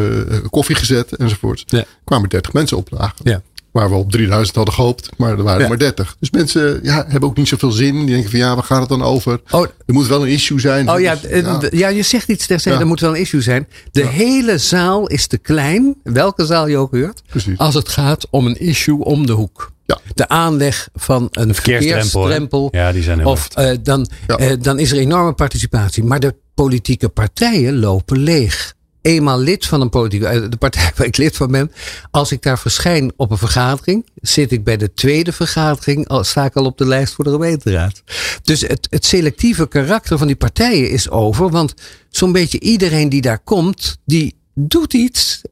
koffie 0.51 0.77
gezet 0.77 1.17
enzovoort. 1.17 1.63
Ja. 1.67 1.85
kwamen 2.05 2.29
30 2.29 2.53
mensen 2.53 2.77
opdagen. 2.77 3.15
Ja. 3.23 3.43
Waar 3.79 3.91
we 3.91 3.97
op 3.97 4.11
3000 4.11 4.57
hadden 4.57 4.75
gehoopt. 4.75 5.09
Maar 5.17 5.31
er 5.31 5.43
waren 5.43 5.57
Ja. 5.57 5.63
er 5.63 5.69
maar 5.69 5.79
30. 5.79 6.17
Dus 6.21 6.31
mensen 6.31 6.81
ja, 6.83 7.05
hebben 7.09 7.29
ook 7.29 7.37
niet 7.37 7.49
zoveel 7.49 7.71
zin. 7.71 7.97
Die 7.99 8.07
denken 8.07 8.31
van 8.31 8.39
ja, 8.39 8.55
waar 8.55 8.65
gaat 8.65 8.81
het 8.81 8.89
dan 8.89 9.03
over? 9.03 9.41
Oh, 9.51 9.63
Er 9.87 9.95
moet 9.95 10.07
wel 10.07 10.23
een 10.23 10.29
issue 10.33 10.61
zijn. 10.61 10.91
Oh 10.91 11.01
ja, 11.01 11.15
Dus, 11.15 11.43
d- 11.59 11.75
ja, 11.77 11.89
je 11.89 12.03
zegt 12.03 12.29
iets 12.29 12.47
terzijde, 12.47 12.77
Ja. 12.79 12.83
er 12.85 12.89
moet 12.91 13.01
wel 13.01 13.11
een 13.15 13.21
issue 13.21 13.41
zijn. 13.41 13.69
De 13.93 14.07
hele 14.07 14.59
zaal 14.59 15.07
is 15.07 15.27
te 15.27 15.39
klein, 15.39 15.95
welke 16.03 16.47
zaal 16.47 16.67
je 16.67 16.77
ook 16.77 16.93
huurt, 16.93 17.23
Precies. 17.27 17.59
als 17.59 17.75
het 17.75 17.89
gaat 17.89 18.27
om 18.31 18.47
een 18.47 18.61
issue 18.61 19.05
om 19.05 19.27
de 19.27 19.33
hoek. 19.33 19.73
Ja. 19.87 19.99
De 20.15 20.29
aanleg 20.29 20.89
van 20.95 21.29
een 21.31 21.55
verkeersdrempel. 21.55 22.69
Ja, 22.71 22.93
die 22.93 23.03
zijn 23.03 23.19
heel 23.19 23.29
Of 23.31 23.49
eh, 23.55 23.77
dan, 23.83 24.09
Ja. 24.27 24.37
eh, 24.37 24.53
dan 24.61 24.79
is 24.79 24.93
er 24.93 24.99
enorme 24.99 25.33
participatie. 25.33 26.05
Maar 26.05 26.21
de 26.21 26.35
politieke 26.55 27.09
partijen 27.09 27.79
lopen 27.79 28.19
leeg. 28.19 28.75
Eenmaal 29.03 29.39
lid 29.39 29.67
van 29.67 29.81
een 29.81 29.89
politieke, 29.89 30.27
eh, 30.27 30.51
de 30.51 30.57
partij 30.57 30.91
waar 30.97 31.07
ik 31.07 31.17
lid 31.17 31.37
van 31.37 31.51
ben. 31.51 31.73
Als 32.11 32.33
ik 32.33 32.43
daar 32.43 32.59
verschijn 32.59 33.13
op 33.17 33.31
een 33.31 33.39
vergadering, 33.39 34.07
zit 34.15 34.53
ik 34.53 34.65
bij 34.65 34.77
de 34.77 34.95
tweede 34.95 35.33
vergadering, 35.33 36.09
al, 36.09 36.25
sta 36.25 36.45
ik 36.45 36.55
al 36.55 36.65
op 36.65 36.79
de 36.79 36.87
lijst 36.87 37.15
voor 37.15 37.25
de 37.25 37.31
gemeenteraad. 37.31 38.03
Dus 38.43 38.61
het, 38.61 38.87
het 38.91 39.05
selectieve 39.05 39.69
karakter 39.69 40.19
van 40.19 40.27
die 40.27 40.37
partijen 40.37 40.91
is 40.91 41.11
over. 41.11 41.51
Want 41.51 41.75
zo'n 42.09 42.33
beetje 42.33 42.61
iedereen 42.61 43.09
die 43.09 43.21
daar 43.21 43.39
komt, 43.39 43.99
die 44.05 44.35
doet 44.55 44.95
iets. 44.95 45.43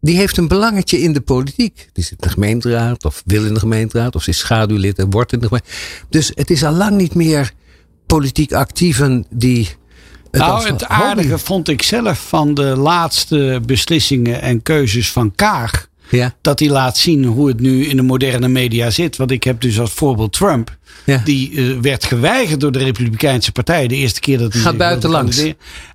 Die 0.00 0.16
heeft 0.16 0.36
een 0.36 0.48
belangetje 0.48 1.00
in 1.00 1.12
de 1.12 1.20
politiek. 1.20 1.88
Die 1.92 2.04
zit 2.04 2.12
in 2.12 2.18
de 2.20 2.28
gemeenteraad 2.28 3.04
of 3.04 3.22
wil 3.26 3.44
in 3.44 3.54
de 3.54 3.60
gemeenteraad. 3.60 4.14
Of 4.14 4.26
is 4.26 4.38
schaduwlid 4.38 4.98
en 4.98 5.10
wordt 5.10 5.32
in 5.32 5.38
de 5.38 5.46
gemeente. 5.46 5.68
Dus 6.08 6.32
het 6.34 6.50
is 6.50 6.64
al 6.64 6.72
lang 6.72 6.96
niet 6.96 7.14
meer 7.14 7.52
politiek 8.06 8.52
actieven 8.52 9.26
die... 9.30 9.68
als 10.40 10.62
Nou, 10.62 10.72
het 10.72 10.80
hobby- 10.84 11.02
aardige 11.04 11.38
vond 11.38 11.68
ik 11.68 11.82
zelf 11.82 12.28
van 12.28 12.54
de 12.54 12.62
laatste 12.76 13.60
beslissingen 13.66 14.40
en 14.42 14.62
keuzes 14.62 15.10
van 15.12 15.32
Kaag. 15.34 15.88
Ja, 16.08 16.34
Dat 16.40 16.58
hij 16.58 16.68
laat 16.68 16.96
zien 16.96 17.24
hoe 17.24 17.48
het 17.48 17.60
nu 17.60 17.86
in 17.86 17.96
de 17.96 18.02
moderne 18.02 18.48
media 18.48 18.90
zit. 18.90 19.16
Want 19.16 19.30
ik 19.30 19.44
heb 19.44 19.60
dus 19.60 19.80
als 19.80 19.92
voorbeeld 19.92 20.32
Trump. 20.32 20.76
Ja. 21.04 21.20
Die 21.24 21.56
eh, 21.56 21.78
werd 21.80 22.04
geweigerd 22.04 22.60
door 22.60 22.72
de 22.72 22.78
Republikeinse 22.78 23.52
Partij. 23.52 23.86
De 23.86 23.94
eerste 23.94 24.20
keer 24.20 24.38
dat 24.38 24.52
hij 24.52 24.62
Gaat 24.62 24.76
buitenlangs. 24.76 25.42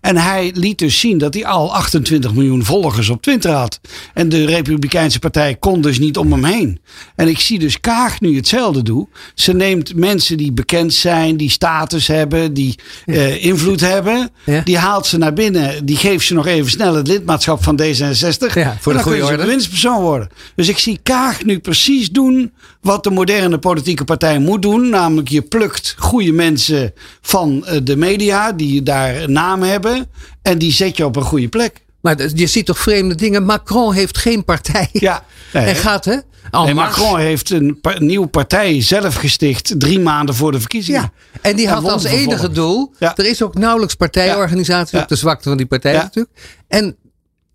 En 0.02 0.18
hij 0.18 0.52
liet 0.56 0.78
dus 0.78 1.00
zien 1.00 1.18
dat 1.18 1.34
hij 1.34 1.46
al 1.46 1.74
28 1.74 2.34
miljoen 2.34 2.64
volgers 2.64 3.10
op 3.10 3.22
Twitter 3.22 3.52
had. 3.52 3.80
En 4.14 4.30
de 4.30 4.46
Republikeinse 4.46 5.20
Partij 5.20 5.56
kon 5.56 5.82
dus 5.82 6.00
niet 6.00 6.18
om 6.18 6.32
hem 6.32 6.44
heen. 6.44 6.80
En 7.16 7.28
ik 7.28 7.40
zie 7.40 7.60
dus 7.60 7.80
Kaag 7.80 8.22
nu 8.22 8.36
hetzelfde 8.36 8.84
doen. 8.84 9.10
Ze 9.34 9.54
neemt 9.54 9.96
mensen 9.96 10.38
die 10.38 10.52
bekend 10.52 10.94
zijn, 10.94 11.38
die 11.38 11.50
status 11.50 12.08
hebben, 12.08 12.54
die 12.54 12.76
eh, 13.06 13.46
invloed 13.46 13.80
hebben. 13.80 14.30
Ja. 14.46 14.62
Die 14.62 14.78
haalt 14.78 15.08
ze 15.08 15.18
naar 15.18 15.34
binnen. 15.34 15.86
Die 15.86 15.98
geeft 15.98 16.26
ze 16.26 16.34
nog 16.34 16.48
even 16.48 16.72
snel 16.72 16.96
het 16.96 17.08
lidmaatschap 17.08 17.64
van 17.64 17.82
D66. 17.82 18.54
Ja, 18.54 18.78
voor 18.80 18.94
de 18.94 19.00
goede 19.00 19.26
orde. 19.26 19.38
bewindspersoon 19.38 20.02
worden. 20.02 20.30
Dus 20.56 20.68
ik 20.68 20.78
zie 20.78 21.00
Kaag 21.04 21.44
nu 21.44 21.60
precies 21.60 22.10
doen 22.10 22.52
wat 22.82 23.04
de 23.04 23.12
moderne 23.12 23.58
politieke 23.58 24.04
partij 24.04 24.40
moet 24.40 24.62
doen. 24.62 24.96
Namelijk 25.00 25.28
je 25.28 25.42
plukt 25.42 25.96
goede 25.98 26.32
mensen 26.32 26.94
van 27.22 27.66
eh, 27.66 27.80
de 27.84 27.96
media 27.96 28.52
die 28.52 28.84
daar 28.84 29.30
naam 29.30 29.62
hebben. 29.62 30.08
En 30.42 30.58
die 30.58 30.72
zet 30.72 30.98
je 30.98 31.06
op 31.06 31.16
een 31.16 31.22
goede 31.24 31.48
plek. 31.48 31.86
Maar 32.02 32.18
je 32.36 32.48
ziet 32.48 32.66
toch 32.66 32.80
vreemde 32.80 33.16
dingen. 33.16 33.46
Macron 33.46 33.94
heeft 33.94 34.18
geen 34.18 34.44
partij. 34.46 34.90
Ja, 35.10 35.24
nee, 35.54 35.66
en 35.66 35.76
gaat 35.76 36.06
hè? 36.06 36.16
Nee. 36.52 36.74
Macron 36.74 37.20
heeft 37.20 37.50
een, 37.50 37.80
pa- 37.82 38.00
nieuwe 38.00 38.28
partij 38.28 38.82
zelf 38.82 39.16
gesticht 39.16 39.80
drie 39.80 40.00
maanden 40.00 40.36
voor 40.36 40.52
de 40.52 40.60
verkiezingen. 40.60 41.02
Ja, 41.02 41.12
en 41.42 41.56
die 41.56 41.68
En 41.68 41.74
had 41.74 41.90
als 41.92 42.04
enige 42.04 42.50
doel. 42.50 42.94
Ja. 43.00 43.18
Er 43.18 43.26
is 43.26 43.42
ook 43.42 43.56
nauwelijks 43.56 43.96
partijorganisatie, 43.96 44.98
Ja. 44.98 45.04
ook 45.04 45.10
de 45.10 45.16
zwakte 45.16 45.50
van 45.50 45.58
die 45.58 45.66
partij 45.66 45.94
natuurlijk. 45.94 46.36
En, 46.68 46.96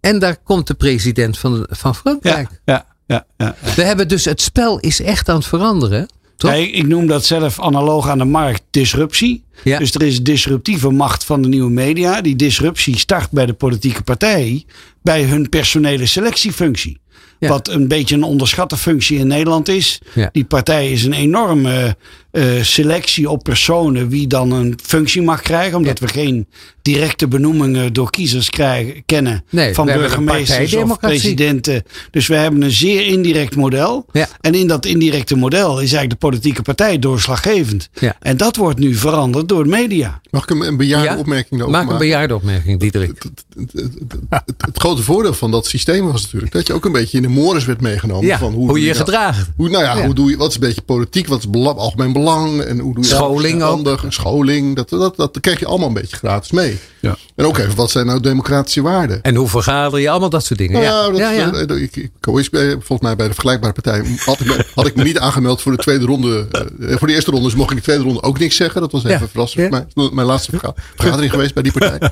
en 0.00 0.18
daar 0.18 0.36
komt 0.36 0.66
de 0.66 0.74
president 0.74 1.38
van, 1.38 1.66
van 1.70 1.94
Frankrijk. 1.94 2.48
ja, 2.64 2.86
ja, 3.06 3.26
ja. 3.36 3.54
We 3.76 3.82
hebben 3.82 4.08
dus 4.08 4.24
het 4.24 4.40
spel 4.40 4.78
is 4.78 5.00
echt 5.00 5.28
aan 5.28 5.36
het 5.36 5.46
veranderen. 5.46 6.08
Toch? 6.36 6.50
Ja, 6.50 6.56
ik, 6.56 6.74
ik 6.74 6.86
noem 6.86 7.06
dat 7.06 7.24
zelf 7.24 7.60
analoog 7.60 8.08
aan 8.08 8.18
de 8.18 8.24
markt 8.24 8.62
disruptie. 8.70 9.44
Ja. 9.62 9.78
Dus 9.78 9.94
er 9.94 10.02
is 10.02 10.22
disruptieve 10.22 10.90
macht 10.90 11.24
van 11.24 11.42
de 11.42 11.48
nieuwe 11.48 11.70
media. 11.70 12.20
Die 12.20 12.36
disruptie 12.36 12.98
start 12.98 13.30
bij 13.30 13.46
de 13.46 13.52
politieke 13.52 14.02
partij. 14.02 14.64
Bij 15.02 15.22
hun 15.22 15.48
personele 15.48 16.06
selectiefunctie. 16.06 17.00
Ja. 17.38 17.48
Wat 17.48 17.68
een 17.68 17.88
beetje 17.88 18.14
een 18.14 18.22
onderschatte 18.22 18.76
functie 18.76 19.18
in 19.18 19.26
Nederland 19.26 19.68
is. 19.68 20.00
Ja. 20.14 20.28
Die 20.32 20.44
partij 20.44 20.92
is 20.92 21.04
een 21.04 21.12
enorme 21.12 21.96
eh, 22.34 22.62
selectie 22.62 23.30
op 23.30 23.42
personen 23.42 24.08
wie 24.08 24.26
dan 24.26 24.50
een 24.52 24.78
functie 24.82 25.22
mag 25.22 25.40
krijgen. 25.42 25.76
Omdat 25.76 25.98
we 25.98 26.08
geen 26.08 26.46
directe 26.82 27.28
benoemingen 27.28 27.92
door 27.92 28.10
kiezers 28.10 28.50
krijgen, 28.50 29.02
kennen 29.06 29.44
Nee, 29.50 29.74
van 29.74 29.86
burgemeesters 29.86 30.74
of 30.74 30.98
presidenten. 30.98 31.82
Dus 32.10 32.26
we 32.26 32.34
hebben 32.34 32.62
een 32.62 32.70
zeer 32.70 33.06
indirect 33.06 33.56
model. 33.56 34.06
Ja. 34.12 34.28
En 34.40 34.54
in 34.54 34.66
dat 34.66 34.86
indirecte 34.86 35.36
model 35.36 35.72
is 35.72 35.78
eigenlijk 35.78 36.10
de 36.10 36.16
politieke 36.26 36.62
partij 36.62 36.98
doorslaggevend. 36.98 37.88
Ja. 38.00 38.16
En 38.20 38.36
dat 38.36 38.56
wordt 38.56 38.78
nu 38.78 38.94
veranderd 38.94 39.48
door 39.48 39.64
de 39.64 39.70
media. 39.70 40.20
Mag 40.30 40.42
ik 40.42 40.50
een, 40.50 40.60
een 40.60 40.76
bejaarde 40.76 41.08
Ja? 41.08 41.16
opmerking 41.18 41.60
daarover 41.60 41.82
Maak 41.84 41.92
een 41.92 41.98
bejaarde 41.98 42.34
opmerking, 42.34 42.80
Diederik. 42.80 43.08
Het, 43.08 43.22
het, 43.24 43.72
het, 43.72 43.92
het- 44.30 44.54
het 44.66 44.78
grote 44.78 45.02
voordeel 45.02 45.34
van 45.34 45.50
dat 45.50 45.66
systeem 45.66 46.06
was 46.12 46.22
natuurlijk 46.22 46.52
dat 46.52 46.66
je 46.66 46.72
ook 46.72 46.84
een 46.84 46.92
beetje 46.92 47.16
in 47.16 47.22
de 47.22 47.28
mores 47.28 47.64
werd 47.64 47.80
meegenomen. 47.80 48.26
Ja, 48.26 48.38
van 48.38 48.52
hoe 48.52 48.80
je 48.80 48.86
je 48.86 48.94
gedraagt. 48.94 49.50
Hoe, 49.56 49.68
nou 49.68 49.84
ja, 49.84 49.96
Ja. 49.96 50.04
hoe 50.04 50.14
doe 50.14 50.30
je, 50.30 50.36
wat 50.36 50.48
is 50.48 50.54
een 50.54 50.60
beetje 50.60 50.82
politiek, 50.82 51.26
wat 51.26 51.38
is 51.38 51.46
algemeen 51.64 52.12
belang 52.12 52.22
en 52.26 52.78
hoe 52.78 52.94
doe 52.94 53.02
je 53.02 53.08
scholing 53.08 53.62
handig, 53.62 54.04
scholing, 54.08 54.76
dat, 54.76 54.88
dat, 54.88 55.16
dat, 55.16 55.40
krijg 55.40 55.58
je 55.58 55.66
allemaal 55.66 55.88
een 55.88 55.94
beetje 55.94 56.16
gratis 56.16 56.50
mee. 56.50 56.78
Ja. 57.00 57.16
En 57.36 57.44
ook 57.44 57.58
even, 57.58 57.74
wat 57.74 57.90
zijn 57.90 58.06
nou 58.06 58.20
democratische 58.20 58.82
waarden? 58.82 59.22
En 59.22 59.34
hoe 59.34 59.48
vergader 59.48 60.00
je 60.00 60.10
allemaal 60.10 60.30
dat 60.30 60.44
soort 60.44 60.58
dingen? 60.58 60.72
Nou 60.72 60.84
ja, 60.84 61.04
ja, 61.04 61.10
dat, 61.10 61.18
ja, 61.18 61.30
ja. 61.30 61.52
eh, 61.52 61.82
ik, 61.82 61.96
ik, 61.96 62.10
ik, 62.24 62.76
volgens 62.78 63.00
mij 63.00 63.16
bij 63.16 63.26
de 63.26 63.32
vergelijkbare 63.32 63.72
partij 63.72 64.04
had 64.24 64.40
ik, 64.40 64.46
me, 64.46 64.66
had 64.74 64.86
ik 64.86 64.96
me 64.96 65.02
niet 65.02 65.18
aangemeld 65.18 65.62
voor 65.62 65.72
de 65.72 65.78
tweede 65.78 66.04
ronde. 66.04 66.48
Uh, 66.78 66.96
voor 66.96 67.06
de 67.06 67.14
eerste 67.14 67.30
ronde, 67.30 67.46
dus 67.46 67.56
mocht 67.56 67.70
ik 67.70 67.76
de 67.76 67.82
tweede 67.82 68.02
ronde 68.02 68.22
ook 68.22 68.38
niks 68.38 68.56
zeggen. 68.56 68.80
Dat 68.80 68.92
was 68.92 69.04
even 69.04 69.28
verrassend 69.28 69.68
voor 69.68 69.84
mij. 69.94 70.10
Mijn 70.12 70.26
laatste 70.26 70.50
verga- 70.50 70.74
vergadering 70.96 71.32
geweest 71.32 71.54
bij 71.54 71.62
die 71.62 71.72
partij. 71.72 71.98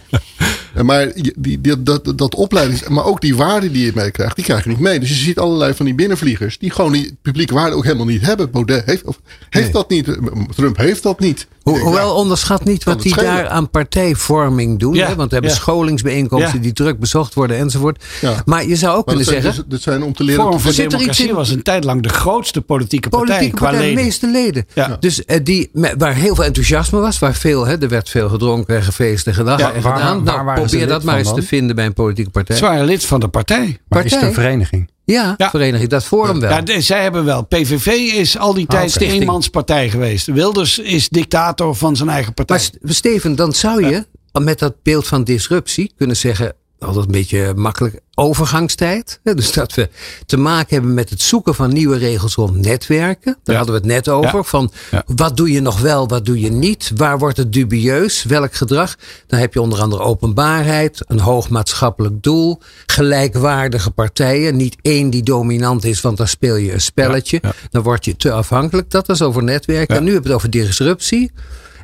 Eh, 0.74 0.82
Maar 0.82 1.12
die, 1.36 1.60
die, 1.60 1.82
dat, 1.82 2.12
dat 2.16 2.34
opleidings, 2.34 2.88
maar 2.88 3.04
ook 3.04 3.20
die 3.20 3.36
waarden 3.36 3.72
die 3.72 3.84
je 3.84 3.92
meekrijgt, 3.94 4.36
die 4.36 4.44
krijg 4.44 4.64
je 4.64 4.70
niet 4.70 4.78
mee. 4.80 5.00
Dus 5.00 5.08
je 5.08 5.14
ziet 5.14 5.38
allerlei 5.38 5.74
van 5.74 5.84
die 5.86 5.94
binnenvliegers 5.94 6.58
die 6.58 6.70
gewoon 6.70 6.92
die 6.92 7.16
publieke 7.22 7.54
waarden 7.54 7.76
ook 7.76 7.84
helemaal 7.84 8.06
niet 8.06 8.22
hebben. 8.26 8.50
Baudet 8.50 8.84
heeft, 8.84 9.04
of, 9.04 9.18
heeft 9.50 9.64
Nee. 9.64 9.72
dat 9.72 9.90
niet. 9.90 10.18
Trump 10.56 10.76
heeft 10.76 11.02
dat 11.02 11.20
niet. 11.20 11.46
Ho- 11.62 11.78
hoewel 11.78 12.06
ja, 12.06 12.12
onderschat 12.12 12.64
niet 12.64 12.84
wat 12.84 13.02
die 13.02 13.14
daar 13.14 13.48
aan 13.48 13.70
partijvorming 13.70 14.78
doen. 14.78 14.94
Ja, 14.94 15.06
Hè? 15.08 15.14
Want 15.14 15.28
we 15.28 15.34
hebben 15.34 15.50
ja. 15.50 15.56
scholingsbijeenkomsten 15.60 16.54
Ja. 16.56 16.62
die 16.62 16.72
druk 16.72 16.98
bezocht 16.98 17.34
worden 17.34 17.56
enzovoort. 17.56 18.04
Ja. 18.20 18.42
Maar 18.44 18.66
je 18.66 18.76
zou 18.76 18.96
ook 18.96 19.06
maar 19.06 19.14
kunnen 19.14 19.32
dat 19.34 19.42
zeggen... 19.42 19.62
dus- 19.62 19.70
dat 19.70 19.80
zijn 19.82 20.02
om 20.02 20.12
te 20.12 20.24
leren. 20.24 20.42
Forum 20.44 20.60
voor 20.60 20.72
Zit 20.72 20.78
er 20.78 20.84
iets 20.84 20.96
Democratie 20.98 21.28
in- 21.28 21.34
was 21.34 21.50
een 21.50 21.62
tijd 21.62 21.84
lang 21.84 22.02
de 22.02 22.08
grootste 22.08 22.60
politieke 22.60 23.08
partij 23.08 23.26
Politieke 23.28 23.56
qua 23.56 23.66
partij, 23.66 23.82
de 23.82 23.88
leden. 23.88 24.04
meeste 24.04 24.30
leden. 24.30 24.66
Ja. 24.74 24.96
Dus 25.00 25.24
eh, 25.24 25.40
die, 25.42 25.70
waar 25.98 26.14
heel 26.14 26.34
veel 26.34 26.44
enthousiasme 26.44 26.98
was, 27.00 27.18
waar 27.18 27.34
veel, 27.34 27.66
hè, 27.66 27.78
er 27.82 27.88
werd 27.88 28.08
veel 28.08 28.28
gedronken 28.28 28.76
en 28.76 28.82
gefeest 28.82 29.26
en 29.26 29.34
gedaan. 29.34 29.58
Ja, 29.58 29.72
en 29.72 29.82
waar- 29.82 29.96
gedaan. 29.96 30.24
waar 30.24 30.44
nou, 30.44 30.61
probeer 30.68 30.86
dat 30.86 31.02
maar 31.02 31.18
eens 31.18 31.34
te 31.34 31.42
vinden 31.42 31.76
bij 31.76 31.86
een 31.86 31.92
politieke 31.92 32.30
partij. 32.30 32.56
Ze 32.56 32.62
waren 32.62 32.84
lid 32.84 33.04
van 33.04 33.20
de 33.20 33.28
partij. 33.28 33.78
Maar 33.88 34.04
is 34.04 34.12
een 34.12 34.32
vereniging? 34.34 34.90
Ja, 35.04 35.34
Ja. 35.36 35.50
vereniging, 35.50 35.90
dat 35.90 36.04
forum 36.04 36.40
wel. 36.40 36.50
Ja, 36.50 36.60
de- 36.60 36.80
zij 36.80 37.02
hebben 37.02 37.24
wel. 37.24 37.42
PVV 37.42 37.86
is 38.14 38.38
al 38.38 38.54
die 38.54 38.66
tijd 38.66 38.90
oké. 38.96 38.98
de 38.98 39.12
eenmanspartij 39.12 39.90
geweest. 39.90 40.26
Wilders 40.26 40.78
is 40.78 41.08
dictator 41.08 41.74
van 41.74 41.96
zijn 41.96 42.08
eigen 42.08 42.34
partij. 42.34 42.56
Maar 42.56 42.64
St- 42.64 42.78
Steven, 42.96 43.36
dan 43.36 43.52
zou 43.52 43.86
je 43.86 44.06
met 44.40 44.58
dat 44.58 44.74
beeld 44.82 45.06
van 45.06 45.24
disruptie 45.24 45.92
kunnen 45.96 46.16
zeggen, 46.16 46.54
altijd 46.82 47.04
een 47.06 47.12
beetje 47.12 47.54
makkelijk, 47.54 48.00
overgangstijd. 48.14 49.20
Dus 49.22 49.52
dat 49.52 49.74
we 49.74 49.88
te 50.26 50.36
maken 50.36 50.74
hebben 50.74 50.94
met 50.94 51.10
het 51.10 51.20
zoeken 51.22 51.54
van 51.54 51.72
nieuwe 51.72 51.96
regels 51.96 52.34
rond 52.34 52.56
netwerken. 52.56 53.32
Daar 53.42 53.54
Ja. 53.54 53.62
hadden 53.62 53.74
we 53.74 53.80
het 53.80 53.90
net 53.90 54.08
over. 54.08 54.34
Ja. 54.36 54.42
Van 54.42 54.72
Ja. 54.90 55.02
wat 55.06 55.36
doe 55.36 55.52
je 55.52 55.60
nog 55.60 55.80
wel, 55.80 56.08
wat 56.08 56.24
doe 56.24 56.40
je 56.40 56.50
niet? 56.50 56.92
Waar 56.96 57.18
wordt 57.18 57.36
het 57.36 57.52
dubieus? 57.52 58.22
Welk 58.24 58.54
gedrag? 58.54 58.96
Dan 59.26 59.38
heb 59.40 59.54
je 59.54 59.60
onder 59.60 59.80
andere 59.80 60.02
openbaarheid, 60.02 61.04
een 61.06 61.20
hoog 61.20 61.48
maatschappelijk 61.48 62.22
doel, 62.22 62.60
gelijkwaardige 62.86 63.90
partijen. 63.90 64.56
Niet 64.56 64.76
één 64.82 65.10
die 65.10 65.22
dominant 65.22 65.84
is, 65.84 66.00
want 66.00 66.16
dan 66.16 66.28
speel 66.28 66.56
je 66.56 66.72
een 66.72 66.80
spelletje. 66.80 67.38
Ja, 67.42 67.48
ja. 67.62 67.68
Dan 67.70 67.82
word 67.82 68.04
je 68.04 68.16
te 68.16 68.32
afhankelijk. 68.32 68.90
Dat 68.90 69.08
is 69.08 69.22
over 69.22 69.42
netwerken. 69.42 69.94
Ja. 69.94 70.00
En 70.00 70.06
nu 70.06 70.12
heb 70.12 70.22
je 70.22 70.28
het 70.28 70.36
over 70.36 70.50
disruptie. 70.50 71.30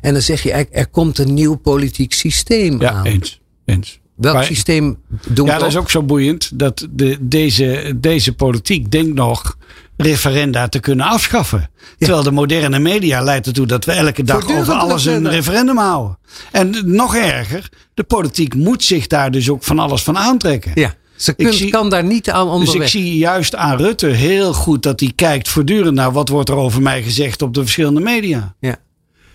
En 0.01 0.13
dan 0.13 0.21
zeg 0.21 0.43
je 0.43 0.51
eigenlijk, 0.51 0.85
er 0.85 0.91
komt 0.91 1.17
een 1.17 1.33
nieuw 1.33 1.55
politiek 1.55 2.13
systeem 2.13 2.81
ja, 2.81 2.91
aan. 2.91 3.05
eens. 3.05 3.39
eens. 3.65 3.98
Welk 4.19 4.43
systeem 4.43 4.97
doen 5.27 5.45
we 5.45 5.51
Ja, 5.51 5.57
dat 5.57 5.67
is 5.67 5.75
ook 5.77 5.89
zo 5.89 6.03
boeiend. 6.03 6.49
Dat 6.59 6.87
de, 6.91 7.17
deze, 7.21 7.93
deze 7.97 8.33
politiek 8.33 8.91
denkt 8.91 9.13
nog 9.15 9.57
referenda 9.97 10.67
te 10.67 10.79
kunnen 10.79 11.05
afschaffen. 11.05 11.69
Terwijl 11.97 12.23
de 12.23 12.31
moderne 12.31 12.79
media 12.79 13.21
leidt 13.21 13.47
ertoe 13.47 13.65
dat 13.65 13.85
we 13.85 13.91
elke 13.91 14.23
dag 14.23 14.35
Voortdurend 14.35 14.67
over 14.69 14.81
alles 14.81 15.05
een 15.05 15.29
referendum 15.29 15.77
houden. 15.77 16.17
En 16.51 16.81
nog 16.85 17.15
erger, 17.15 17.69
de 17.93 18.03
politiek 18.03 18.55
moet 18.55 18.83
zich 18.83 19.07
daar 19.07 19.31
dus 19.31 19.49
ook 19.49 19.63
van 19.63 19.79
alles 19.79 20.03
van 20.03 20.17
aantrekken. 20.17 20.71
Ja, 20.75 20.93
ze 21.15 21.31
Ik 21.35 21.37
kunt, 21.45 21.55
zie- 21.57 21.69
kan 21.69 21.89
daar 21.89 22.03
niet 22.03 22.29
aan 22.29 22.45
Dus 22.45 22.53
onderweg. 22.55 22.81
ik 22.81 22.87
zie 22.87 23.17
juist 23.17 23.55
aan 23.55 23.77
Rutte 23.77 24.07
heel 24.07 24.53
goed 24.53 24.83
dat 24.83 24.99
hij 24.99 25.11
kijkt 25.15 25.47
voortdurend 25.49 25.95
naar 25.95 26.11
wat 26.11 26.29
wordt 26.29 26.49
er 26.49 26.55
over 26.55 26.81
mij 26.81 27.03
gezegd 27.03 27.41
op 27.41 27.53
de 27.53 27.61
verschillende 27.61 27.99
media. 28.01 28.55
ja. 28.59 28.75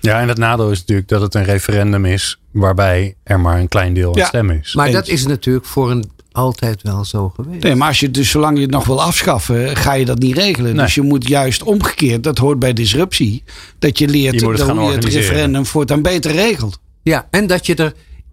Ja, 0.05 0.21
en 0.21 0.29
het 0.29 0.39
nadeel 0.39 0.71
is 0.71 0.79
natuurlijk 0.79 1.09
dat 1.09 1.21
het 1.21 1.35
een 1.35 1.45
referendum 1.45 2.05
is 2.05 2.39
waarbij 2.51 3.15
er 3.23 3.41
maar 3.41 3.59
een 3.59 3.69
klein 3.69 3.95
deel 3.95 4.09
aan 4.13 4.19
Ja. 4.21 4.27
stem 4.27 4.51
is. 4.51 4.75
Maar 4.75 4.87
Eens. 4.87 4.95
dat 4.95 5.09
is 5.09 5.27
natuurlijk 5.27 5.67
voor 5.67 5.91
een 5.91 6.11
altijd 6.33 6.83
wel 6.83 7.05
zo 7.05 7.29
geweest. 7.29 7.63
Nee, 7.63 7.75
maar 7.75 7.89
als 7.89 8.01
je 8.01 8.11
dus 8.11 8.31
zolang 8.31 8.57
je 8.57 8.63
het 8.63 8.71
nog 8.71 8.85
wil 8.85 9.03
afschaffen, 9.03 9.77
ga 9.77 9.93
je 9.93 10.05
dat 10.05 10.19
niet 10.19 10.37
regelen. 10.37 10.75
Nee. 10.75 10.85
Dus 10.85 10.95
je 10.95 11.03
moet 11.03 11.29
juist 11.29 11.63
omgekeerd, 11.63 12.23
dat 12.23 12.39
hoort 12.39 12.59
bij 12.59 12.73
disruptie, 12.73 13.43
dat 13.79 13.99
je 13.99 14.09
leert 14.09 14.35
Je 14.35 14.41
moet 14.43 14.51
het 14.51 14.59
dat 14.59 14.67
gaan 14.69 14.79
hoe 14.79 14.89
je 14.91 14.97
het 14.97 15.05
referendum 15.05 15.67
voortaan 15.67 16.03
beter 16.03 16.33
regelt. 16.33 16.79
Ja, 17.03 17.27
en 17.31 17.47
dat 17.47 17.67
je 17.67 17.75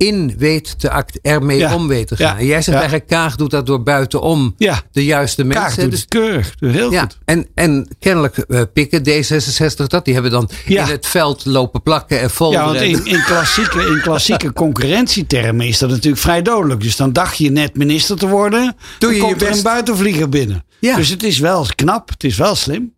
erin 0.02 0.34
weet 0.38 0.80
te 0.80 0.91
act, 0.91 1.20
ermee 1.22 1.58
Ja. 1.58 1.76
om 1.76 1.88
weet 1.88 2.08
te 2.08 2.16
Ja. 2.18 2.28
gaan. 2.30 2.38
En 2.38 2.45
jij 2.45 2.56
zegt 2.62 2.68
Ja. 2.68 2.74
eigenlijk, 2.74 3.08
Kaag 3.08 3.36
doet 3.36 3.52
dat 3.52 3.66
door 3.66 3.84
buitenom 3.84 4.54
Ja, 4.58 4.82
de 4.91 5.06
juiste 5.06 5.43
Kaag 5.47 5.62
mensen. 5.64 5.82
doet 5.82 5.91
Dus- 5.91 5.99
het 5.99 6.10
keurig. 6.10 6.54
Heel 6.60 6.91
ja, 6.91 7.02
goed. 7.02 7.18
en, 7.26 7.47
en 7.56 7.88
kennelijk 7.99 8.38
eh, 8.38 8.62
pikken 8.74 9.04
D66 9.04 9.88
dat. 9.88 10.06
Die 10.06 10.14
hebben 10.14 10.32
dan 10.32 10.49
Ja. 10.66 10.84
in 10.86 10.91
het 10.91 11.08
veld 11.08 11.45
lopen 11.45 11.82
plakken 11.82 12.18
en 12.18 12.24
Ja, 12.24 12.30
folderen. 12.30 12.66
want 12.66 12.80
in, 12.80 13.06
in 13.06 13.24
klassieke, 13.24 13.80
in 13.86 14.02
klassieke 14.02 14.54
concurrentietermen 14.64 15.68
is 15.68 15.78
dat 15.78 15.89
natuurlijk 15.89 16.22
vrij 16.22 16.41
dodelijk. 16.41 16.82
Dus 16.82 16.95
dan 16.95 17.14
dacht 17.14 17.38
je 17.38 17.49
net 17.52 17.76
minister 17.78 18.18
te 18.18 18.28
worden, 18.28 18.62
Doe 18.64 18.76
dan 18.99 19.10
je 19.10 19.16
je 19.16 19.22
komt 19.22 19.41
er 19.41 19.52
een 19.52 19.64
buitenvlieger 19.64 20.30
binnen. 20.30 20.64
Ja. 20.80 20.95
Dus 20.95 21.10
het 21.10 21.24
is 21.24 21.39
wel 21.39 21.66
knap, 21.76 22.10
het 22.10 22.24
is 22.24 22.38
wel 22.38 22.56
slim. 22.56 22.93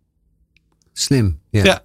Slim. 0.92 1.38
Ja. 1.50 1.64
Ja. 1.64 1.82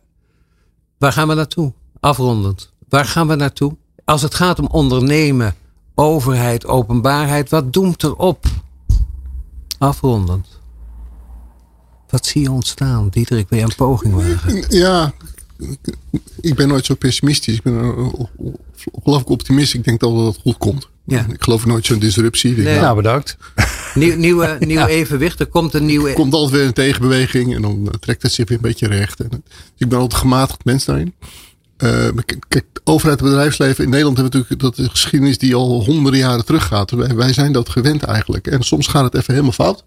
Waar 0.98 1.12
gaan 1.12 1.28
we 1.28 1.34
naartoe? 1.34 1.74
Afrondend. 2.00 2.72
Waar 2.90 3.06
gaan 3.06 3.28
we 3.28 3.36
naartoe? 3.36 3.78
Als 4.10 4.22
het 4.22 4.36
gaat 4.36 4.60
om 4.60 4.68
ondernemen, 4.72 5.56
overheid, 5.96 6.66
openbaarheid, 6.66 7.50
wat 7.50 7.74
doemt 7.74 8.04
erop? 8.04 8.46
Afrondend. 9.78 10.48
Wat 12.10 12.26
zie 12.26 12.42
je 12.42 12.52
ontstaan? 12.52 13.10
Diederik, 13.10 13.50
wil 13.50 13.60
je 13.60 13.66
een 13.66 13.76
poging 13.76 14.14
wagen? 14.14 14.66
Ja, 14.70 15.14
ik 16.42 16.56
ben 16.56 16.68
nooit 16.68 16.86
zo 16.86 16.96
pessimistisch. 16.96 17.56
Ik 17.56 17.62
ben 17.62 17.74
een 17.74 18.28
ongelooflijk 18.92 19.30
optimist. 19.30 19.74
Ik 19.74 19.84
denk 19.84 20.00
dat 20.00 20.26
het 20.26 20.38
goed 20.42 20.58
komt. 20.58 20.90
Ja. 21.06 21.26
Ik 21.30 21.44
geloof 21.44 21.66
nooit 21.66 21.86
zo'n 21.86 22.00
disruptie. 22.00 22.52
Ik 22.52 22.58
Nee. 22.58 22.66
nou, 22.66 22.82
Nou, 22.82 22.96
bedankt. 22.96 23.38
Nieuw, 23.94 24.16
nieuwe 24.16 24.58
nieuw 24.66 24.86
evenwicht. 24.86 25.40
Er 25.40 25.48
komt 25.48 25.74
een 25.74 25.86
nieuwe. 25.86 26.10
er 26.10 26.16
komt 26.16 26.34
altijd 26.34 26.54
weer 26.54 26.66
een 26.66 26.74
tegenbeweging 26.74 27.56
en 27.56 27.62
dan 27.62 27.88
eh, 27.88 28.00
trekt 28.00 28.22
het 28.22 28.32
zich 28.34 28.48
weer 28.48 28.58
een 28.58 28.64
beetje 28.64 28.88
recht. 28.88 29.20
En, 29.20 29.26
eh, 29.26 29.32
dus 29.32 29.42
ik 29.78 29.90
ben 29.90 30.00
altijd 30.00 30.14
een 30.14 30.28
gematigd 30.28 30.66
mens 30.66 30.86
daarin. 30.86 31.14
Eh, 31.80 32.08
kijk, 32.48 32.66
overheid 32.84 33.20
en 33.20 33.26
bedrijfsleven 33.26 33.84
in 33.84 33.90
Nederland 33.90 34.18
hebben 34.18 34.34
we 34.34 34.40
natuurlijk 34.40 34.76
dat 34.76 34.86
de 34.86 34.92
geschiedenis 34.92 35.38
die 35.38 35.56
al 35.56 35.84
honderden 35.84 36.20
jaren 36.20 36.46
teruggaat. 36.46 36.92
Wij, 36.92 37.16
wij 37.16 37.34
zijn 37.34 37.52
dat 37.52 37.70
gewend 37.70 38.04
eigenlijk. 38.04 38.48
En 38.48 38.64
soms 38.64 38.88
gaat 38.88 39.04
het 39.04 39.16
even 39.16 39.34
helemaal 39.34 39.52
fout. 39.54 39.84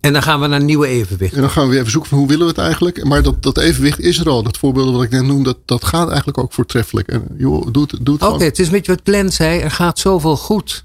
En 0.00 0.12
dan 0.12 0.22
gaan 0.22 0.40
we 0.40 0.46
naar 0.46 0.62
nieuwe 0.62 0.86
evenwicht. 0.86 1.34
En 1.34 1.40
dan 1.40 1.50
gaan 1.50 1.64
we 1.64 1.70
weer 1.70 1.78
even 1.78 1.90
zoeken 1.90 2.10
van 2.10 2.18
hoe 2.18 2.28
willen 2.28 2.42
we 2.42 2.52
het 2.52 2.60
eigenlijk. 2.60 3.04
Maar 3.04 3.22
dat, 3.22 3.42
dat 3.42 3.58
evenwicht 3.58 4.00
is 4.00 4.18
er 4.18 4.28
al. 4.28 4.42
Dat 4.42 4.56
voorbeeld 4.56 4.94
wat 4.94 5.02
ik 5.02 5.10
net 5.10 5.22
noem, 5.22 5.42
dat, 5.42 5.56
dat 5.64 5.84
gaat 5.84 6.08
eigenlijk 6.08 6.38
ook 6.38 6.52
voortreffelijk. 6.52 7.08
En 7.08 7.24
joh, 7.38 7.66
doe 7.72 7.86
het, 7.90 7.98
doe 8.04 8.14
het 8.14 8.24
Oké, 8.24 8.44
het 8.44 8.58
is 8.58 8.66
een 8.66 8.72
beetje 8.72 8.92
wat 8.92 9.00
Glenn 9.04 9.32
zei. 9.32 9.60
Er 9.60 9.70
gaat 9.70 9.98
zoveel 9.98 10.36
goed 10.36 10.82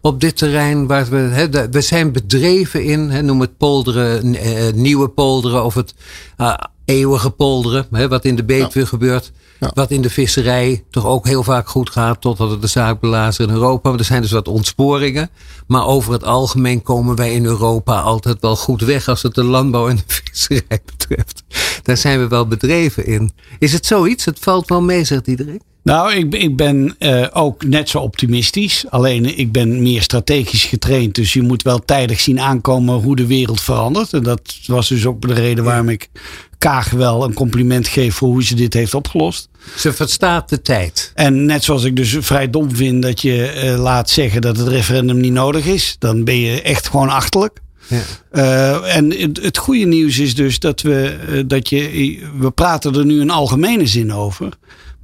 op 0.00 0.20
dit 0.20 0.36
terrein. 0.36 0.86
Waar 0.86 1.08
we, 1.08 1.68
we 1.70 1.80
zijn 1.80 2.12
bedreven 2.12 2.84
in, 2.84 3.10
hè, 3.10 3.22
noem 3.22 3.40
het 3.40 3.56
polderen, 3.56 4.34
eh, 4.34 4.72
nieuwe 4.72 5.08
polderen 5.08 5.64
of 5.64 5.74
het 5.74 5.94
eh, 6.36 6.54
eeuwige 6.84 7.30
polderen. 7.30 7.86
Wat 8.08 8.24
in 8.24 8.36
de 8.36 8.44
Betuwe 8.44 8.86
gebeurt. 8.86 9.32
Ja. 9.64 9.70
Wat 9.74 9.90
in 9.90 10.02
de 10.02 10.10
visserij 10.10 10.84
toch 10.90 11.06
ook 11.06 11.26
heel 11.26 11.42
vaak 11.42 11.68
goed 11.68 11.90
gaat. 11.90 12.20
Totdat 12.20 12.50
het 12.50 12.60
de 12.60 12.66
zaak 12.66 13.00
belazert 13.00 13.48
in 13.48 13.54
Europa. 13.54 13.90
Maar 13.90 13.98
er 13.98 14.04
zijn 14.04 14.22
dus 14.22 14.30
wat 14.30 14.48
ontsporingen. 14.48 15.30
Maar 15.66 15.86
over 15.86 16.12
het 16.12 16.24
algemeen 16.24 16.82
komen 16.82 17.16
wij 17.16 17.32
in 17.32 17.44
Europa 17.44 18.00
altijd 18.00 18.36
wel 18.40 18.56
goed 18.56 18.80
weg. 18.80 19.08
Als 19.08 19.22
het 19.22 19.34
de 19.34 19.44
landbouw 19.44 19.88
en 19.88 19.96
de 19.96 20.02
visserij 20.24 20.80
betreft. 20.86 21.42
Daar 21.82 21.96
zijn 21.96 22.18
we 22.18 22.28
wel 22.28 22.46
bedreven 22.46 23.06
in. 23.06 23.32
Is 23.58 23.72
het 23.72 23.86
zoiets? 23.86 24.24
Het 24.24 24.38
valt 24.38 24.68
wel 24.68 24.82
mee, 24.82 25.04
zegt 25.04 25.26
iedereen. 25.26 25.62
Nou, 25.82 26.14
ik, 26.14 26.34
ik 26.34 26.56
ben 26.56 26.94
eh, 26.98 27.26
ook 27.32 27.64
net 27.64 27.88
zo 27.88 27.98
optimistisch. 27.98 28.84
Alleen 28.88 29.38
ik 29.38 29.52
ben 29.52 29.82
meer 29.82 30.02
strategisch 30.02 30.64
getraind. 30.64 31.14
Dus 31.14 31.32
je 31.32 31.42
moet 31.42 31.62
wel 31.62 31.84
tijdig 31.84 32.20
zien 32.20 32.40
aankomen 32.40 32.94
hoe 32.94 33.16
de 33.16 33.26
wereld 33.26 33.60
verandert. 33.60 34.12
En 34.12 34.22
dat 34.22 34.58
was 34.66 34.88
dus 34.88 35.06
ook 35.06 35.28
de 35.28 35.34
reden 35.34 35.64
waarom 35.64 35.88
ik 35.88 36.10
Kaag 36.64 36.90
wel 36.90 37.24
een 37.24 37.34
compliment 37.34 37.88
geef 37.88 38.14
voor 38.14 38.28
hoe 38.28 38.44
ze 38.44 38.54
dit 38.54 38.74
heeft 38.74 38.94
opgelost. 38.94 39.48
Ze 39.76 39.92
verstaat 39.92 40.48
de 40.48 40.62
tijd. 40.62 41.12
En 41.14 41.44
net 41.44 41.64
zoals 41.64 41.84
ik 41.84 41.96
dus 41.96 42.16
vrij 42.20 42.50
dom 42.50 42.76
vind 42.76 43.02
dat 43.02 43.20
je 43.20 43.46
eh, 43.46 43.78
laat 43.78 44.10
zeggen 44.10 44.40
dat 44.40 44.56
het 44.56 44.68
referendum 44.68 45.20
niet 45.20 45.32
nodig 45.32 45.66
is. 45.66 45.96
Dan 45.98 46.24
ben 46.24 46.38
je 46.38 46.62
echt 46.62 46.88
gewoon 46.88 47.08
achterlijk. 47.08 47.60
Ja. 47.86 48.00
Eh, 48.30 48.96
en 48.96 49.10
het, 49.20 49.42
het 49.42 49.58
goede 49.58 49.84
nieuws 49.84 50.18
is 50.18 50.34
dus 50.34 50.58
dat 50.58 50.80
we, 50.80 51.16
eh, 51.28 51.42
dat 51.46 51.68
je, 51.68 52.18
we 52.38 52.50
praten 52.50 52.94
er 52.94 53.04
nu 53.04 53.20
in 53.20 53.30
algemene 53.30 53.86
zin 53.86 54.12
over. 54.12 54.48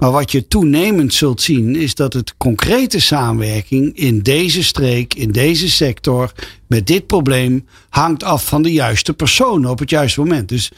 Maar 0.01 0.11
wat 0.11 0.31
je 0.31 0.47
toenemend 0.47 1.13
zult 1.13 1.41
zien 1.41 1.75
is 1.75 1.95
dat 1.95 2.13
het 2.13 2.33
concrete 2.37 2.99
samenwerking 2.99 3.97
in 3.97 4.19
deze 4.19 4.63
streek, 4.63 5.13
in 5.13 5.31
deze 5.31 5.69
sector, 5.69 6.31
met 6.67 6.87
dit 6.87 7.07
probleem, 7.07 7.67
hangt 7.89 8.23
af 8.23 8.45
van 8.45 8.61
de 8.61 8.71
juiste 8.71 9.13
personen 9.13 9.69
op 9.69 9.79
het 9.79 9.89
juiste 9.89 10.19
moment. 10.19 10.49
Dus 10.49 10.71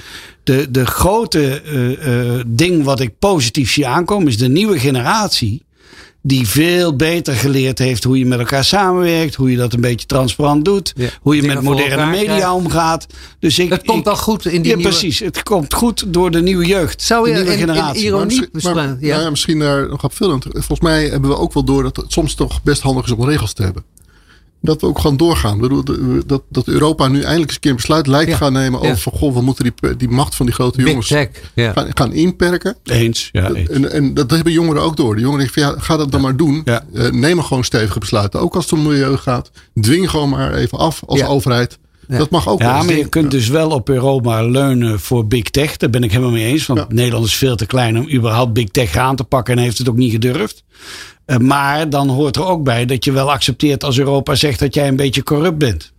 de, 0.44 0.72
de 0.72 0.86
grote 0.86 1.62
eh, 1.62 2.38
eh, 2.38 2.44
ding 2.48 2.84
wat 2.84 3.00
ik 3.00 3.20
positief 3.20 3.72
zie 3.72 3.88
aankomen 3.88 4.28
is 4.28 4.38
de 4.38 4.50
nieuwe 4.50 4.80
generatie. 4.80 5.64
Die 6.26 6.48
veel 6.48 6.96
beter 6.96 7.36
geleerd 7.36 7.80
heeft 7.80 8.04
hoe 8.04 8.18
je 8.18 8.26
met 8.26 8.40
elkaar 8.40 8.64
samenwerkt, 8.64 9.36
hoe 9.36 9.52
je 9.52 9.58
dat 9.58 9.74
een 9.74 9.82
beetje 9.82 10.06
transparant 10.06 10.66
doet, 10.66 10.94
hoe 11.22 11.36
je 11.36 11.44
met 11.44 11.62
moderne 11.62 12.06
media 12.06 12.56
omgaat. 12.56 13.08
Dus 13.40 13.60
ik, 13.60 13.70
het 13.70 13.86
komt 13.86 14.08
al 14.08 14.16
goed 14.16 14.46
in 14.46 14.62
die 14.62 14.72
ja, 14.72 14.76
nieuwe... 14.76 14.92
precies. 14.92 15.20
Het 15.20 15.44
komt 15.44 15.74
goed 15.74 16.14
door 16.14 16.32
de 16.32 16.42
nieuwe 16.42 16.66
jeugd. 16.66 17.02
Zou 17.02 17.28
je 17.28 17.34
de 17.34 17.40
nieuwe 17.40 17.54
in, 17.54 17.60
generatie. 17.60 18.02
in 18.02 18.08
ironie 18.08 18.50
maar, 18.52 18.76
maar, 18.76 18.98
ja. 19.00 19.10
Nou 19.14 19.24
ja. 19.24 19.30
misschien 19.30 19.60
daar 19.60 19.90
nog 19.90 20.04
opvullend. 20.04 20.46
Volgens 20.52 20.80
mij 20.80 21.08
hebben 21.08 21.30
we 21.30 21.38
ook 21.38 21.54
wel 21.54 21.64
door 21.64 21.84
dat 21.84 21.96
het 21.96 22.12
soms 22.12 22.34
toch 22.34 22.64
best 22.64 22.82
handig 22.82 23.06
is 23.06 23.12
om 23.12 23.26
regels 23.26 23.54
te 23.54 23.64
hebben 23.64 23.84
dat 24.64 24.82
we 24.82 24.88
ook 24.88 25.00
gewoon 25.00 25.18
doorgaan. 25.18 25.60
Bedoel, 25.60 25.84
dat, 26.26 26.44
dat 26.50 26.68
Europa 26.68 27.08
nu 27.08 27.22
eindelijk 27.22 27.44
eens 27.44 27.54
een 27.54 27.60
keer 27.60 27.72
een 27.72 27.78
besluit 27.78 28.08
lijkt 28.08 28.32
te 28.32 28.38
gaan 28.38 28.54
nemen 28.54 28.80
over 28.80 28.98
van 28.98 29.12
goh, 29.12 29.34
we 29.34 29.42
moeten 29.42 29.64
die, 29.64 29.98
die 29.98 30.10
macht 30.10 30.36
van 30.36 30.46
die 30.46 30.56
grote 30.56 30.82
jongens 30.82 31.08
gaan, 31.56 31.92
gaan, 31.94 32.14
inperken. 32.14 32.76
Eens, 32.84 33.30
ja. 33.32 33.52
Eens. 33.54 33.70
En, 33.70 33.92
en, 33.92 34.14
dat 34.14 34.32
hebben 34.32 34.54
jongeren 34.54 34.82
ook 34.82 34.98
door. 34.98 35.16
De 35.16 35.22
jongeren 35.22 35.46
denken 35.46 35.64
van 35.64 35.74
ja, 35.74 35.82
ga 35.82 35.98
dat 35.98 36.12
dan 36.12 36.22
maar 36.22 36.36
doen. 36.36 36.64
Uh, 36.66 37.10
neem 37.10 37.38
er 37.38 37.44
gewoon 37.44 37.64
stevige 37.64 38.00
besluiten. 38.00 38.40
Ook 38.40 38.56
als 38.56 38.64
het 38.64 38.74
om 38.74 38.82
milieu 38.82 39.18
gaat. 39.18 39.52
Dwing 39.82 40.10
gewoon 40.10 40.30
maar 40.30 40.54
even 40.54 40.78
af 40.78 41.04
als 41.06 41.24
overheid. 41.24 41.80
Dat 42.08 42.30
mag 42.30 42.48
ook. 42.48 42.62
Ja, 42.62 42.84
maar 42.84 42.94
je 42.94 43.10
kunt 43.10 43.32
dus 43.32 43.48
wel 43.48 43.70
op 43.70 43.90
Europa 43.90 44.44
leunen 44.44 45.00
voor 45.00 45.28
big 45.28 45.44
tech. 45.44 45.78
Daar 45.78 45.90
ben 45.90 46.04
ik 46.04 46.12
helemaal 46.12 46.32
mee 46.32 46.46
eens. 46.46 46.66
Want 46.66 46.94
Nederland 46.94 47.26
is 47.26 47.36
veel 47.36 47.56
te 47.56 47.66
klein 47.66 47.98
om 47.98 48.12
überhaupt 48.12 48.54
big 48.54 48.70
tech 48.70 48.96
aan 48.96 49.16
te 49.16 49.24
pakken. 49.24 49.58
En 49.58 49.64
heeft 49.64 49.78
het 49.78 49.90
ook 49.90 49.96
niet 49.96 50.12
gedurfd. 50.12 50.64
Uh, 51.26 51.38
maar 51.38 51.90
dan 51.90 52.10
hoort 52.10 52.36
er 52.36 52.46
ook 52.46 52.64
bij 52.64 52.86
dat 52.86 53.06
je 53.06 53.12
wel 53.12 53.32
accepteert 53.32 53.84
als 53.84 53.98
Europa 53.98 54.36
zegt 54.36 54.60
dat 54.60 54.74
jij 54.74 54.88
een 54.88 54.96
beetje 54.96 55.24
corrupt 55.24 55.58
bent. 55.58 55.92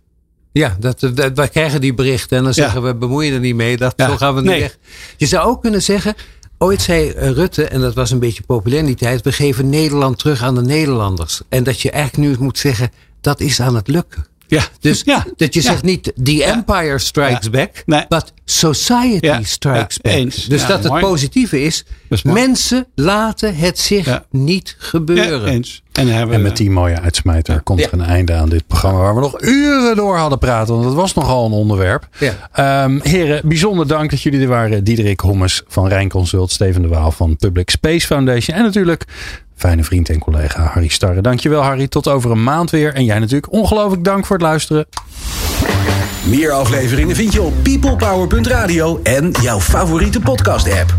Ja, 0.51 0.77
dat, 0.79 0.99
dat, 1.13 1.31
wij 1.35 1.47
krijgen 1.47 1.81
die 1.81 1.93
berichten 1.93 2.37
en 2.37 2.43
dan 2.43 2.53
zeggen 2.53 2.83
we 2.83 2.95
bemoeien 2.95 3.33
er 3.33 3.39
niet 3.39 3.55
mee. 3.55 3.77
Dat, 3.77 3.93
ja. 3.95 4.09
Zo 4.09 4.17
gaan 4.17 4.35
we 4.35 4.41
niet 4.41 4.49
nee. 4.49 4.59
weg. 4.59 4.77
Je 5.17 5.25
zou 5.25 5.47
ook 5.47 5.61
kunnen 5.61 5.81
zeggen, 5.81 6.15
Ooit 6.57 6.81
zei 6.81 7.11
Rutte, 7.11 7.67
en 7.67 7.81
dat 7.81 7.93
was 7.93 8.11
een 8.11 8.19
beetje 8.19 8.43
populair 8.43 8.79
in 8.79 8.85
die 8.85 8.95
tijd, 8.95 9.21
we 9.21 9.31
geven 9.31 9.69
Nederland 9.69 10.19
terug 10.19 10.41
aan 10.41 10.55
de 10.55 10.61
Nederlanders. 10.61 11.41
En 11.49 11.63
dat 11.63 11.81
je 11.81 11.91
eigenlijk 11.91 12.29
nu 12.29 12.43
moet 12.43 12.57
zeggen, 12.57 12.91
dat 13.21 13.39
is 13.39 13.59
aan 13.59 13.75
het 13.75 13.87
lukken. 13.87 14.25
Ja. 14.55 14.67
Dus 14.79 15.01
ja. 15.05 15.25
dat 15.35 15.53
je 15.53 15.61
zegt 15.61 15.83
niet 15.83 16.13
the 16.23 16.43
empire 16.43 16.99
strikes 16.99 17.49
back, 17.49 17.83
nee. 17.85 18.05
but 18.07 18.33
society 18.45 19.43
strikes 19.43 19.99
back. 20.01 20.13
Eens. 20.13 20.45
Dus 20.45 20.67
dat 20.67 20.83
het 20.83 20.99
positieve 20.99 21.61
is, 21.61 21.85
is 22.09 22.23
mensen 22.23 22.87
laten 22.95 23.55
het 23.55 23.79
zich 23.79 24.21
niet 24.29 24.75
gebeuren. 24.79 25.47
eens. 25.47 25.83
En, 25.91 26.09
en, 26.09 26.41
met 26.41 26.57
die 26.57 26.69
mooie 26.69 26.99
uitsmijter 26.99 27.61
komt 27.61 27.83
er 27.83 27.93
een 27.93 28.01
einde 28.01 28.33
aan 28.33 28.49
dit 28.49 28.67
programma 28.67 28.99
waar 28.99 29.15
we 29.15 29.21
nog 29.21 29.41
uren 29.41 29.95
door 29.95 30.17
hadden 30.17 30.39
praten. 30.39 30.73
Want 30.73 30.85
dat 30.85 30.95
was 30.95 31.13
nogal 31.13 31.45
een 31.45 31.51
onderwerp. 31.51 32.07
Um, 32.59 32.99
heren, 33.03 33.41
bijzonder 33.47 33.87
dank 33.87 34.09
dat 34.09 34.21
jullie 34.21 34.41
er 34.41 34.47
waren. 34.47 34.83
Diederik 34.83 35.19
Hommes 35.19 35.63
van 35.67 35.87
Rijnconsult, 35.87 36.51
Steven 36.51 36.81
de 36.81 36.87
Waal 36.87 37.11
van 37.11 37.35
Public 37.35 37.69
Space 37.69 38.07
Foundation. 38.07 38.57
En 38.57 38.63
natuurlijk 38.63 39.05
fijne 39.55 39.83
vriend 39.83 40.09
en 40.09 40.19
collega 40.19 40.63
Harry 40.63 40.87
Starre. 40.87 41.21
Dankjewel 41.21 41.61
Harry, 41.61 41.87
tot 41.87 42.07
over 42.07 42.31
een 42.31 42.43
maand 42.43 42.69
weer. 42.69 42.93
En 42.93 43.05
jij 43.05 43.19
natuurlijk 43.19 43.51
ongelooflijk 43.51 44.03
dank 44.03 44.25
voor 44.25 44.35
het 44.35 44.45
luisteren. 44.45 44.85
Meer 46.25 46.51
afleveringen 46.51 47.15
vind 47.15 47.33
je 47.33 47.41
op 47.41 47.53
peoplepower.radio 47.63 48.99
en 49.03 49.31
jouw 49.41 49.59
favoriete 49.59 50.19
podcast 50.19 50.67
app. 50.79 50.95